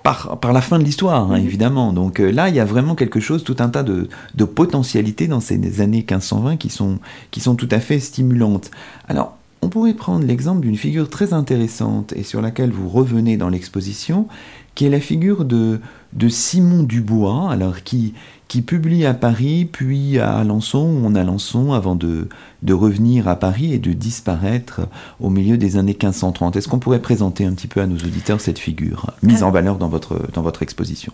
par, 0.04 0.38
par, 0.40 0.52
la 0.52 0.62
fin 0.62 0.78
de 0.78 0.84
l'histoire, 0.84 1.32
hein, 1.32 1.38
évidemment. 1.38 1.94
Donc 1.94 2.20
euh, 2.20 2.30
là, 2.30 2.50
il 2.50 2.56
y 2.56 2.60
a 2.60 2.66
vraiment 2.66 2.94
quelque 2.94 3.20
chose, 3.20 3.44
tout 3.44 3.56
un 3.60 3.70
tas 3.70 3.84
de, 3.84 4.10
de 4.36 4.46
potentialités 4.46 5.28
dans 5.28 5.40
ces 5.40 5.56
années 5.82 6.06
1520 6.08 6.58
qui 6.58 6.70
sont, 6.70 7.00
qui 7.32 7.40
sont 7.40 7.56
tout 7.56 7.70
à 7.72 7.80
fait 7.80 8.00
stimulantes. 8.00 8.70
Alors, 9.08 9.38
on 9.64 9.70
pourrait 9.70 9.94
prendre 9.94 10.26
l'exemple 10.26 10.62
d'une 10.62 10.76
figure 10.76 11.10
très 11.10 11.34
intéressante 11.34 12.14
et 12.14 12.24
sur 12.24 12.42
laquelle 12.42 12.72
vous 12.72 12.90
revenez 12.90 13.38
dans 13.38 13.50
l'exposition, 13.50 14.28
qui 14.76 14.86
est 14.86 14.90
la 14.90 15.00
figure 15.00 15.46
de, 15.46 15.80
de 16.12 16.28
Simon 16.28 16.84
Dubois, 16.84 17.50
alors 17.50 17.84
qui, 17.84 18.14
qui 18.50 18.62
publie 18.62 19.06
à 19.06 19.14
Paris, 19.14 19.68
puis 19.72 20.20
à 20.20 20.36
Alençon, 20.36 20.86
ou 20.86 21.06
en 21.06 21.16
Alençon, 21.16 21.72
avant 21.72 21.96
de, 21.96 22.28
de 22.62 22.74
revenir 22.74 23.28
à 23.30 23.38
Paris 23.38 23.74
et 23.74 23.80
de 23.80 23.94
disparaître 23.94 24.82
au 25.22 25.30
milieu 25.30 25.58
des 25.58 25.78
années 25.78 25.98
1530. 26.00 26.58
Est-ce 26.58 26.68
qu'on 26.68 26.80
pourrait 26.80 27.02
présenter 27.02 27.46
un 27.46 27.54
petit 27.54 27.68
peu 27.68 27.80
à 27.80 27.88
nos 27.88 27.98
auditeurs 27.98 28.42
cette 28.42 28.60
figure 28.60 29.12
mise 29.22 29.44
en 29.44 29.52
valeur 29.52 29.78
dans 29.78 29.90
votre, 29.90 30.20
dans 30.34 30.42
votre 30.42 30.62
exposition? 30.62 31.14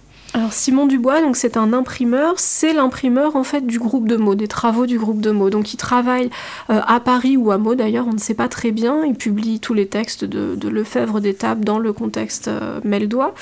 Simon 0.52 0.86
Dubois, 0.86 1.22
donc 1.22 1.36
c'est 1.36 1.58
un 1.58 1.74
imprimeur, 1.74 2.36
c'est 2.38 2.74
l'imprimeur 2.74 3.36
en 3.36 3.44
fait 3.44 3.66
du 3.66 3.80
groupe 3.80 4.08
de 4.08 4.16
mots, 4.16 4.36
des 4.36 4.48
travaux 4.48 4.86
du 4.86 5.00
groupe 5.00 5.22
de 5.22 5.32
mots. 5.32 5.50
Donc 5.50 5.74
il 5.74 5.78
travaille 5.78 6.30
euh, 6.70 6.82
à 6.86 7.00
Paris 7.00 7.36
ou 7.36 7.52
à 7.52 7.58
Meaux 7.58 7.74
d'ailleurs, 7.74 8.08
on 8.08 8.14
ne 8.14 8.20
sait 8.20 8.36
pas 8.36 8.48
très 8.48 8.72
bien. 8.72 9.04
Il 9.06 9.16
publie 9.16 9.60
tous 9.60 9.74
les 9.74 9.88
textes 9.88 10.26
de, 10.26 10.70
Lefebvre 10.70 11.20
d'Étape 11.20 11.62
dans 11.62 11.80
le 11.80 11.94
contexte 11.94 12.48
euh, 12.48 12.80
Meldois. 12.84 13.34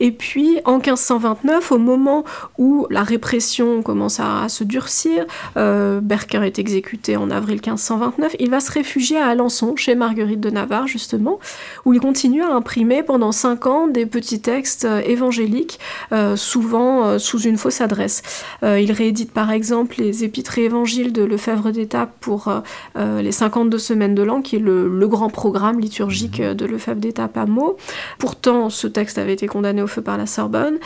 Et 0.00 0.10
puis 0.10 0.58
en 0.66 0.78
1529, 0.78 1.72
au 1.72 1.78
moment 1.78 2.24
où 2.58 2.86
la 2.90 3.02
répression 3.02 3.82
commence 3.82 4.20
à, 4.20 4.46
se 4.48 4.64
durcir, 4.64 5.24
euh, 5.56 6.00
Berker 6.02 6.42
est 6.44 6.58
exécuté 6.58 7.16
en 7.16 7.30
avril 7.30 7.60
1529, 7.64 8.36
il 8.38 8.50
va 8.50 8.60
se 8.60 8.70
réfugier 8.70 9.16
à 9.16 9.28
Alençon, 9.28 9.76
chez 9.76 9.94
Marguerite 9.94 10.40
de 10.40 10.50
Navarre 10.50 10.86
justement, 10.86 11.38
où 11.86 11.94
il 11.94 12.00
continue 12.00 12.42
à 12.42 12.52
imprimer 12.52 13.02
pendant 13.02 13.32
cinq 13.32 13.66
ans 13.66 13.88
des 13.88 14.04
petits 14.04 14.40
textes 14.40 14.86
évangéliques 15.06 15.78
souvent 16.36 17.06
euh, 17.06 17.18
sous 17.18 17.40
une 17.40 17.56
fausse 17.56 17.80
adresse. 17.80 18.22
Euh, 18.62 18.80
il 18.80 18.92
réédite 18.92 19.32
par 19.32 19.50
exemple 19.50 19.96
les 19.98 20.24
épîtres 20.24 20.58
et 20.58 20.64
évangiles 20.64 21.12
de 21.12 21.22
Lefebvre 21.22 21.70
d'Étape 21.70 22.12
pour 22.20 22.48
euh, 22.96 23.22
les 23.22 23.32
52 23.32 23.78
semaines 23.78 24.14
de 24.14 24.22
l'an, 24.22 24.42
qui 24.42 24.56
est 24.56 24.60
le, 24.60 25.04
grand 25.04 25.28
programme 25.28 25.80
liturgique 25.80 26.40
mhm. 26.40 26.54
de 26.54 26.64
Lefebvre 26.64 27.00
d'Étape 27.00 27.36
à 27.36 27.46
Meaux. 27.46 27.76
Pourtant, 28.18 28.70
ce 28.70 28.86
texte 28.86 29.18
avait 29.18 29.34
été 29.34 29.46
condamné 29.46 29.82
au 29.82 29.86
feu 29.86 30.00
par 30.00 30.16
la 30.16 30.26
Sorbonne. 30.26 30.78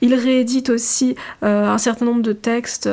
Il 0.00 0.14
réédite 0.14 0.70
aussi 0.70 1.16
un 1.42 1.76
certain 1.76 2.04
nombre 2.04 2.22
de 2.22 2.32
textes 2.32 2.88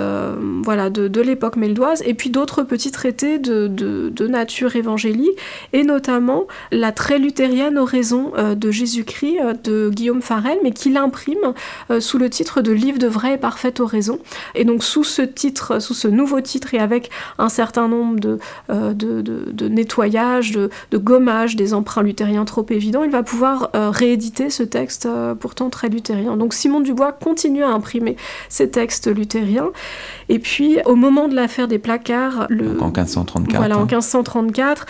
voilà, 0.63 0.89
de, 0.89 1.21
l'époque 1.21 1.55
meldoise, 1.55 2.01
et 2.03 2.15
puis 2.15 2.31
d'autres 2.31 2.63
petits 2.63 2.89
traités 2.91 3.37
de, 3.37 3.67
de, 3.67 4.27
nature 4.27 4.75
évangélique, 4.75 5.37
et 5.71 5.83
notamment 5.83 6.47
la 6.71 6.91
très 6.91 7.19
luthérienne 7.19 7.77
oraison 7.77 8.31
de 8.55 8.71
Jésus-Christ 8.71 9.37
de 9.63 9.89
Guillaume 9.89 10.23
Farel, 10.23 10.57
mais 10.63 10.71
qu'il 10.71 10.97
imprime 10.97 11.53
sous 12.01 12.17
le 12.17 12.29
titre 12.29 12.61
de 12.61 12.71
Livre 12.71 12.99
de 12.99 13.07
vraie 13.07 13.35
et 13.35 13.37
parfaite 13.37 13.79
oraison. 13.79 14.19
Et 14.55 14.65
donc 14.65 14.83
sous 14.83 15.03
ce 15.03 15.21
titre, 15.21 15.79
sous 15.79 15.93
ce 15.93 16.07
nouveau 16.07 16.41
titre 16.41 16.73
et 16.73 16.79
avec 16.79 17.09
un 17.37 17.49
certain 17.49 17.87
nombre 17.87 18.19
de, 18.19 18.39
euh, 18.69 18.93
de, 18.93 19.21
de, 19.21 19.67
nettoyages, 19.67 20.51
de, 20.51 20.69
de 20.91 20.97
gommage 20.97 21.55
des 21.55 21.73
emprunts 21.73 22.03
luthériens 22.03 22.45
trop 22.45 22.65
évidents, 22.69 23.03
il 23.03 23.11
va 23.11 23.23
pouvoir 23.23 23.69
euh, 23.75 23.89
rééditer 23.89 24.49
ce 24.49 24.63
texte 24.63 25.05
euh, 25.05 25.35
pourtant 25.35 25.69
très 25.69 25.89
luthérien. 25.89 26.37
Donc 26.37 26.53
Simon 26.53 26.79
Dubois 26.79 27.11
continue 27.11 27.63
à 27.63 27.69
imprimer 27.69 28.15
ces 28.49 28.69
textes 28.69 29.13
luthériens. 29.13 29.69
Et 30.29 30.39
puis 30.39 30.77
au 30.85 30.95
moment 30.95 31.27
de 31.27 31.35
l'affaire 31.35 31.67
des 31.67 31.79
placards, 31.79 32.47
le, 32.49 32.81
en 32.81 32.87
1534, 32.87 33.57
voilà, 33.57 33.77
en 33.77 33.85
1534, 33.85 34.85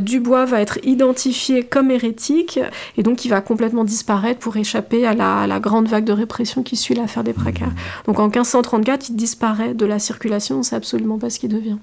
Dubois 0.00 0.44
va 0.44 0.60
être 0.60 0.78
identifié 0.84 1.62
comme 1.64 1.90
hérétique 1.90 2.60
et 2.96 3.02
donc 3.02 3.24
il 3.24 3.28
va 3.28 3.40
complètement 3.40 3.84
disparaître 3.84 4.40
pour 4.40 4.56
échapper 4.56 5.06
à 5.06 5.14
la, 5.14 5.40
à 5.40 5.46
la 5.46 5.60
grande 5.60 5.88
vague 5.88 6.04
de 6.04 6.12
répression 6.12 6.45
qui 6.62 6.76
suit 6.76 6.94
l'affaire 6.94 7.24
des 7.24 7.32
précaires. 7.32 7.72
Donc 8.06 8.18
en 8.18 8.24
1534, 8.24 9.10
il 9.10 9.16
disparaît 9.16 9.74
de 9.74 9.86
la 9.86 9.98
circulation, 9.98 10.56
on 10.56 10.58
ne 10.58 10.64
sait 10.64 10.76
absolument 10.76 11.18
pas 11.18 11.30
ce 11.30 11.38
qu'il 11.38 11.50
devient. 11.50 11.78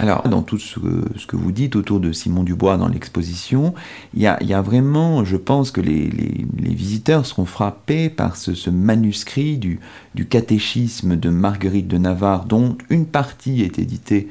Alors, 0.00 0.28
dans 0.28 0.42
tout 0.42 0.58
ce, 0.58 0.78
que 0.78 1.36
vous 1.36 1.50
dites 1.50 1.74
autour 1.74 1.98
de 1.98 2.12
Simon 2.12 2.44
Dubois 2.44 2.76
dans 2.76 2.86
l'exposition, 2.86 3.74
il 4.14 4.22
y 4.22 4.26
a, 4.26 4.62
vraiment, 4.62 5.24
je 5.24 5.36
pense 5.36 5.72
que 5.72 5.80
les, 5.80 6.08
visiteurs 6.56 7.26
seront 7.26 7.46
frappés 7.46 8.08
par 8.08 8.36
ce, 8.36 8.70
manuscrit 8.70 9.58
du, 9.58 9.80
catéchisme 10.30 11.16
de 11.16 11.30
Marguerite 11.30 11.88
de 11.88 11.98
Navarre, 11.98 12.44
dont 12.44 12.78
une 12.90 13.06
partie 13.06 13.62
est 13.62 13.80
éditée 13.80 14.28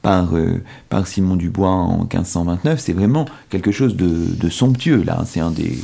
par, 0.00 0.34
euh, 0.34 0.62
par 0.88 1.06
Simon 1.06 1.36
Dubois 1.36 1.68
en 1.68 1.98
1529. 1.98 2.80
C'est 2.80 2.94
vraiment 2.94 3.26
quelque 3.50 3.72
chose 3.72 3.96
de, 3.96 4.08
de 4.08 4.48
somptueux, 4.48 5.02
là. 5.02 5.24
C'est 5.26 5.40
un 5.40 5.50
des 5.50 5.78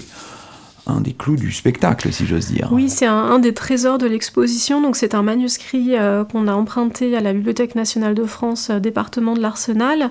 un 0.86 1.00
des 1.00 1.12
clous 1.12 1.36
du 1.36 1.50
spectacle, 1.50 2.12
si 2.12 2.26
j'ose 2.26 2.46
dire. 2.46 2.68
Oui, 2.70 2.88
c'est 2.88 3.06
un, 3.06 3.38
des 3.40 3.52
trésors 3.52 3.98
de 3.98 4.06
l'exposition. 4.06 4.80
Donc, 4.80 4.96
c'est 4.96 5.14
un 5.14 5.22
manuscrit 5.22 5.96
euh, 5.96 6.24
qu'on 6.24 6.46
a 6.46 6.52
emprunté 6.52 7.16
à 7.16 7.20
la 7.20 7.32
Bibliothèque 7.32 7.74
nationale 7.74 8.14
de 8.14 8.24
France, 8.24 8.70
euh, 8.70 8.78
département 8.78 9.34
de 9.34 9.40
l'Arsenal. 9.40 10.10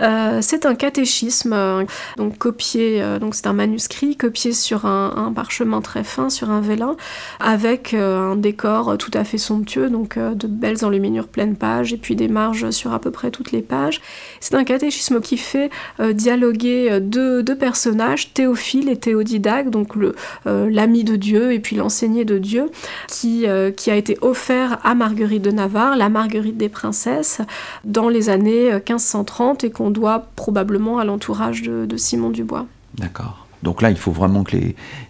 Euh, 0.00 0.38
c'est 0.40 0.64
un 0.64 0.74
catéchisme, 0.74 1.84
donc 2.16 2.38
copié. 2.38 3.02
donc, 3.20 3.34
c'est 3.34 3.46
un 3.46 3.52
manuscrit 3.52 4.16
copié 4.16 4.52
sur 4.52 4.86
un, 4.86 5.32
parchemin 5.34 5.80
très 5.80 6.04
fin, 6.04 6.30
sur 6.30 6.50
un 6.50 6.60
vélin, 6.60 6.96
avec 7.40 7.94
un 7.94 8.36
décor 8.36 8.96
tout 8.98 9.10
à 9.14 9.24
fait 9.24 9.38
somptueux, 9.38 9.90
donc 9.90 10.18
de 10.18 10.46
belles 10.46 10.84
enluminures 10.84 11.28
pleines 11.28 11.56
pages 11.56 11.92
et 11.92 11.96
puis 11.96 12.16
des 12.16 12.28
marges 12.28 12.70
sur 12.70 12.92
à 12.92 12.98
peu 12.98 13.10
près 13.10 13.30
toutes 13.30 13.52
les 13.52 13.62
pages. 13.62 14.00
C'est 14.40 14.54
un 14.54 14.64
catéchisme 14.64 15.20
qui 15.20 15.36
fait 15.36 15.70
dialoguer 16.12 17.00
deux, 17.00 17.42
deux 17.42 17.56
personnages, 17.56 18.32
Théophile 18.32 18.88
et 18.88 18.96
Théodidaque, 18.96 19.70
donc 19.70 19.96
le, 19.96 20.13
l'ami 20.46 21.04
de 21.04 21.16
Dieu 21.16 21.52
et 21.52 21.60
puis 21.60 21.76
l'enseigné 21.76 22.24
de 22.24 22.38
Dieu, 22.38 22.70
qui, 23.08 23.46
euh, 23.46 23.70
qui 23.70 23.90
a 23.90 23.96
été 23.96 24.18
offert 24.20 24.78
à 24.84 24.94
Marguerite 24.94 25.42
de 25.42 25.50
Navarre, 25.50 25.96
la 25.96 26.08
Marguerite 26.08 26.56
des 26.56 26.68
princesses, 26.68 27.40
dans 27.84 28.08
les 28.08 28.28
années 28.28 28.72
1530 28.72 29.64
et 29.64 29.70
qu'on 29.70 29.90
doit 29.90 30.26
probablement 30.36 30.98
à 30.98 31.04
l'entourage 31.04 31.62
de, 31.62 31.96
Simon 31.96 32.30
Dubois. 32.30 32.66
D'accord. 32.96 33.46
Donc 33.62 33.80
là, 33.80 33.90
il 33.90 33.96
faut 33.96 34.10
vraiment 34.10 34.44
que 34.44 34.58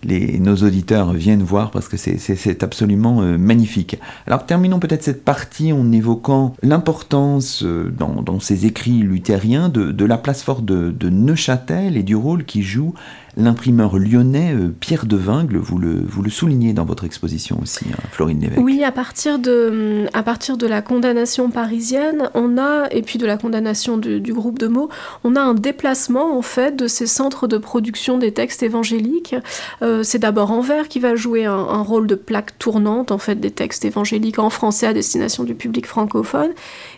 les, 0.05 0.39
nos 0.39 0.55
auditeurs 0.55 1.13
viennent 1.13 1.43
voir 1.43 1.73
parce 1.73 1.89
que 1.89 1.97
c'est 1.97 2.63
absolument 2.63 3.21
euh, 3.23 3.37
magnifique. 3.37 3.99
Alors 4.29 4.47
terminons 4.47 4.79
peut-être 4.79 5.03
cette 5.03 5.25
partie 5.25 5.73
en 5.73 5.91
évoquant 5.91 6.55
l'importance 6.63 7.65
euh, 7.65 7.91
dans, 7.91 8.39
ces 8.39 8.65
écrits 8.67 8.99
luthériens 8.99 9.69
de, 9.69 10.05
la 10.05 10.19
place 10.19 10.45
forte 10.45 10.65
de, 10.65 10.91
de 10.91 11.11
Neuchâtel 11.11 11.97
et 11.97 12.05
du 12.05 12.15
rôle 12.15 12.45
qui 12.45 12.63
joue 12.63 12.95
l'imprimeur 13.37 13.99
lyonnais 13.99 14.55
euh, 14.55 14.69
Pierre 14.69 15.07
de 15.07 15.17
Vingle, 15.17 15.57
vous 15.57 15.79
le, 15.79 16.03
vous 16.07 16.23
le 16.23 16.31
soulignez 16.31 16.73
dans 16.73 16.85
votre 16.85 17.05
exposition 17.05 17.59
aussi, 17.63 17.87
hein, 17.93 17.99
Florine 18.11 18.41
Lévesque. 18.41 18.61
Oui, 18.63 18.85
à 18.85 18.93
partir, 18.93 19.39
de, 19.39 20.07
à 20.13 20.23
partir 20.23 20.57
de 20.57 20.67
la 20.67 20.83
condamnation 20.83 21.51
parisienne, 21.51 22.31
on 22.35 22.59
a, 22.59 22.89
et 22.91 23.03
puis 23.03 23.19
de 23.19 23.27
la 23.27 23.37
condamnation 23.37 23.97
du, 23.99 24.33
groupe 24.33 24.59
de 24.59 24.67
mots, 24.67 24.89
on 25.23 25.37
a 25.37 25.41
un 25.41 25.55
déplacement 25.55 26.37
en 26.37 26.43
fait 26.43 26.77
de 26.77 26.87
ces 26.87 27.07
centres 27.07 27.47
de 27.47 27.59
production 27.59 28.19
des 28.19 28.33
textes 28.33 28.63
évangéliques. 28.63 29.37
Euh, 29.83 30.03
c'est 30.03 30.19
d'abord 30.19 30.51
Anvers 30.51 30.89
qui 30.89 30.99
va 30.99 31.15
jouer 31.15 31.45
un, 31.45 31.53
un, 31.53 31.83
rôle 31.83 32.07
de 32.07 32.15
plaque 32.15 32.59
tournante 32.59 33.13
en 33.13 33.19
fait 33.19 33.37
des 33.37 33.51
textes 33.51 33.85
évangéliques 33.85 34.39
en 34.39 34.51
français 34.51 34.87
à 34.87 34.93
destination 34.93 35.45
du 35.45 35.55
public 35.55 35.87
francophone. 35.87 36.51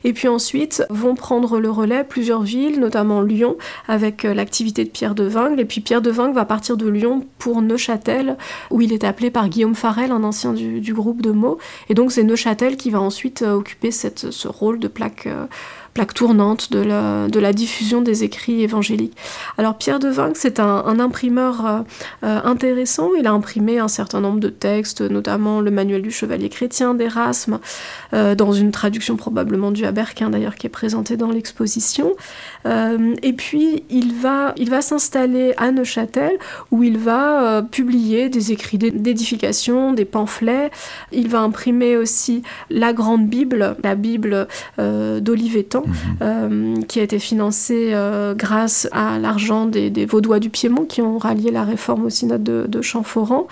Et 0.05 0.13
puis 0.13 0.29
ensuite 0.29 0.85
vont 0.91 1.15
prendre 1.15 1.61
le 1.61 1.71
relais 1.71 2.05
plusieurs 2.05 2.43
villes, 2.43 2.81
notamment 2.81 3.21
Lyon, 3.21 3.57
avec 3.89 4.25
euh, 4.25 4.35
l'activité 4.35 4.85
de 4.85 4.91
Pierre 4.91 5.15
de 5.15 5.25
Vingle. 5.25 5.61
Et 5.61 5.65
puis 5.65 5.81
Pierre 5.81 6.03
de 6.03 6.11
Va 6.33 6.45
partir 6.45 6.77
de 6.77 6.89
Lyon 6.89 7.27
pour 7.39 7.63
Neuchâtel, 7.63 8.37
où 8.71 8.81
il 8.81 8.93
est 8.93 9.05
appelé 9.05 9.31
par 9.31 9.49
Guillaume 9.49 9.75
Farel, 9.75 10.11
un 10.11 10.25
ancien 10.25 10.53
du, 10.53 10.95
groupe 10.95 11.23
de 11.23 11.31
mots. 11.31 11.59
Et 11.89 11.95
donc 11.95 12.13
c'est 12.13 12.23
Neuchâtel 12.23 12.77
qui 12.77 12.91
va 12.91 13.01
ensuite 13.01 13.43
euh, 13.43 13.55
occuper 13.55 13.91
ce 13.91 14.49
rôle 14.49 14.79
de 14.79 14.89
plaque 14.89 15.27
euh, 15.27 15.47
plaque 15.97 16.13
tournante 16.13 16.71
de 16.73 16.81
la, 17.41 17.53
diffusion 17.55 18.03
des 18.03 18.23
écrits 18.23 18.63
évangéliques. 18.63 19.17
Alors 19.57 19.79
Pierre 19.79 19.99
de 19.99 20.11
Vinck, 20.11 20.37
c'est 20.37 20.61
un, 20.61 21.01
imprimeur 21.01 21.65
euh, 21.65 21.81
euh, 22.23 22.41
intéressant. 22.45 23.13
Il 23.19 23.27
a 23.27 23.33
imprimé 23.33 23.79
un 23.79 23.89
certain 23.89 24.21
nombre 24.21 24.39
de 24.39 24.51
textes, 24.51 25.01
notamment 25.01 25.63
le 25.63 25.71
manuel 25.71 26.03
du 26.03 26.11
chevalier 26.11 26.51
chrétien 26.51 26.93
d'Erasme, 26.93 27.61
euh, 28.13 28.35
dans 28.35 28.53
une 28.53 28.73
traduction 28.73 29.17
probablement 29.17 29.71
du 29.71 29.87
Aberquin 29.87 30.29
d'ailleurs 30.29 30.57
qui 30.57 30.67
est 30.67 30.71
présentée 30.71 31.17
dans 31.17 31.31
l'exposition. 31.31 32.15
et 32.67 33.33
puis 33.33 33.85
il 33.89 34.13
va, 34.13 34.53
il 34.59 34.69
va 34.69 34.83
s'installer 34.83 35.55
à 35.57 35.71
Neuchâtel 35.71 36.33
où 36.71 36.83
il 36.83 36.99
va 36.99 37.63
publier 37.63 38.29
des 38.29 38.53
écrits 38.53 38.77
d'édification, 38.77 39.95
des 39.95 40.05
pamphlets. 40.05 40.71
Il 41.11 41.29
va 41.29 41.41
imprimer 41.41 41.97
aussi 41.97 42.43
la 42.69 42.93
Grande 42.93 43.27
Bible, 43.29 43.77
la 43.83 43.95
Bible 43.95 44.47
d'Olivetan, 44.79 45.86
Mhm. 45.87 45.95
Euh, 46.23 46.83
qui 46.83 47.01
a 47.01 47.03
été 47.03 47.19
financé 47.19 47.91
euh, 47.93 48.35
grâce 48.35 48.89
à 48.93 49.19
l'argent 49.19 49.67
des, 49.67 50.07
Vaudois 50.07 50.41
du 50.41 50.51
Piémont 50.51 50.85
qui 50.85 51.03
ont 51.03 51.19
rallié 51.19 51.51
la 51.51 51.65
réforme 51.65 52.07
au 52.07 52.11
synode 52.11 52.43
de, 52.43 52.67
de 52.69 52.83
Champforan 52.83 53.47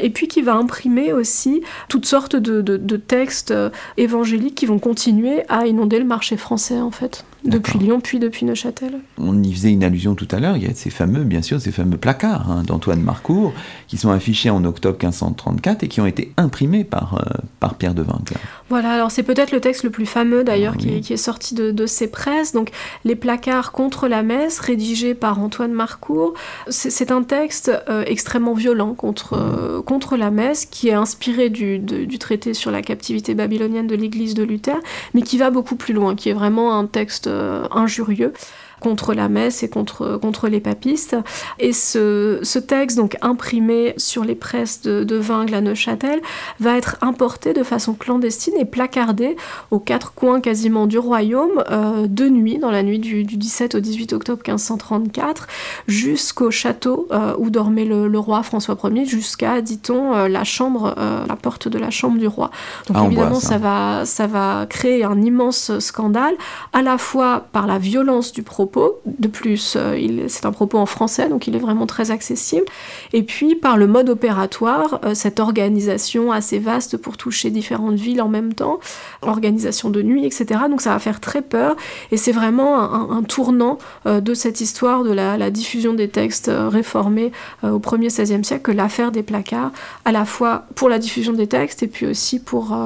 et 0.00 0.10
puis 0.10 0.28
qui 0.28 0.42
va 0.42 0.54
imprimer 0.54 1.12
aussi 1.12 1.62
toutes 1.88 2.06
sortes 2.06 2.36
de, 2.36 2.96
textes 2.96 3.50
euh, 3.50 3.70
évangéliques 3.96 4.54
qui 4.54 4.66
vont 4.66 4.78
continuer 4.78 5.42
à 5.48 5.66
inonder 5.66 5.98
le 5.98 6.04
marché 6.04 6.36
français 6.36 6.80
en 6.80 6.90
fait, 6.90 7.24
depuis 7.44 7.78
Lyon 7.78 8.00
puis 8.00 8.18
depuis 8.18 8.44
Neuchâtel. 8.44 9.00
On 9.18 9.42
y 9.42 9.52
faisait 9.52 9.72
une 9.72 9.84
allusion 9.84 10.14
tout 10.14 10.28
à 10.30 10.40
l'heure, 10.40 10.56
il 10.56 10.64
y 10.64 10.66
a 10.66 10.74
ces 10.74 10.90
fameux, 10.90 11.24
bien 11.24 11.42
sûr, 11.42 11.60
ces 11.60 11.72
fameux 11.72 11.96
placards 11.96 12.50
hein, 12.50 12.62
d'Antoine 12.66 13.00
Marcourt 13.00 13.52
qui 13.88 13.96
sont 13.96 14.10
affichés 14.10 14.50
en 14.50 14.64
octobre 14.64 14.98
1534 15.00 15.82
et 15.82 15.88
qui 15.88 16.00
ont 16.00 16.06
été 16.06 16.32
imprimés 16.36 16.84
par, 16.84 17.14
euh, 17.14 17.38
par 17.58 17.74
Pierre 17.74 17.94
de 17.94 18.02
Vincle. 18.02 18.34
Voilà, 18.68 18.92
alors 18.92 19.10
c'est 19.10 19.22
peut-être 19.22 19.50
le 19.50 19.60
texte 19.60 19.82
le 19.82 19.90
plus 19.90 20.06
fameux 20.06 20.44
d'ailleurs 20.44 20.76
qui, 20.76 20.90
est 21.12 21.16
sorti 21.16 21.54
de, 21.54 21.86
ces 21.86 22.08
presses, 22.08 22.52
donc 22.52 22.70
les 23.04 23.16
placards 23.16 23.72
contre 23.72 24.06
la 24.06 24.22
messe 24.22 24.60
rédigés 24.60 25.14
par 25.14 25.40
Antoine 25.40 25.72
Marcourt. 25.72 26.34
C'est 26.68 27.10
un 27.10 27.22
texte 27.22 27.70
euh, 27.88 28.04
extrêmement 28.06 28.54
violent 28.54 28.94
contre, 28.94 29.82
contre 29.90 30.16
la 30.16 30.30
messe, 30.30 30.66
qui 30.66 30.86
est 30.86 30.92
inspiré 30.92 31.50
du, 31.50 32.16
traité 32.20 32.54
sur 32.54 32.70
la 32.70 32.80
captivité 32.80 33.34
babylonienne 33.34 33.88
de 33.88 33.96
l'église 33.96 34.34
de 34.34 34.44
Luther, 34.44 34.76
mais 35.14 35.22
qui 35.22 35.36
va 35.36 35.50
beaucoup 35.50 35.74
plus 35.74 35.92
loin, 35.92 36.14
qui 36.14 36.28
est 36.28 36.32
vraiment 36.32 36.78
un 36.78 36.86
texte 36.86 37.26
euh, 37.26 37.66
injurieux 37.72 38.32
contre 38.80 39.14
la 39.14 39.28
messe 39.28 39.62
et 39.62 39.68
contre, 39.68 40.18
contre 40.20 40.48
les 40.48 40.60
papistes. 40.60 41.16
Et 41.58 41.72
ce, 41.72 42.40
ce 42.42 42.58
texte, 42.58 42.96
donc 42.96 43.16
imprimé 43.22 43.94
sur 43.96 44.24
les 44.24 44.34
presses 44.34 44.82
de, 44.82 45.04
de 45.04 45.16
Vingle 45.16 45.54
à 45.54 45.60
Neuchâtel, 45.60 46.20
va 46.58 46.76
être 46.76 46.96
importé 47.00 47.52
de 47.52 47.62
façon 47.62 47.94
clandestine 47.94 48.54
et 48.58 48.64
placardé 48.64 49.36
aux 49.70 49.78
quatre 49.78 50.12
coins 50.14 50.40
quasiment 50.40 50.86
du 50.86 50.98
royaume 50.98 51.62
euh, 51.70 52.06
de 52.06 52.28
nuit, 52.28 52.58
dans 52.58 52.70
la 52.70 52.82
nuit 52.82 52.98
du, 52.98 53.24
du, 53.24 53.36
17 53.36 53.74
au 53.74 53.80
18 53.80 54.12
octobre 54.12 54.42
1534, 54.46 55.46
jusqu'au 55.86 56.50
château 56.50 57.06
euh, 57.10 57.34
où 57.38 57.50
dormait 57.50 57.84
le, 57.84 58.18
roi 58.18 58.42
François 58.42 58.76
Ier, 58.84 59.04
jusqu'à, 59.04 59.60
dit-on, 59.60 60.14
euh, 60.14 60.28
la 60.28 60.44
chambre, 60.44 60.94
la 61.26 61.36
porte 61.36 61.68
de 61.68 61.78
la 61.78 61.90
chambre 61.90 62.18
du 62.18 62.26
roi. 62.26 62.50
Donc 62.86 62.96
ah, 63.00 63.06
évidemment, 63.06 63.40
ça, 63.40 63.58
va, 63.58 64.04
ça 64.04 64.26
va 64.26 64.66
créer 64.68 65.04
un 65.04 65.20
immense 65.22 65.78
scandale, 65.78 66.34
à 66.72 66.82
la 66.82 66.98
fois 66.98 67.46
par 67.52 67.66
la 67.66 67.78
violence 67.78 68.32
du 68.32 68.42
propos, 68.42 68.69
de 69.06 69.28
plus, 69.28 69.74
euh, 69.76 70.26
c'est 70.28 70.46
un 70.46 70.52
propos 70.52 70.78
en 70.78 70.86
français, 70.86 71.28
donc 71.28 71.46
il 71.46 71.56
est 71.56 71.58
vraiment 71.60 71.86
très 71.86 72.10
accessible. 72.10 72.64
Et 73.12 73.22
puis, 73.22 73.54
par 73.54 73.76
le 73.76 73.86
mode 73.86 74.08
opératoire, 74.08 75.00
euh, 75.04 75.14
cette 75.14 75.40
organisation 75.40 76.32
assez 76.32 76.58
vaste 76.58 76.96
pour 76.96 77.16
toucher 77.16 77.50
différentes 77.50 77.96
villes 77.96 78.22
en 78.22 78.28
même 78.28 78.54
temps, 78.54 78.80
organisation 79.22 79.90
de 79.90 80.02
nuit, 80.02 80.24
etc. 80.24 80.60
Donc 80.68 80.80
ça 80.80 80.92
va 80.92 80.98
faire 80.98 81.20
très 81.20 81.42
peur. 81.42 81.76
Et 82.12 82.16
c'est 82.16 82.32
vraiment 82.32 82.80
un, 82.80 83.22
tournant 83.22 83.78
euh, 84.06 84.20
de 84.20 84.34
cette 84.34 84.60
histoire 84.60 85.04
de 85.04 85.12
la, 85.12 85.50
diffusion 85.50 85.94
des 85.94 86.08
textes 86.08 86.50
réformés 86.54 87.32
au 87.62 87.78
1er 87.78 88.08
16e 88.08 88.44
siècle 88.44 88.62
que 88.62 88.72
l'affaire 88.72 89.10
des 89.10 89.22
placards, 89.22 89.72
à 90.04 90.12
la 90.12 90.24
fois 90.24 90.64
pour 90.76 90.88
la 90.88 90.98
diffusion 90.98 91.32
des 91.32 91.46
textes 91.46 91.82
et 91.82 91.88
puis 91.88 92.06
aussi 92.06 92.38
pour, 92.38 92.76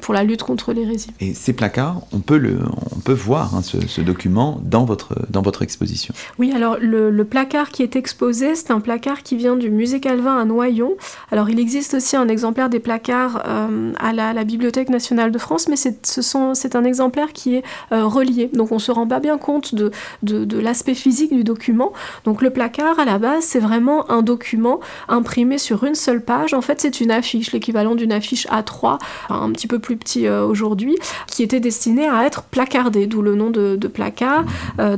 pour 0.00 0.14
la 0.14 0.24
lutte 0.24 0.42
contre 0.42 0.72
l'hérésie. 0.72 1.10
Et 1.20 1.34
ces 1.34 1.52
placards, 1.52 2.00
on 2.12 2.20
peut, 2.20 2.38
le, 2.38 2.60
on 2.96 3.00
peut 3.00 3.12
voir 3.12 3.54
hein, 3.54 3.62
ce, 3.62 3.86
ce, 3.86 4.00
document 4.00 4.60
dans 4.62 4.84
votre, 4.84 5.14
dans 5.34 5.42
votre 5.42 5.62
exposition. 5.62 6.14
Oui, 6.38 6.52
alors 6.54 6.78
le, 6.80 7.24
placard 7.24 7.70
qui 7.70 7.82
est 7.82 7.96
exposé, 7.96 8.54
c'est 8.54 8.70
un 8.70 8.80
placard 8.80 9.22
qui 9.22 9.36
vient 9.36 9.56
du 9.56 9.70
musée 9.70 9.98
Calvin 9.98 10.38
à 10.38 10.44
Noyon. 10.44 10.92
Alors 11.32 11.50
il 11.50 11.58
existe 11.58 11.94
aussi 11.94 12.16
un 12.16 12.28
exemplaire 12.28 12.70
des 12.70 12.80
placards 12.80 13.42
euh, 13.46 13.92
à, 13.98 14.12
la, 14.12 14.44
Bibliothèque 14.44 14.90
nationale 14.90 15.32
de 15.32 15.38
France, 15.38 15.68
mais 15.68 15.76
c'est 15.76 16.76
un 16.76 16.84
exemplaire 16.84 17.32
qui 17.32 17.56
est 17.56 17.64
euh, 17.92 18.06
relié. 18.06 18.50
Donc 18.52 18.72
on 18.72 18.78
se 18.78 18.92
rend 18.92 19.06
pas 19.06 19.20
bien 19.20 19.36
compte 19.36 19.74
de, 19.74 19.90
de, 20.22 20.58
l'aspect 20.58 20.94
physique 20.94 21.34
du 21.34 21.44
document. 21.44 21.92
Donc 22.24 22.40
le 22.40 22.50
placard, 22.50 22.98
à 23.00 23.04
la 23.04 23.18
base, 23.18 23.42
c'est 23.44 23.58
vraiment 23.58 24.10
un 24.10 24.22
document 24.22 24.80
imprimé 25.08 25.58
sur 25.58 25.84
une 25.84 25.96
seule 25.96 26.22
page. 26.22 26.54
En 26.54 26.60
fait, 26.60 26.80
c'est 26.80 27.00
une 27.00 27.10
affiche, 27.10 27.52
l'équivalent 27.52 27.96
d'une 27.96 28.12
affiche 28.12 28.46
A3, 28.48 28.98
un 29.30 29.50
petit 29.50 29.66
peu 29.66 29.80
plus 29.80 29.96
petit 29.96 30.26
euh, 30.26 30.44
aujourd'hui, 30.44 30.96
qui 31.26 31.42
était 31.42 31.60
destinée 31.60 32.08
à 32.08 32.24
être 32.24 32.44
placardée, 32.44 33.06
d'où 33.06 33.22
le 33.22 33.34
nom 33.34 33.50
de, 33.50 33.76
de 33.76 33.88
placard. 33.88 34.44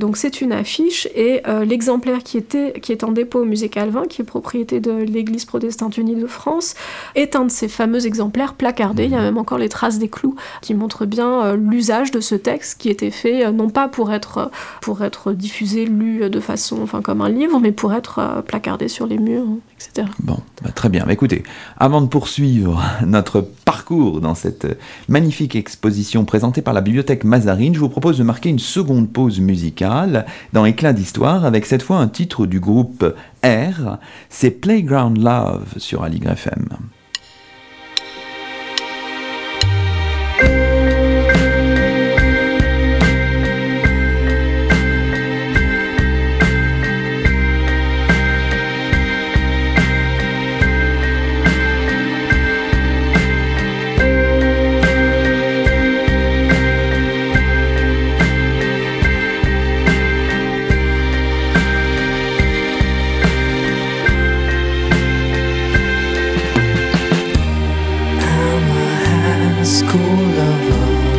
donc 0.01 0.17
c'est 0.17 0.26
une 0.29 0.53
affiche 0.53 1.09
et 1.15 1.43
euh, 1.47 1.65
l'exemplaire 1.65 2.23
qui, 2.23 2.37
était, 2.37 2.79
qui 2.81 2.93
est 2.93 3.05
en 3.05 3.13
dépôt 3.13 3.41
au 3.41 3.45
musée 3.45 3.69
Calvin, 3.69 4.05
qui 4.09 4.23
est 4.23 4.25
propriété 4.25 4.81
de 4.81 4.93
l'Église 4.93 5.45
protestante 5.45 5.99
unie 5.99 6.15
de 6.15 6.27
France, 6.27 6.75
est 7.15 7.37
un 7.37 7.45
de 7.45 7.51
ces 7.51 7.69
fameux 7.69 8.07
exemplaires 8.07 8.55
placardés. 8.55 9.05
Il 9.05 9.13
y 9.13 9.15
a 9.15 9.21
même 9.21 9.39
encore 9.39 9.59
les 9.59 9.69
traces 9.69 9.99
des 9.99 10.09
clous 10.09 10.37
qui 10.63 10.75
montrent 10.75 11.07
bien 11.07 11.45
euh, 11.45 11.57
l'usage 11.57 12.11
de 12.11 12.21
ce 12.21 12.35
texte 12.35 12.81
qui 12.81 12.89
était 12.89 13.11
fait 13.11 13.47
euh, 13.47 13.53
non 13.53 13.71
pas 13.71 13.89
pour 13.89 14.13
être, 14.13 14.51
pour 14.81 15.03
être 15.03 15.33
diffusé, 15.33 15.87
lu 15.87 16.29
de 16.31 16.41
façon 16.41 16.79
enfin, 16.83 17.03
comme 17.03 17.21
un 17.21 17.29
livre, 17.29 17.61
mais 17.61 17.73
pour 17.73 17.93
être 17.93 18.43
placardé 18.47 18.89
sur 18.89 19.07
les 19.07 19.19
murs, 19.19 19.47
etc. 19.77 20.09
Bon, 20.21 20.39
bah, 20.63 20.71
très 20.71 20.89
bien. 20.89 21.07
écoutez, 21.09 21.43
avant 21.79 22.01
de 22.01 22.07
poursuivre 22.07 22.83
notre 23.07 23.41
parcours 23.65 24.21
dans 24.21 24.35
cette 24.35 24.67
magnifique 25.09 25.57
exposition 25.57 26.25
présentée 26.25 26.63
par 26.63 26.75
la 26.75 26.81
bibliothèque 26.81 27.25
Mazarine, 27.25 27.75
je 27.75 27.81
vous 27.81 27.89
propose 27.89 28.19
de 28.19 28.23
marquer 28.23 28.49
une 28.49 28.59
seconde 28.59 29.11
pause 29.11 29.41
musicale 29.41 30.16
dans 30.53 30.65
Éclat 30.65 30.93
d'histoire 30.93 31.45
avec 31.45 31.67
cette 31.67 31.83
fois 31.83 31.99
un 31.99 32.09
titre 32.09 32.47
du 32.47 32.61
groupe 32.61 33.15
R, 33.45 33.99
c'est 34.29 34.51
Playground 34.51 35.19
Love 35.19 35.75
sur 35.79 36.03
Aligre 36.03 36.33
FM. 36.33 36.67
school 69.67 70.39
of 70.39 71.16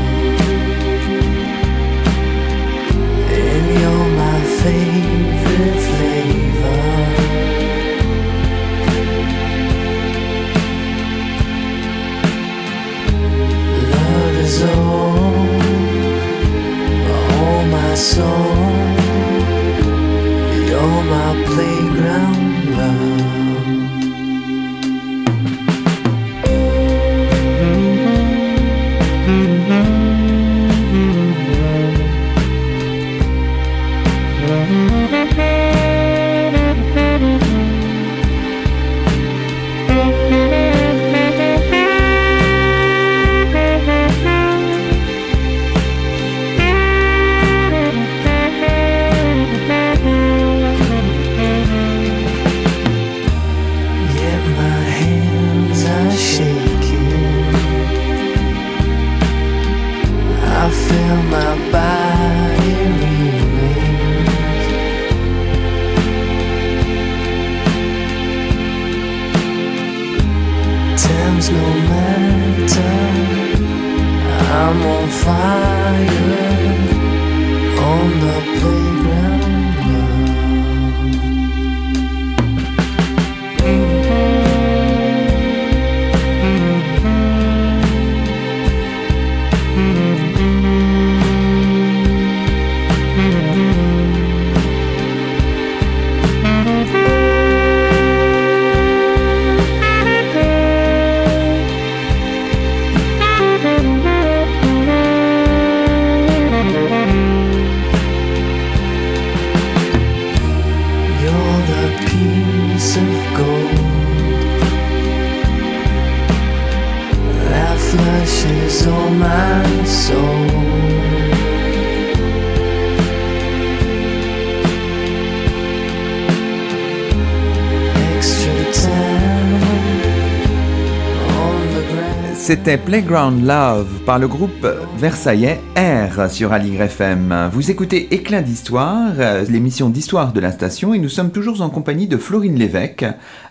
C'était 132.48 132.78
Playground 132.78 133.46
Love 133.46 133.90
par 134.06 134.20
le 134.20 134.30
groupe 134.30 134.66
versaillais 134.98 135.60
R 135.76 136.32
sur 136.32 136.54
Aligre 136.54 136.84
FM. 136.84 137.50
Vous 137.52 137.72
écoutez 137.72 138.14
Éclat 138.16 138.42
d'Histoire, 138.42 139.12
l'émission 139.50 139.90
d'histoire 139.90 140.32
de 140.32 140.40
la 140.40 140.54
station, 140.54 140.94
et 140.94 141.00
nous 141.00 141.10
sommes 141.10 141.32
toujours 141.32 141.62
en 141.62 141.70
compagnie 141.70 142.08
de 142.08 142.16
Florine 142.16 142.58
Lévesque, 142.58 143.06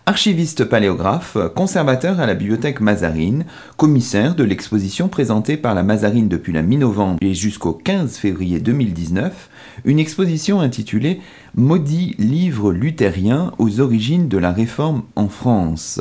archiviste 0.06 0.64
paléographe, 0.64 1.36
conservateur 1.54 2.20
à 2.20 2.26
la 2.26 2.32
bibliothèque 2.32 2.80
Mazarine, 2.80 3.44
commissaire 3.76 4.34
de 4.34 4.44
l'exposition 4.44 5.08
présentée 5.08 5.58
par 5.58 5.74
la 5.74 5.82
Mazarine 5.82 6.28
depuis 6.28 6.54
la 6.54 6.62
mi-novembre 6.62 7.18
et 7.20 7.34
jusqu'au 7.34 7.74
15 7.74 8.16
février 8.16 8.60
2019, 8.60 9.50
une 9.84 9.98
exposition 9.98 10.60
intitulée 10.60 11.20
Maudit 11.54 12.14
livre 12.18 12.72
luthérien 12.72 13.52
aux 13.58 13.80
origines 13.80 14.28
de 14.28 14.38
la 14.38 14.52
réforme 14.52 15.02
en 15.16 15.28
France. 15.28 16.00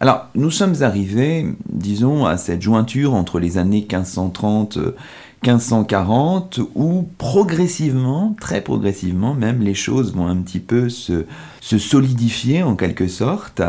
Alors, 0.00 0.28
nous 0.36 0.52
sommes 0.52 0.82
arrivés, 0.82 1.46
disons, 1.68 2.24
à 2.24 2.36
cette 2.36 2.62
jointure 2.62 3.14
entre 3.14 3.40
les 3.40 3.58
années 3.58 3.80
1530 3.80 4.78
1540 5.42 6.60
où 6.74 7.08
progressivement, 7.16 8.34
très 8.40 8.60
progressivement 8.60 9.34
même, 9.34 9.60
les 9.60 9.74
choses 9.74 10.14
vont 10.14 10.26
un 10.26 10.36
petit 10.36 10.58
peu 10.58 10.88
se, 10.88 11.24
solidifier 11.60 12.62
en 12.62 12.76
quelque 12.76 13.08
sorte. 13.08 13.62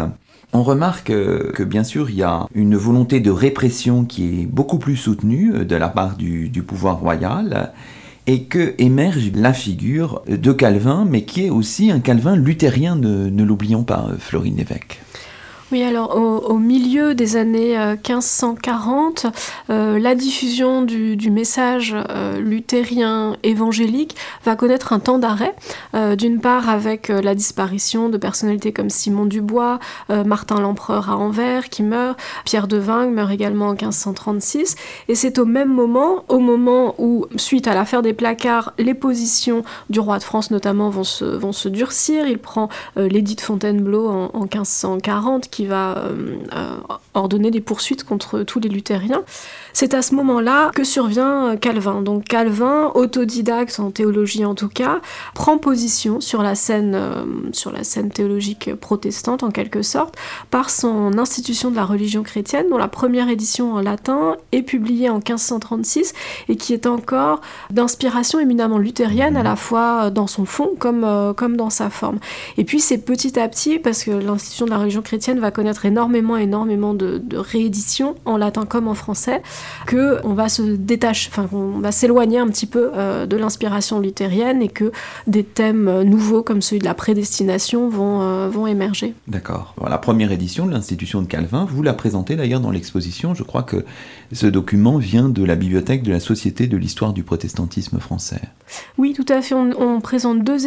On 0.51 0.63
remarque 0.63 1.09
que 1.09 1.63
bien 1.63 1.83
sûr 1.83 2.09
il 2.09 2.15
y 2.15 2.23
a 2.23 2.47
une 2.55 2.75
volonté 2.75 3.19
de 3.19 3.29
répression 3.29 4.03
qui 4.03 4.41
est 4.41 4.45
beaucoup 4.47 4.79
plus 4.79 4.97
soutenue 4.97 5.63
de 5.63 5.75
la 5.75 5.89
part 5.89 6.15
du, 6.15 6.63
pouvoir 6.65 6.99
royal 6.99 7.71
et 8.25 8.43
que 8.43 8.73
émerge 8.79 9.31
la 9.35 9.53
figure 9.53 10.23
de 10.27 10.51
Calvin, 10.51 11.05
mais 11.07 11.23
qui 11.23 11.45
est 11.45 11.49
aussi 11.49 11.91
un 11.91 11.99
Calvin 11.99 12.35
luthérien, 12.35 12.95
ne, 12.95 13.29
ne 13.29 13.43
l'oublions 13.43 13.83
pas, 13.83 14.07
Florine 14.19 14.59
Évêque. 14.59 15.01
Oui, 15.71 15.83
alors 15.83 16.15
au, 16.15 16.57
milieu 16.57 17.13
des 17.13 17.35
années 17.35 17.77
1540, 17.77 19.25
euh, 19.25 19.29
euh, 19.69 19.99
la 19.99 20.15
diffusion 20.15 20.81
du, 20.81 21.29
message 21.29 21.95
euh, 21.95 22.39
luthérien 22.39 23.37
évangélique 23.43 24.15
va 24.45 24.55
connaître 24.55 24.93
un 24.93 24.99
temps 24.99 25.19
d'arrêt, 25.19 25.53
d'une 26.17 26.39
part 26.39 26.69
avec 26.69 27.09
la 27.09 27.35
disparition 27.35 28.09
de 28.09 28.17
personnalités 28.17 28.73
comme 28.73 28.89
Simon 28.89 29.25
Dubois, 29.25 29.79
Martin 30.09 30.59
l'Empereur 30.59 31.09
à 31.09 31.17
Anvers 31.17 31.69
qui 31.69 31.83
meurt, 31.83 32.19
Pierre 32.45 32.67
de 32.67 32.77
Vingue 32.77 33.13
meurt 33.13 33.31
également 33.31 33.67
en 33.67 33.73
1536, 33.73 34.75
et 35.07 35.15
c'est 35.15 35.37
au 35.37 35.45
même 35.45 35.69
moment, 35.69 36.23
au 36.29 36.39
moment 36.39 36.95
où, 36.97 37.25
suite 37.35 37.67
à 37.67 37.75
l'affaire 37.75 38.01
des 38.01 38.13
placards, 38.13 38.73
les 38.79 38.93
positions 38.93 39.63
du 39.89 39.99
roi 39.99 40.17
de 40.17 40.23
France 40.23 40.49
notamment 40.49 40.89
vont 40.89 41.03
se, 41.03 41.25
vont 41.25 41.53
se 41.53 41.69
durcir, 41.69 42.27
il 42.27 42.39
prend 42.39 42.69
l'édit 42.95 43.35
de 43.35 43.41
Fontainebleau 43.41 44.07
en, 44.07 44.31
en 44.33 44.41
1540 44.41 45.49
qui 45.49 45.58
va 45.65 45.97
euh, 45.97 46.37
euh, 46.53 46.77
ordonner 47.13 47.51
des 47.51 47.61
poursuites 47.61 48.03
contre 48.03 48.43
tous 48.43 48.59
les 48.59 48.69
luthériens. 48.69 49.23
C'est 49.79 49.93
à 49.93 50.01
ce 50.01 50.13
moment-là 50.15 50.71
que 50.75 50.83
survient 50.83 51.51
euh, 51.51 51.55
Calvin. 51.55 52.01
Donc 52.01 52.25
Calvin, 52.25 52.91
autodidacte 52.95 53.79
en 53.79 53.91
théologie 53.91 54.43
en 54.43 54.53
tout 54.53 54.67
cas, 54.67 54.99
prend 55.33 55.57
position 55.57 56.19
sur 56.19 56.43
la 56.43 56.53
scène, 56.53 56.95
euh, 56.95 57.23
sur 57.53 57.71
la 57.71 57.85
scène 57.85 58.09
théologique 58.09 58.75
protestante 58.75 59.41
en 59.41 59.51
quelque 59.51 59.81
sorte, 59.81 60.17
par 60.51 60.69
son 60.69 61.17
institution 61.17 61.71
de 61.71 61.77
la 61.77 61.85
religion 61.85 62.23
chrétienne, 62.23 62.65
dont 62.69 62.77
la 62.77 62.89
première 62.89 63.29
édition 63.29 63.75
en 63.75 63.79
latin 63.79 64.35
est 64.51 64.63
publiée 64.63 65.09
en 65.09 65.19
1536 65.19 66.13
et 66.49 66.57
qui 66.57 66.73
est 66.73 66.85
encore 66.85 67.39
d'inspiration 67.69 68.41
éminemment 68.41 68.79
luthérienne 68.79 69.37
à 69.37 69.43
la 69.43 69.55
fois 69.55 70.09
dans 70.09 70.27
son 70.27 70.43
fond 70.43 70.71
comme, 70.77 71.05
euh, 71.05 71.31
comme 71.31 71.55
dans 71.55 71.69
sa 71.69 71.89
forme. 71.89 72.19
Et 72.57 72.65
puis 72.65 72.81
c'est 72.81 72.97
petit 72.97 73.39
à 73.39 73.47
petit, 73.47 73.79
parce 73.79 74.03
que 74.03 74.11
l'institution 74.11 74.65
de 74.65 74.71
la 74.71 74.79
religion 74.79 75.01
chrétienne 75.01 75.39
va 75.39 75.51
connaître 75.51 75.85
énormément, 75.85 76.35
énormément 76.35 76.93
de, 76.93 77.17
de 77.17 77.37
rééditions 77.37 78.15
en 78.25 78.35
latin 78.35 78.65
comme 78.65 78.89
en 78.89 78.93
français, 78.93 79.41
que 79.85 80.19
on 80.23 80.33
va 80.33 80.49
se 80.49 80.61
détacher, 80.61 81.29
enfin 81.31 81.47
on 81.51 81.79
va 81.79 81.91
s'éloigner 81.91 82.39
un 82.39 82.47
petit 82.47 82.65
peu 82.65 82.91
euh, 82.95 83.25
de 83.25 83.37
l'inspiration 83.37 83.99
luthérienne 83.99 84.61
et 84.61 84.67
que 84.67 84.91
des 85.27 85.43
thèmes 85.43 85.87
euh, 85.87 86.03
nouveaux 86.03 86.43
comme 86.43 86.61
celui 86.61 86.79
de 86.79 86.85
la 86.85 86.93
prédestination 86.93 87.89
vont, 87.89 88.21
euh, 88.21 88.49
vont 88.49 88.67
émerger. 88.67 89.13
D'accord. 89.27 89.75
La 89.87 89.97
première 89.97 90.31
édition 90.31 90.65
de 90.65 90.71
l'institution 90.71 91.21
de 91.21 91.27
Calvin, 91.27 91.65
vous 91.69 91.83
la 91.83 91.93
présentez 91.93 92.35
d'ailleurs 92.35 92.59
dans 92.59 92.71
l'exposition. 92.71 93.33
Je 93.33 93.43
crois 93.43 93.63
que 93.63 93.85
ce 94.31 94.47
document 94.47 94.97
vient 94.97 95.29
de 95.29 95.43
la 95.43 95.55
bibliothèque 95.55 96.03
de 96.03 96.11
la 96.11 96.19
Société 96.19 96.67
de 96.67 96.77
l'histoire 96.77 97.13
du 97.13 97.23
protestantisme 97.23 97.99
français. 97.99 98.41
Oui, 98.97 99.13
tout 99.13 99.25
à 99.27 99.41
fait. 99.41 99.55
On, 99.55 99.99
présente 100.01 100.43
deux, 100.43 100.57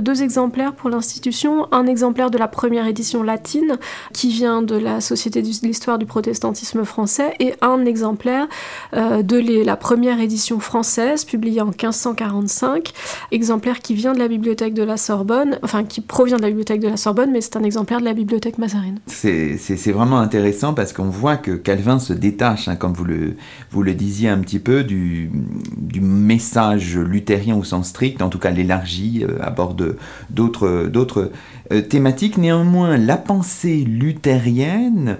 deux, 0.00 0.22
exemplaires 0.22 0.74
pour 0.74 0.90
l'institution. 0.90 1.72
Un 1.72 1.86
exemplaire 1.86 2.30
de 2.30 2.38
la 2.38 2.48
première 2.48 2.86
édition 2.86 3.22
latine 3.22 3.78
qui 4.12 4.30
vient 4.30 4.62
de 4.62 4.76
la 4.76 5.00
Société 5.00 5.42
de 5.42 5.48
l'histoire 5.62 5.98
du 5.98 6.06
protestantisme 6.06 6.84
français 6.84 7.34
et 7.38 7.54
un 7.60 7.84
exemplaire 7.84 8.48
euh, 8.94 9.22
de 9.22 9.64
la 9.64 9.76
première 9.76 10.20
édition 10.20 10.58
française 10.60 11.24
publiée 11.24 11.60
en 11.60 11.66
1545, 11.66 12.92
exemplaire 13.30 13.80
qui 13.80 13.94
vient 13.94 14.12
de 14.12 14.18
la 14.18 14.28
bibliothèque 14.28 14.74
de 14.74 14.82
la 14.82 14.96
Sorbonne, 14.96 15.58
enfin 15.62 15.84
qui 15.84 16.00
provient 16.00 16.36
de 16.36 16.42
la 16.42 16.48
bibliothèque 16.48 16.80
de 16.80 16.88
la 16.88 16.96
Sorbonne, 16.96 17.30
mais 17.30 17.40
c'est 17.40 17.56
un 17.56 17.62
exemplaire 17.62 18.00
de 18.00 18.04
la 18.04 18.14
bibliothèque 18.14 18.58
Mazarine. 18.58 18.98
C'est 19.06 19.92
vraiment 19.92 20.18
intéressant 20.18 20.74
parce 20.74 20.92
qu'on 20.92 21.08
voit 21.08 21.36
que 21.36 21.52
Calvin 21.52 21.98
se 21.98 22.12
détache, 22.12 22.68
hein, 22.68 22.76
comme 22.80 22.94
vous 22.94 23.04
le, 23.04 23.94
disiez 23.94 24.28
un 24.28 24.38
petit 24.38 24.58
peu, 24.58 24.82
du, 24.82 25.30
du 25.76 26.00
message 26.00 26.98
luthérien 26.98 27.54
au 27.54 27.62
sens 27.62 27.88
strict, 27.88 28.22
en 28.22 28.28
tout 28.28 28.38
cas 28.38 28.50
l'élargit, 28.50 29.22
euh, 29.22 29.38
aborde 29.40 29.96
d'autres 30.30 31.30
euh, 31.72 31.80
thématiques. 31.82 32.38
Néanmoins, 32.38 32.96
la 32.96 33.16
pensée 33.16 33.84
luthérienne 33.84 35.18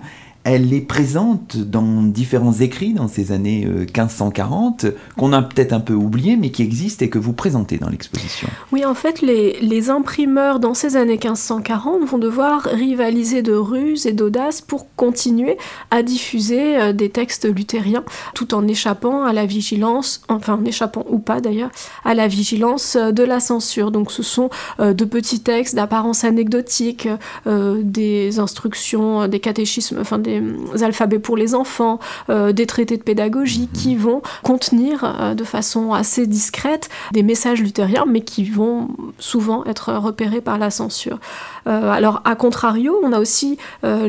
elle 0.50 0.72
est 0.74 0.80
présente 0.80 1.56
dans 1.56 2.02
différents 2.02 2.52
écrits 2.52 2.92
dans 2.92 3.06
ces 3.06 3.30
années 3.30 3.64
1540 3.64 4.86
qu'on 5.16 5.32
a 5.32 5.42
peut-être 5.42 5.72
un 5.72 5.78
peu 5.78 5.94
oubliés 5.94 6.36
mais 6.36 6.50
qui 6.50 6.62
existent 6.62 7.04
et 7.04 7.08
que 7.08 7.18
vous 7.18 7.32
présentez 7.32 7.78
dans 7.78 7.88
l'exposition. 7.88 8.48
Oui, 8.72 8.84
en 8.84 8.94
fait, 8.94 9.22
les, 9.22 9.90
imprimeurs 9.90 10.60
dans 10.60 10.74
ces 10.74 10.96
années 10.96 11.12
1540 11.12 12.04
vont 12.04 12.18
devoir 12.18 12.64
rivaliser 12.64 13.42
de 13.42 13.52
ruse 13.52 14.06
et 14.06 14.12
d'audace 14.12 14.60
pour 14.60 14.86
continuer 14.94 15.56
à 15.90 16.02
diffuser 16.02 16.92
des 16.92 17.08
textes 17.08 17.48
luthériens 17.48 18.04
tout 18.34 18.52
en 18.52 18.66
échappant 18.68 19.24
à 19.24 19.32
la 19.32 19.46
vigilance, 19.46 20.22
enfin 20.28 20.58
en 20.60 20.64
échappant 20.64 21.06
ou 21.08 21.18
pas 21.18 21.40
d'ailleurs, 21.40 21.70
à 22.04 22.14
la 22.14 22.28
vigilance 22.28 22.96
de 22.96 23.22
la 23.22 23.40
censure. 23.40 23.90
Donc 23.90 24.12
ce 24.12 24.22
sont 24.22 24.50
de 24.78 25.04
petits 25.04 25.40
textes 25.40 25.74
d'apparence 25.74 26.24
anecdotique, 26.24 27.08
des 27.46 28.38
instructions, 28.38 29.26
des 29.28 29.40
catéchismes, 29.40 29.98
enfin 30.00 30.18
des 30.18 30.39
alphabets 30.82 31.18
pour 31.18 31.36
les 31.36 31.54
enfants, 31.54 31.98
des 32.28 32.66
traités 32.66 32.96
de 32.96 33.02
pédagogie 33.02 33.68
qui 33.72 33.96
vont 33.96 34.22
contenir 34.42 35.34
de 35.36 35.44
façon 35.44 35.92
assez 35.92 36.26
discrète 36.26 36.88
des 37.12 37.22
messages 37.22 37.60
luthériens, 37.60 38.04
mais 38.06 38.22
qui 38.22 38.44
vont 38.44 38.88
souvent 39.18 39.64
être 39.64 39.92
repérés 39.94 40.40
par 40.40 40.58
la 40.58 40.70
censure. 40.70 41.18
Euh, 41.66 41.90
alors, 41.90 42.22
à 42.24 42.34
contrario, 42.34 42.98
on 43.02 43.12
a 43.12 43.20
aussi 43.20 43.58
euh, 43.84 44.08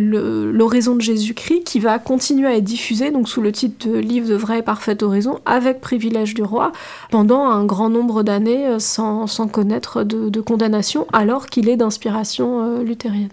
l'oraison 0.52 0.96
de 0.96 1.02
Jésus-Christ 1.02 1.64
qui 1.64 1.80
va 1.80 2.00
continuer 2.00 2.48
à 2.48 2.56
être 2.56 2.64
diffusée, 2.64 3.12
donc 3.12 3.30
sous 3.30 3.42
le 3.42 3.52
titre 3.52 3.88
de 3.88 3.98
Livre 3.98 4.30
de 4.30 4.36
vraie 4.36 4.60
et 4.60 4.62
parfaite 4.64 5.04
oraison, 5.04 5.40
avec 5.46 5.82
privilège 5.82 6.34
du 6.34 6.44
roi, 6.44 6.72
pendant 7.10 7.46
un 7.46 7.66
grand 7.66 7.90
nombre 7.90 8.24
d'années 8.24 8.68
euh, 8.68 8.80
sans, 8.80 9.28
connaître 9.52 10.04
de, 10.04 10.42
condamnation, 10.42 11.08
alors 11.14 11.48
qu'il 11.48 11.70
est 11.70 11.78
d'inspiration 11.78 12.82
luthérienne. 12.82 13.30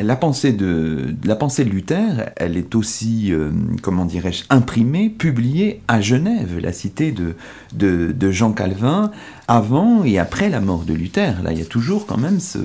La 0.00 0.16
pensée, 0.16 0.52
de, 0.52 1.14
la 1.24 1.36
pensée 1.36 1.64
de 1.64 1.70
Luther, 1.70 2.32
elle 2.36 2.56
est 2.56 2.74
aussi, 2.74 3.32
comment 3.80 4.04
dirais-je, 4.04 4.42
imprimée, 4.50 5.08
publiée 5.08 5.82
à 5.86 6.00
Genève, 6.00 6.58
la 6.58 6.72
cité 6.72 7.12
de, 7.12 7.36
de, 7.72 8.30
Jean 8.32 8.52
Calvin, 8.52 9.12
avant 9.46 10.02
et 10.02 10.18
après 10.18 10.48
la 10.48 10.60
mort 10.60 10.84
de 10.84 10.94
Luther. 10.94 11.42
Là, 11.44 11.52
il 11.52 11.58
y 11.58 11.62
a 11.62 11.66
toujours 11.66 12.06
quand 12.06 12.18
même 12.18 12.40
ce, 12.40 12.58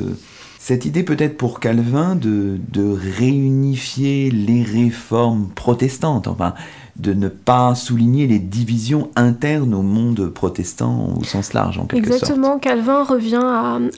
cette 0.60 0.86
idée 0.86 1.04
peut-être 1.04 1.38
pour 1.38 1.60
Calvin 1.60 2.16
de, 2.16 2.60
de 2.72 2.84
réunifier 3.18 4.30
les 4.30 4.64
réformes 4.64 5.50
protestantes, 5.56 6.28
enfin 6.28 6.54
de 7.00 7.14
ne 7.14 7.30
pas 7.30 7.76
souligner 7.76 8.28
les 8.28 8.40
divisions 8.40 9.10
internes 9.16 9.74
au 9.74 9.82
monde 9.82 10.30
protestant 10.30 11.14
au 11.20 11.24
sens 11.24 11.54
large, 11.54 11.80
en 11.80 11.86
quelque. 11.86 12.08
Exactement. 12.08 12.60
Calvin 12.60 13.04
revient 13.04 13.42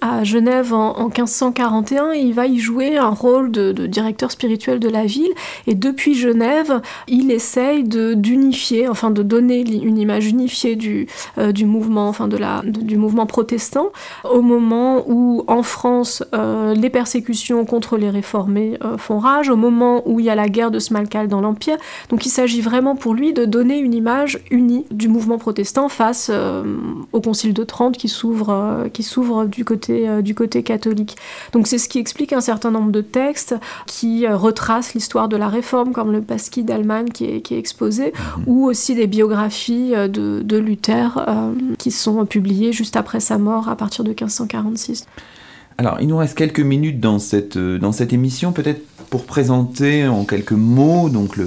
à, 0.01 0.23
Genève 0.23 0.73
en, 0.73 1.05
1541 1.05 2.13
et 2.13 2.19
il 2.19 2.33
va 2.33 2.45
y 2.45 2.59
jouer 2.59 2.97
un 2.97 3.09
rôle 3.09 3.51
de, 3.51 3.71
directeur 3.87 4.31
spirituel 4.31 4.79
de 4.79 4.89
la 4.89 5.05
ville. 5.05 5.31
Et 5.67 5.73
depuis 5.73 6.13
Genève, 6.13 6.81
il 7.07 7.31
essaye 7.31 7.83
d'unifier, 7.83 8.87
enfin 8.87 9.09
de 9.09 9.23
donner 9.23 9.61
une 9.61 9.97
image 9.97 10.27
unifiée 10.27 10.75
du, 10.75 11.07
euh, 11.37 11.51
du 11.51 11.65
mouvement, 11.65 12.07
enfin 12.07 12.27
de 12.27 12.37
la, 12.37 12.61
du 12.63 12.97
mouvement 12.97 13.25
protestant, 13.25 13.91
au 14.29 14.41
moment 14.41 15.03
où 15.07 15.43
en 15.47 15.63
France 15.63 16.23
euh, 16.33 16.73
les 16.75 16.89
persécutions 16.89 17.65
contre 17.65 17.97
les 17.97 18.09
réformés 18.09 18.77
euh, 18.83 18.97
font 18.97 19.17
rage, 19.17 19.49
au 19.49 19.55
moment 19.55 20.03
où 20.05 20.19
il 20.19 20.25
y 20.25 20.29
a 20.29 20.35
la 20.35 20.49
guerre 20.49 20.71
de 20.71 20.79
Smalcal 20.79 21.27
dans 21.27 21.41
l'Empire. 21.41 21.77
Donc 22.09 22.25
il 22.25 22.29
s'agit 22.29 22.61
vraiment 22.61 22.90
pour 22.95 23.13
lui 23.13 23.33
de 23.33 23.45
donner 23.45 23.77
une 23.77 23.93
image 23.93 24.39
unie 24.49 24.85
du 24.91 25.07
mouvement 25.07 25.37
protestant 25.37 25.89
face 25.89 26.29
euh, 26.31 26.63
au 27.11 27.21
Concile 27.21 27.53
de 27.53 27.63
Trente 27.63 27.97
qui 27.97 28.07
s'ouvre 28.07 28.49
euh, 28.49 28.89
qui 28.89 29.03
s'ouvre 29.03 29.45
du 29.45 29.65
côté 29.65 30.07
euh, 30.07 30.21
du 30.21 30.35
côté 30.35 30.63
catholique. 30.63 31.17
Donc 31.53 31.67
c'est 31.67 31.77
ce 31.77 31.89
qui 31.89 31.99
explique 31.99 32.33
un 32.33 32.41
certain 32.41 32.71
nombre 32.71 32.91
de 32.91 33.01
textes 33.01 33.55
qui 33.85 34.27
retracent 34.27 34.93
l'histoire 34.93 35.29
de 35.29 35.37
la 35.37 35.47
Réforme, 35.47 35.91
comme 35.91 36.11
le 36.11 36.21
Pasquis 36.21 36.63
d'Allemagne 36.63 37.09
qui 37.09 37.25
est, 37.25 37.41
qui 37.41 37.55
est 37.55 37.59
exposé, 37.59 38.13
mhm. 38.37 38.43
ou 38.47 38.65
aussi 38.65 38.95
des 38.95 39.07
biographies 39.07 39.91
de, 39.91 40.41
de 40.43 40.57
Luther 40.57 41.25
qui 41.77 41.91
sont 41.91 42.25
publiées 42.25 42.71
juste 42.71 42.95
après 42.95 43.19
sa 43.19 43.37
mort 43.37 43.69
à 43.69 43.75
partir 43.75 44.03
de 44.03 44.09
1546. 44.09 45.05
Alors, 45.77 45.97
il 45.99 46.07
nous 46.07 46.17
reste 46.17 46.37
quelques 46.37 46.59
minutes 46.59 46.99
dans 46.99 47.17
cette, 47.17 47.57
dans 47.57 47.91
cette 47.91 48.13
émission. 48.13 48.51
Peut-être 48.51 48.81
pour 49.11 49.25
présenter 49.25 50.07
en 50.07 50.23
quelques 50.23 50.53
mots 50.53 51.09
donc 51.09 51.35
le, 51.35 51.45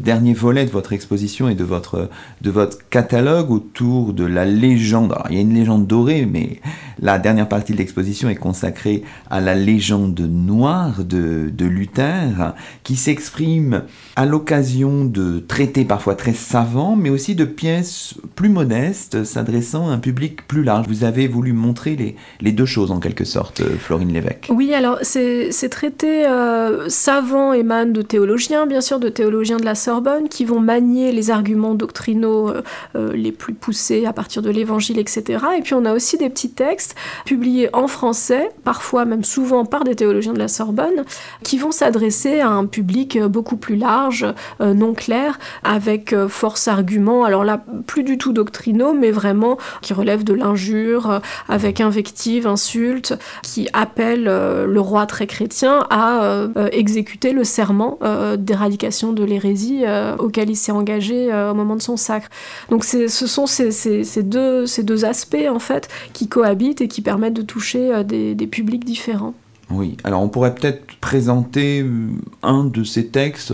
dernier 0.00 0.34
volet 0.34 0.64
de 0.66 0.70
votre 0.70 0.92
exposition 0.92 1.48
et 1.48 1.54
de 1.54 1.62
votre, 1.62 2.10
de 2.42 2.50
votre 2.50 2.78
catalogue 2.90 3.52
autour 3.52 4.12
de 4.12 4.24
la 4.24 4.44
légende. 4.44 5.14
Il 5.30 5.36
y 5.36 5.38
a 5.38 5.42
une 5.42 5.54
légende 5.54 5.86
dorée, 5.86 6.26
mais 6.26 6.60
la 7.00 7.20
dernière 7.20 7.48
partie 7.48 7.72
de 7.72 7.78
l'exposition 7.78 8.28
est 8.28 8.34
consacrée 8.34 9.04
à 9.30 9.40
la 9.40 9.54
légende 9.54 10.18
noire 10.20 11.04
de, 11.04 11.52
Luther, 11.60 12.54
qui 12.82 12.96
s'exprime 12.96 13.84
à 14.16 14.26
l'occasion 14.26 15.04
de 15.04 15.38
traités 15.38 15.84
parfois 15.84 16.16
très 16.16 16.34
savants, 16.34 16.96
mais 16.96 17.10
aussi 17.10 17.36
de 17.36 17.44
pièces 17.44 18.14
plus 18.34 18.48
modestes 18.48 19.22
s'adressant 19.22 19.88
à 19.88 19.92
un 19.92 19.98
public 19.98 20.48
plus 20.48 20.64
large. 20.64 20.86
Vous 20.88 21.04
avez 21.04 21.28
voulu 21.28 21.52
montrer 21.52 22.16
les, 22.40 22.52
deux 22.52 22.66
choses 22.66 22.90
en 22.90 22.98
quelque 22.98 23.24
sorte, 23.24 23.62
Florine 23.78 24.12
Lévesque. 24.12 24.48
Oui, 24.50 24.74
alors 24.74 24.98
ces, 25.02 25.52
ces 25.52 25.68
traités 25.68 26.26
euh, 26.26 26.88
savants 27.04 27.52
émanent 27.52 27.92
de 27.92 28.00
théologiens, 28.00 28.64
bien 28.64 28.80
sûr, 28.80 28.98
de 28.98 29.10
théologiens 29.10 29.58
de 29.58 29.64
la 29.66 29.74
Sorbonne, 29.74 30.30
qui 30.30 30.46
vont 30.46 30.58
manier 30.58 31.12
les 31.12 31.30
arguments 31.30 31.74
doctrinaux 31.74 32.48
euh, 32.48 32.62
euh, 32.96 33.12
les 33.12 33.30
plus 33.30 33.52
poussés 33.52 34.06
à 34.06 34.14
partir 34.14 34.40
de 34.40 34.48
l'Évangile, 34.48 34.98
etc. 34.98 35.44
Et 35.58 35.60
puis 35.60 35.74
on 35.74 35.84
a 35.84 35.92
aussi 35.92 36.16
des 36.16 36.30
petits 36.30 36.52
textes 36.52 36.96
publiés 37.26 37.68
en 37.74 37.88
français, 37.88 38.48
parfois 38.64 39.04
même 39.04 39.22
souvent 39.22 39.66
par 39.66 39.84
des 39.84 39.94
théologiens 39.94 40.32
de 40.32 40.38
la 40.38 40.48
Sorbonne, 40.48 41.04
qui 41.42 41.58
vont 41.58 41.72
s'adresser 41.72 42.40
à 42.40 42.48
un 42.48 42.64
public 42.64 43.22
beaucoup 43.22 43.58
plus 43.58 43.76
large, 43.76 44.24
euh, 44.62 44.72
non 44.72 44.94
clair, 44.94 45.38
avec 45.62 46.16
force 46.28 46.68
arguments. 46.68 47.24
Alors 47.24 47.44
là, 47.44 47.62
plus 47.86 48.02
du 48.02 48.16
tout 48.16 48.32
doctrinaux, 48.32 48.94
mais 48.94 49.10
vraiment 49.10 49.58
qui 49.82 49.92
relèvent 49.92 50.24
de 50.24 50.32
l'injure, 50.32 51.20
avec 51.50 51.82
invective, 51.82 52.46
insulte, 52.46 53.14
qui 53.42 53.68
appellent 53.74 54.24
le 54.24 54.80
roi 54.80 55.04
très 55.04 55.26
chrétien 55.26 55.86
à 55.90 56.40
exécuter 56.94 57.32
le 57.32 57.42
serment 57.42 57.98
euh, 58.02 58.36
d'éradication 58.36 59.12
de 59.12 59.24
l'hérésie 59.24 59.82
euh, 59.84 60.16
auquel 60.16 60.48
il 60.48 60.54
s'est 60.54 60.70
engagé 60.70 61.32
euh, 61.32 61.50
au 61.50 61.54
moment 61.54 61.74
de 61.74 61.82
son 61.82 61.96
sacre. 61.96 62.28
Donc 62.70 62.84
ce 62.84 63.08
sont 63.08 63.46
ces, 63.46 64.22
deux, 64.22 65.04
aspects 65.04 65.48
en 65.50 65.58
fait 65.58 65.88
qui 66.12 66.28
cohabitent 66.28 66.80
et 66.80 66.88
qui 66.88 67.02
permettent 67.02 67.34
de 67.34 67.42
toucher 67.42 68.04
des 68.04 68.46
publics 68.46 68.84
différents. 68.84 69.34
Oui, 69.70 69.96
alors 70.04 70.22
on 70.22 70.28
pourrait 70.28 70.54
peut-être 70.54 70.84
présenter 71.00 71.84
un 72.42 72.64
de 72.64 72.84
ces 72.84 73.08
textes 73.08 73.52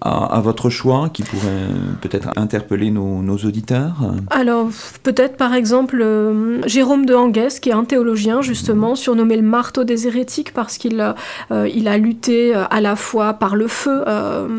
à, 0.00 0.40
votre 0.40 0.68
choix 0.68 1.08
qui 1.12 1.22
pourrait 1.22 1.68
peut-être 2.00 2.28
interpeller 2.36 2.90
nos, 2.90 3.36
auditeurs 3.36 3.96
Alors, 4.30 4.68
peut-être 5.02 5.36
par 5.36 5.54
exemple 5.54 6.00
euh, 6.00 6.60
Jérôme 6.66 7.06
de 7.06 7.14
Hanguès, 7.14 7.58
qui 7.58 7.70
est 7.70 7.74
un 7.74 7.84
théologien 7.84 8.42
justement, 8.42 8.94
surnommé 8.94 9.36
le 9.36 9.42
marteau 9.42 9.84
des 9.84 10.06
hérétiques 10.06 10.52
parce 10.52 10.78
qu'il 10.78 11.14
euh, 11.50 11.68
il 11.74 11.88
a 11.88 11.96
lutté 11.96 12.54
euh, 12.54 12.64
à 12.70 12.80
la 12.80 12.96
fois 12.96 13.34
par 13.34 13.56
le 13.56 13.66
feu 13.66 14.04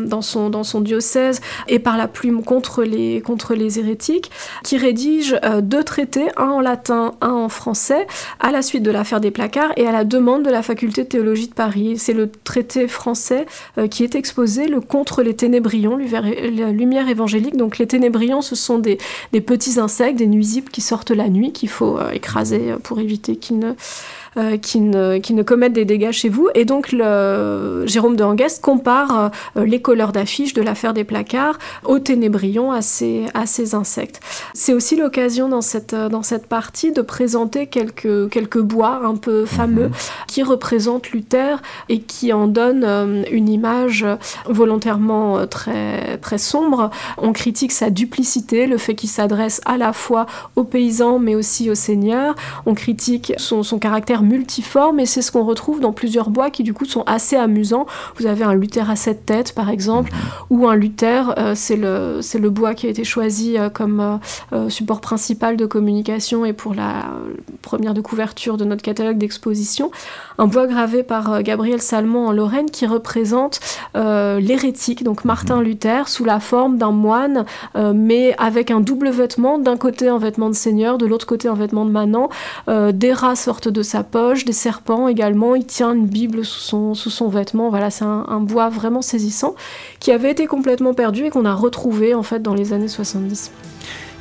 dans, 0.06 0.22
son, 0.22 0.50
dans 0.50 0.64
son 0.64 0.80
diocèse 0.80 1.40
et 1.68 1.78
par 1.78 1.96
la 1.96 2.08
plume 2.08 2.42
contre 2.42 2.82
les, 2.82 3.20
contre 3.20 3.54
les 3.54 3.78
hérétiques, 3.78 4.30
qui 4.64 4.76
rédige 4.76 5.38
deux 5.62 5.84
traités, 5.84 6.26
un 6.36 6.48
en 6.48 6.60
latin, 6.60 7.12
un 7.20 7.30
en 7.30 7.48
français, 7.48 8.06
à 8.40 8.50
la 8.50 8.62
suite 8.62 8.82
de 8.82 8.90
l'affaire 8.90 9.20
des 9.20 9.30
placards 9.30 9.72
et 9.76 9.86
à 9.86 9.92
la 9.92 10.04
demande 10.04 10.44
de 10.44 10.50
la 10.50 10.62
faculté 10.62 11.04
de 11.04 11.08
théologie 11.08 11.48
de 11.48 11.54
Paris. 11.54 11.98
C'est 11.98 12.12
le 12.12 12.30
traité 12.30 12.88
français 12.88 13.46
qui 13.90 14.02
est 14.04 14.14
exposé, 14.14 14.68
le 14.68 14.80
contre 14.80 15.22
les 15.22 15.35
ténébrions, 15.36 15.96
la 15.96 16.72
lumière 16.72 17.08
évangélique. 17.08 17.56
Donc 17.56 17.78
les 17.78 17.86
ténébrions, 17.86 18.42
ce 18.42 18.54
sont 18.54 18.78
des, 18.78 18.98
petits 19.40 19.78
insectes, 19.78 20.18
des 20.18 20.26
nuisibles 20.26 20.70
qui 20.70 20.80
sortent 20.80 21.10
la 21.10 21.28
nuit, 21.28 21.52
qu'il 21.52 21.68
faut 21.68 21.98
euh, 21.98 22.10
écraser 22.10 22.72
euh, 22.72 22.78
pour 22.78 22.98
éviter 23.00 23.36
qu'ils 23.36 23.58
ne 23.58 23.72
euh, 24.38 24.58
qui, 24.58 24.80
ne, 24.80 25.16
qui 25.16 25.32
ne 25.32 25.42
commettent 25.42 25.72
des 25.72 25.86
dégâts 25.86 26.10
chez 26.10 26.28
vous. 26.28 26.50
Et 26.54 26.66
donc 26.66 26.92
le, 26.92 27.86
Jérôme 27.86 28.16
de 28.16 28.22
Hangest 28.22 28.60
compare 28.60 29.30
euh, 29.56 29.64
les 29.64 29.80
couleurs 29.80 30.12
d'affiches 30.12 30.52
de 30.52 30.60
l'affaire 30.60 30.92
des 30.92 31.04
placards 31.04 31.58
aux 31.84 32.00
ténébrions, 32.00 32.70
à 32.70 32.82
ces, 32.82 33.24
à 33.32 33.46
ces 33.46 33.74
insectes. 33.74 34.20
C'est 34.52 34.74
aussi 34.74 34.94
l'occasion 34.96 35.48
dans 35.48 35.62
cette, 35.62 35.94
dans 35.94 36.22
cette 36.22 36.48
partie 36.48 36.92
de 36.92 37.00
présenter 37.00 37.66
quelques, 37.66 38.28
quelques 38.28 38.60
bois 38.60 39.00
un 39.04 39.16
peu 39.16 39.46
fameux 39.46 39.88
mhm. 39.88 39.94
qui 40.28 40.42
représentent 40.42 41.12
Luther 41.12 41.62
et 41.88 42.00
qui 42.00 42.34
en 42.34 42.46
donnent 42.46 42.84
euh, 42.84 43.22
une 43.30 43.48
image 43.48 44.04
volontairement 44.44 45.46
très, 45.46 46.18
très 46.18 46.36
sombre. 46.36 46.90
On 47.16 47.32
critique 47.32 47.72
sa 47.72 47.88
duplicité, 47.88 48.66
le 48.66 48.76
fait 48.76 48.94
qu'il 48.94 49.08
s'adresse 49.08 49.62
à 49.64 49.78
la 49.78 49.94
fois 49.94 50.26
aux 50.56 50.64
paysans 50.64 51.18
mais 51.18 51.34
aussi 51.34 51.70
aux 51.70 51.74
seigneurs. 51.74 52.34
On 52.66 52.74
critique 52.74 53.32
son, 53.38 53.62
son 53.62 53.78
caractère 53.78 54.24
multiforme 54.26 55.00
et 55.00 55.06
c'est 55.06 55.22
ce 55.22 55.32
qu'on 55.32 55.44
retrouve 55.44 55.80
dans 55.80 55.92
plusieurs 55.92 56.30
bois 56.30 56.50
qui 56.50 56.62
du 56.62 56.74
coup 56.74 56.84
sont 56.84 57.02
assez 57.06 57.36
amusants. 57.36 57.86
Vous 58.16 58.26
avez 58.26 58.44
un 58.44 58.54
Luther 58.54 58.90
à 58.90 58.96
sept 58.96 59.26
têtes 59.26 59.54
par 59.54 59.70
exemple, 59.70 60.12
mhm. 60.12 60.58
ou 60.58 60.68
un 60.68 60.74
Luther, 60.74 61.34
euh, 61.38 61.52
c'est 61.54 61.76
le, 61.76 62.20
le 62.38 62.50
bois 62.50 62.74
qui 62.74 62.86
a 62.86 62.90
été 62.90 63.04
choisi 63.04 63.58
euh, 63.58 63.70
comme 63.70 64.20
euh, 64.52 64.68
support 64.68 65.00
principal 65.00 65.56
de 65.56 65.66
communication 65.66 66.44
et 66.44 66.52
pour 66.52 66.74
la 66.74 67.06
première 67.62 67.94
de 67.94 68.00
couverture 68.00 68.56
de 68.56 68.64
notre 68.64 68.82
catalogue 68.82 69.18
d'exposition. 69.18 69.90
Un 70.38 70.46
bois 70.46 70.66
gravé 70.66 71.02
par 71.02 71.42
Gabriel 71.42 71.80
Salmon 71.80 72.26
en 72.26 72.32
Lorraine 72.32 72.70
qui 72.70 72.86
représente 72.86 73.60
l'hérétique, 73.94 75.02
donc 75.02 75.24
Martin 75.24 75.56
mhm. 75.56 75.64
Luther, 75.64 76.08
sous 76.08 76.24
la 76.24 76.40
forme 76.40 76.76
d'un 76.76 76.90
moine, 76.90 77.44
mais 77.74 78.34
avec 78.38 78.70
un 78.70 78.80
double 78.80 79.10
vêtement, 79.10 79.58
d'un 79.58 79.76
côté 79.76 80.08
un 80.08 80.18
vêtement 80.18 80.50
de 80.50 80.54
seigneur, 80.54 80.98
de 80.98 81.06
l'autre 81.06 81.26
côté 81.26 81.48
un 81.48 81.54
vêtement 81.54 81.84
de 81.84 81.90
manant. 81.90 82.28
des 82.68 83.12
rats 83.12 83.36
sortent 83.36 83.68
de 83.68 83.82
sa 83.82 84.02
des 84.44 84.52
serpents 84.52 85.08
également. 85.08 85.54
Il 85.54 85.66
tient 85.66 85.94
une 85.94 86.06
Bible 86.06 86.44
sous 86.44 86.60
son, 86.60 86.94
sous 86.94 87.10
son 87.10 87.28
vêtement. 87.28 87.68
Voilà, 87.68 87.90
c'est 87.90 88.04
un, 88.04 88.40
bois 88.40 88.68
vraiment 88.68 89.02
saisissant 89.02 89.54
qui 90.00 90.12
avait 90.12 90.30
été 90.30 90.46
complètement 90.46 90.94
perdu 90.94 91.26
et 91.26 91.30
qu'on 91.30 91.44
a 91.44 91.54
retrouvé 91.54 92.14
en 92.14 92.22
fait 92.22 92.40
dans 92.40 92.54
les 92.54 92.72
années 92.72 92.88
70. 92.88 93.50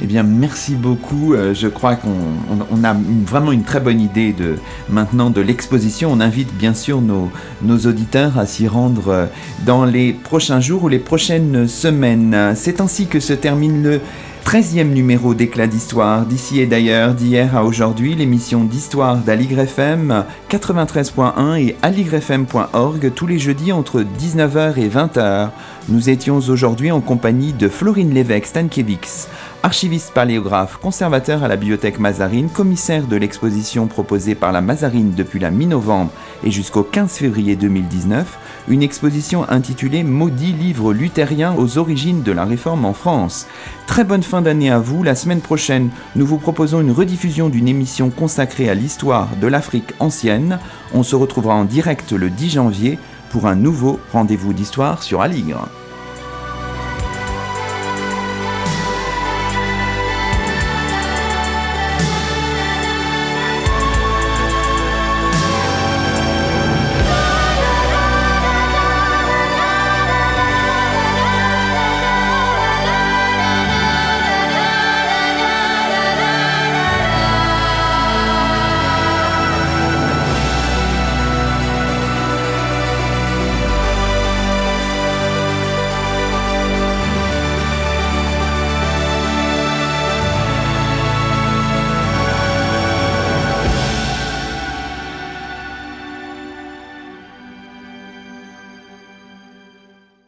Eh 0.02 0.06
bien, 0.08 0.24
merci 0.24 0.76
beaucoup. 0.76 1.34
Euh, 1.34 1.54
je 1.54 1.70
crois 1.70 1.96
qu'on 1.96 2.84
a 2.84 2.96
vraiment 3.26 3.54
une 3.54 3.64
très 3.64 3.80
bonne 3.80 4.02
idée 4.02 4.34
de 4.34 4.56
maintenant 4.90 5.30
de 5.30 5.40
l'exposition. 5.40 6.12
On 6.12 6.20
invite 6.20 6.54
bien 6.54 6.74
sûr 6.74 7.00
nos, 7.00 7.32
nos 7.62 7.78
auditeurs 7.78 8.38
à 8.38 8.46
s'y 8.46 8.68
rendre 8.68 9.08
euh, 9.08 9.26
dans 9.66 9.86
les 9.86 10.12
prochains 10.12 10.60
jours 10.60 10.84
ou 10.84 10.88
les 10.90 11.00
prochaines 11.00 11.70
semaines. 11.70 12.54
C'est 12.56 12.82
ainsi 12.82 13.08
que 13.08 13.22
se 13.22 13.32
termine 13.32 13.84
le 13.84 14.02
13e 14.46 14.94
numéro 14.94 15.34
d'Éclat 15.34 15.66
d'Histoire, 15.66 16.24
d'ici 16.24 16.62
et 16.62 16.68
d'ailleurs, 16.68 17.16
d'hier 17.16 17.58
à 17.58 17.66
aujourd'hui, 17.66 18.14
l'émission 18.14 18.64
d'Histoire 18.64 19.18
d'Aligre 19.18 19.62
FM 19.62 20.24
93.1 20.52 21.60
et 21.60 21.76
aligrefm.org 21.82 23.12
tous 23.16 23.26
les 23.26 23.40
jeudis 23.40 23.72
entre 23.72 24.02
19h 24.02 24.78
et 24.78 24.88
20h. 24.88 25.50
Nous 25.90 26.12
étions 26.12 26.38
aujourd'hui 26.38 26.92
en 26.92 27.02
compagnie 27.02 27.54
de 27.54 27.68
Florine 27.68 28.14
Lévesque 28.14 28.46
Stankiewicz, 28.46 29.28
archiviste 29.64 30.14
paléographe, 30.14 30.78
conservateur 30.78 31.44
à 31.44 31.48
la 31.48 31.56
bibliothèque 31.56 32.00
Mazarine, 32.00 32.50
commissaire 32.50 33.08
de 33.08 33.16
l'exposition 33.16 33.88
proposée 33.88 34.36
par 34.36 34.52
la 34.52 34.62
Mazarine 34.62 35.14
depuis 35.18 35.40
la 35.40 35.50
mi-novembre 35.50 36.12
et 36.44 36.52
jusqu'au 36.52 36.84
15 36.84 37.12
février 37.14 37.56
2019, 37.56 38.38
une 38.68 38.84
exposition 38.84 39.48
intitulée 39.50 40.04
Maudit 40.04 40.54
livre 40.54 40.94
luthérien 40.94 41.56
aux 41.56 41.78
origines 41.78 42.24
de 42.24 42.32
la 42.32 42.46
réforme 42.46 42.86
en 42.86 42.94
France. 42.94 43.48
Très 43.88 44.04
bonne 44.04 44.24
fin 44.24 44.42
d'année 44.42 44.72
à 44.72 44.80
vous. 44.80 45.04
La 45.04 45.16
semaine 45.16 45.42
prochaine, 45.42 45.90
nous 46.16 46.26
vous 46.26 46.38
proposons 46.38 46.82
une 46.82 46.92
rediffusion 46.92 47.50
d'une 47.50 47.68
émission 47.68 48.10
consacrée 48.10 48.70
à 48.70 48.76
l'histoire 48.76 49.30
de 49.40 49.48
l'Afrique 49.48 49.94
ancienne. 50.00 50.60
On 50.94 51.04
se 51.04 51.16
retrouvera 51.16 51.56
en 51.56 51.66
direct 51.66 52.12
le 52.12 52.30
10 52.30 52.50
janvier 52.50 52.98
pour 53.30 53.48
un 53.48 53.56
nouveau 53.56 54.00
rendez-vous 54.12 54.54
d'histoire 54.54 55.04
sur 55.04 55.22
Aligre. 55.22 55.68